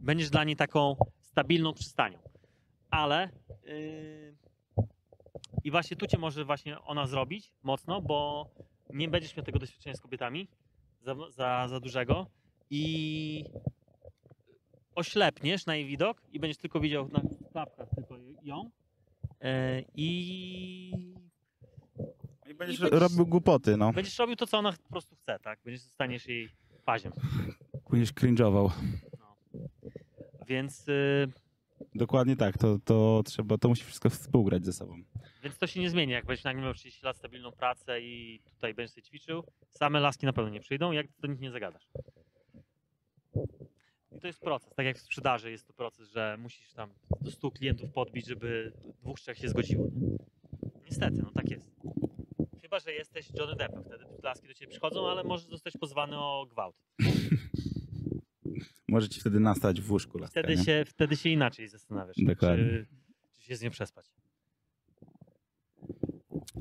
będziesz 0.00 0.30
dla 0.30 0.44
niej 0.44 0.56
taką 0.56 0.96
stabilną 1.20 1.72
przystanią. 1.72 2.18
Ale 2.96 3.28
yy, 3.64 4.34
i 5.64 5.70
właśnie 5.70 5.96
tu 5.96 6.06
cię 6.06 6.18
może 6.18 6.44
właśnie 6.44 6.80
ona 6.80 7.06
zrobić 7.06 7.52
mocno, 7.62 8.02
bo 8.02 8.48
nie 8.90 9.08
będziesz 9.08 9.36
miał 9.36 9.44
tego 9.46 9.58
doświadczenia 9.58 9.96
z 9.96 10.00
kobietami 10.00 10.48
za, 11.02 11.14
za, 11.30 11.68
za 11.68 11.80
dużego 11.80 12.26
i 12.70 13.44
oślepniesz 14.94 15.66
na 15.66 15.76
jej 15.76 15.86
widok 15.86 16.22
i 16.32 16.40
będziesz 16.40 16.56
tylko 16.58 16.80
widział 16.80 17.08
na 17.08 17.20
klapkach 17.52 17.88
tylko 17.96 18.16
ją 18.42 18.70
yy, 19.40 19.84
i 19.94 21.14
I 22.46 22.54
będziesz 22.54 22.78
I 22.78 22.82
będziesz- 22.82 23.00
robił 23.00 23.26
głupoty, 23.26 23.76
no. 23.76 23.92
będziesz 23.92 24.18
robił 24.18 24.36
to, 24.36 24.46
co 24.46 24.58
ona 24.58 24.72
po 24.72 24.88
prostu 24.88 25.16
chce, 25.16 25.38
tak? 25.38 25.58
Będziesz 25.64 25.82
staniesz 25.82 26.26
jej 26.26 26.48
paziem. 26.84 27.12
Będziesz 27.90 28.12
cringe'ował. 28.12 28.70
Więc, 30.46 30.86
yy, 30.86 31.32
Dokładnie 31.96 32.36
tak, 32.36 32.58
to, 32.58 32.78
to 32.84 33.22
trzeba, 33.24 33.58
to 33.58 33.68
musi 33.68 33.84
wszystko 33.84 34.10
współgrać 34.10 34.64
ze 34.64 34.72
sobą. 34.72 35.02
więc 35.42 35.58
to 35.58 35.66
się 35.66 35.80
nie 35.80 35.90
zmieni. 35.90 36.12
Jak 36.12 36.26
będziesz 36.26 36.44
nagle 36.44 36.62
miał 36.62 36.74
30 36.74 37.04
lat 37.04 37.16
stabilną 37.16 37.52
pracę 37.52 38.00
i 38.00 38.40
tutaj 38.44 38.74
będziesz 38.74 38.94
sobie 38.94 39.02
ćwiczył, 39.02 39.44
same 39.70 40.00
laski 40.00 40.26
na 40.26 40.32
pewno 40.32 40.50
nie 40.50 40.60
przyjdą, 40.60 40.92
jak 40.92 41.06
do 41.18 41.28
nich 41.28 41.40
nie 41.40 41.50
zagadasz. 41.50 41.88
I 44.12 44.20
to 44.20 44.26
jest 44.26 44.40
proces. 44.40 44.74
Tak 44.74 44.86
jak 44.86 44.98
w 44.98 45.00
sprzedaży 45.00 45.50
jest 45.50 45.66
to 45.66 45.72
proces, 45.72 46.10
że 46.10 46.36
musisz 46.38 46.72
tam 46.72 46.90
do 47.20 47.30
100 47.30 47.50
klientów 47.50 47.92
podbić, 47.92 48.26
żeby 48.26 48.72
dwóch, 49.02 49.20
trzech 49.20 49.38
się 49.38 49.48
zgodziło. 49.48 49.86
Nie? 49.94 50.16
Niestety, 50.84 51.22
no 51.22 51.30
tak 51.34 51.50
jest. 51.50 51.70
Chyba, 52.62 52.80
że 52.80 52.92
jesteś 52.92 53.28
Johnny 53.38 53.56
Deppem, 53.56 53.84
wtedy 53.84 54.04
laski 54.22 54.48
do 54.48 54.54
ciebie 54.54 54.70
przychodzą, 54.70 55.08
ale 55.08 55.24
możesz 55.24 55.46
zostać 55.46 55.74
pozwany 55.80 56.18
o 56.18 56.46
gwałt. 56.50 56.76
Może 58.88 59.08
ci 59.08 59.20
wtedy 59.20 59.40
nastać 59.40 59.80
w 59.80 59.92
łóżku 59.92 60.18
laska, 60.18 60.40
Wtedy 60.40 60.56
nie? 60.56 60.64
się, 60.64 60.84
wtedy 60.86 61.16
się 61.16 61.28
inaczej 61.28 61.68
zastanawiasz, 61.68 62.16
Dokładnie. 62.18 62.64
czy, 62.64 62.86
czy 63.32 63.42
się 63.42 63.56
z 63.56 63.62
nią 63.62 63.70
przespać. 63.70 64.06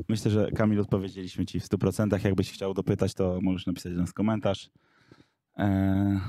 Myślę, 0.09 0.31
że 0.31 0.51
Kamil 0.51 0.79
odpowiedzieliśmy 0.81 1.45
ci 1.45 1.59
w 1.59 1.63
100%. 1.63 2.25
Jakbyś 2.25 2.51
chciał 2.51 2.73
dopytać, 2.73 3.13
to 3.13 3.39
możesz 3.41 3.65
napisać 3.65 3.93
do 3.93 3.99
nas 3.99 4.13
komentarz. 4.13 4.69
Eee, 5.57 6.19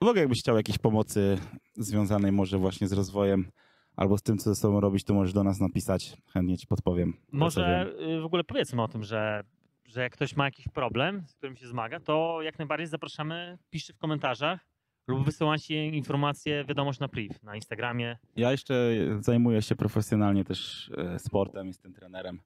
w 0.00 0.04
ogóle 0.06 0.20
jakbyś 0.20 0.38
chciał 0.40 0.56
jakiejś 0.56 0.78
pomocy 0.78 1.38
związanej 1.76 2.32
może 2.32 2.58
właśnie 2.58 2.88
z 2.88 2.92
rozwojem 2.92 3.50
albo 3.96 4.18
z 4.18 4.22
tym, 4.22 4.38
co 4.38 4.50
ze 4.54 4.60
sobą 4.60 4.80
robić, 4.80 5.04
to 5.04 5.14
możesz 5.14 5.32
do 5.32 5.44
nas 5.44 5.60
napisać. 5.60 6.16
Chętnie 6.32 6.58
ci 6.58 6.66
podpowiem. 6.66 7.12
Może 7.32 7.92
y, 8.16 8.20
w 8.20 8.24
ogóle 8.24 8.44
powiedzmy 8.44 8.82
o 8.82 8.88
tym, 8.88 9.02
że, 9.04 9.44
że 9.84 10.00
jak 10.02 10.12
ktoś 10.12 10.36
ma 10.36 10.44
jakiś 10.44 10.68
problem, 10.68 11.24
z 11.28 11.34
którym 11.34 11.56
się 11.56 11.68
zmaga, 11.68 12.00
to 12.00 12.42
jak 12.42 12.58
najbardziej 12.58 12.86
zapraszamy, 12.86 13.58
piszcie 13.70 13.92
w 13.92 13.98
komentarzach 13.98 14.60
lub 15.06 15.24
wysyłajcie 15.24 15.86
informacje, 15.86 16.64
wiadomość 16.64 17.00
na 17.00 17.08
priv, 17.08 17.34
na 17.42 17.56
Instagramie. 17.56 18.18
Ja 18.36 18.50
jeszcze 18.52 18.94
zajmuję 19.20 19.62
się 19.62 19.76
profesjonalnie 19.76 20.44
też 20.44 20.90
e, 20.96 21.18
sportem, 21.18 21.66
jestem 21.66 21.92
trenerem, 21.92 22.40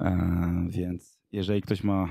E, 0.00 0.66
więc 0.68 1.18
jeżeli 1.32 1.62
ktoś 1.62 1.84
ma 1.84 2.08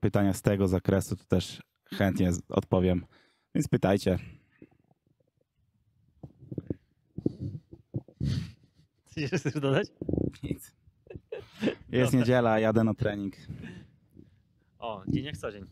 pytania 0.00 0.32
z 0.32 0.42
tego 0.42 0.68
zakresu, 0.68 1.16
to 1.16 1.24
też 1.24 1.62
chętnie 1.84 2.30
odpowiem. 2.48 3.06
Więc 3.54 3.68
pytajcie. 3.68 4.18
Coś 9.06 9.16
jeszcze 9.16 9.38
chcesz 9.38 9.54
dodać? 9.54 9.88
Nic. 10.42 10.76
Jest 11.88 12.12
Dobra. 12.12 12.20
niedziela, 12.20 12.58
jadę 12.58 12.84
na 12.84 12.94
trening. 12.94 13.36
O, 14.78 15.02
dzień 15.08 15.24
jak 15.24 15.36
co 15.36 15.52
dzień. 15.52 15.64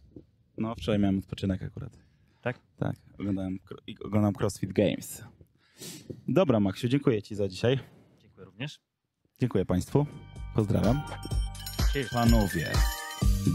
No, 0.58 0.74
wczoraj 0.74 0.98
miałem 0.98 1.18
odpoczynek 1.18 1.62
akurat. 1.62 2.05
Tak? 2.46 2.60
Tak, 2.76 2.96
oglądałem, 3.18 3.58
oglądam 4.04 4.34
CrossFit 4.34 4.72
Games. 4.72 5.24
Dobra, 6.28 6.60
Maksiu, 6.60 6.88
dziękuję 6.88 7.22
Ci 7.22 7.34
za 7.34 7.48
dzisiaj. 7.48 7.78
Dziękuję 8.18 8.44
również. 8.44 8.80
Dziękuję 9.40 9.64
Państwu. 9.64 10.06
Pozdrawiam. 10.54 11.00
Cheers. 11.92 12.10
Panowie, 12.10 12.72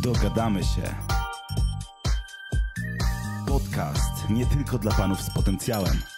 dogadamy 0.03 0.63
się. 0.63 0.95
Podcast 3.47 4.29
nie 4.29 4.45
tylko 4.45 4.77
dla 4.77 4.91
panów 4.91 5.21
z 5.21 5.33
potencjałem. 5.33 6.10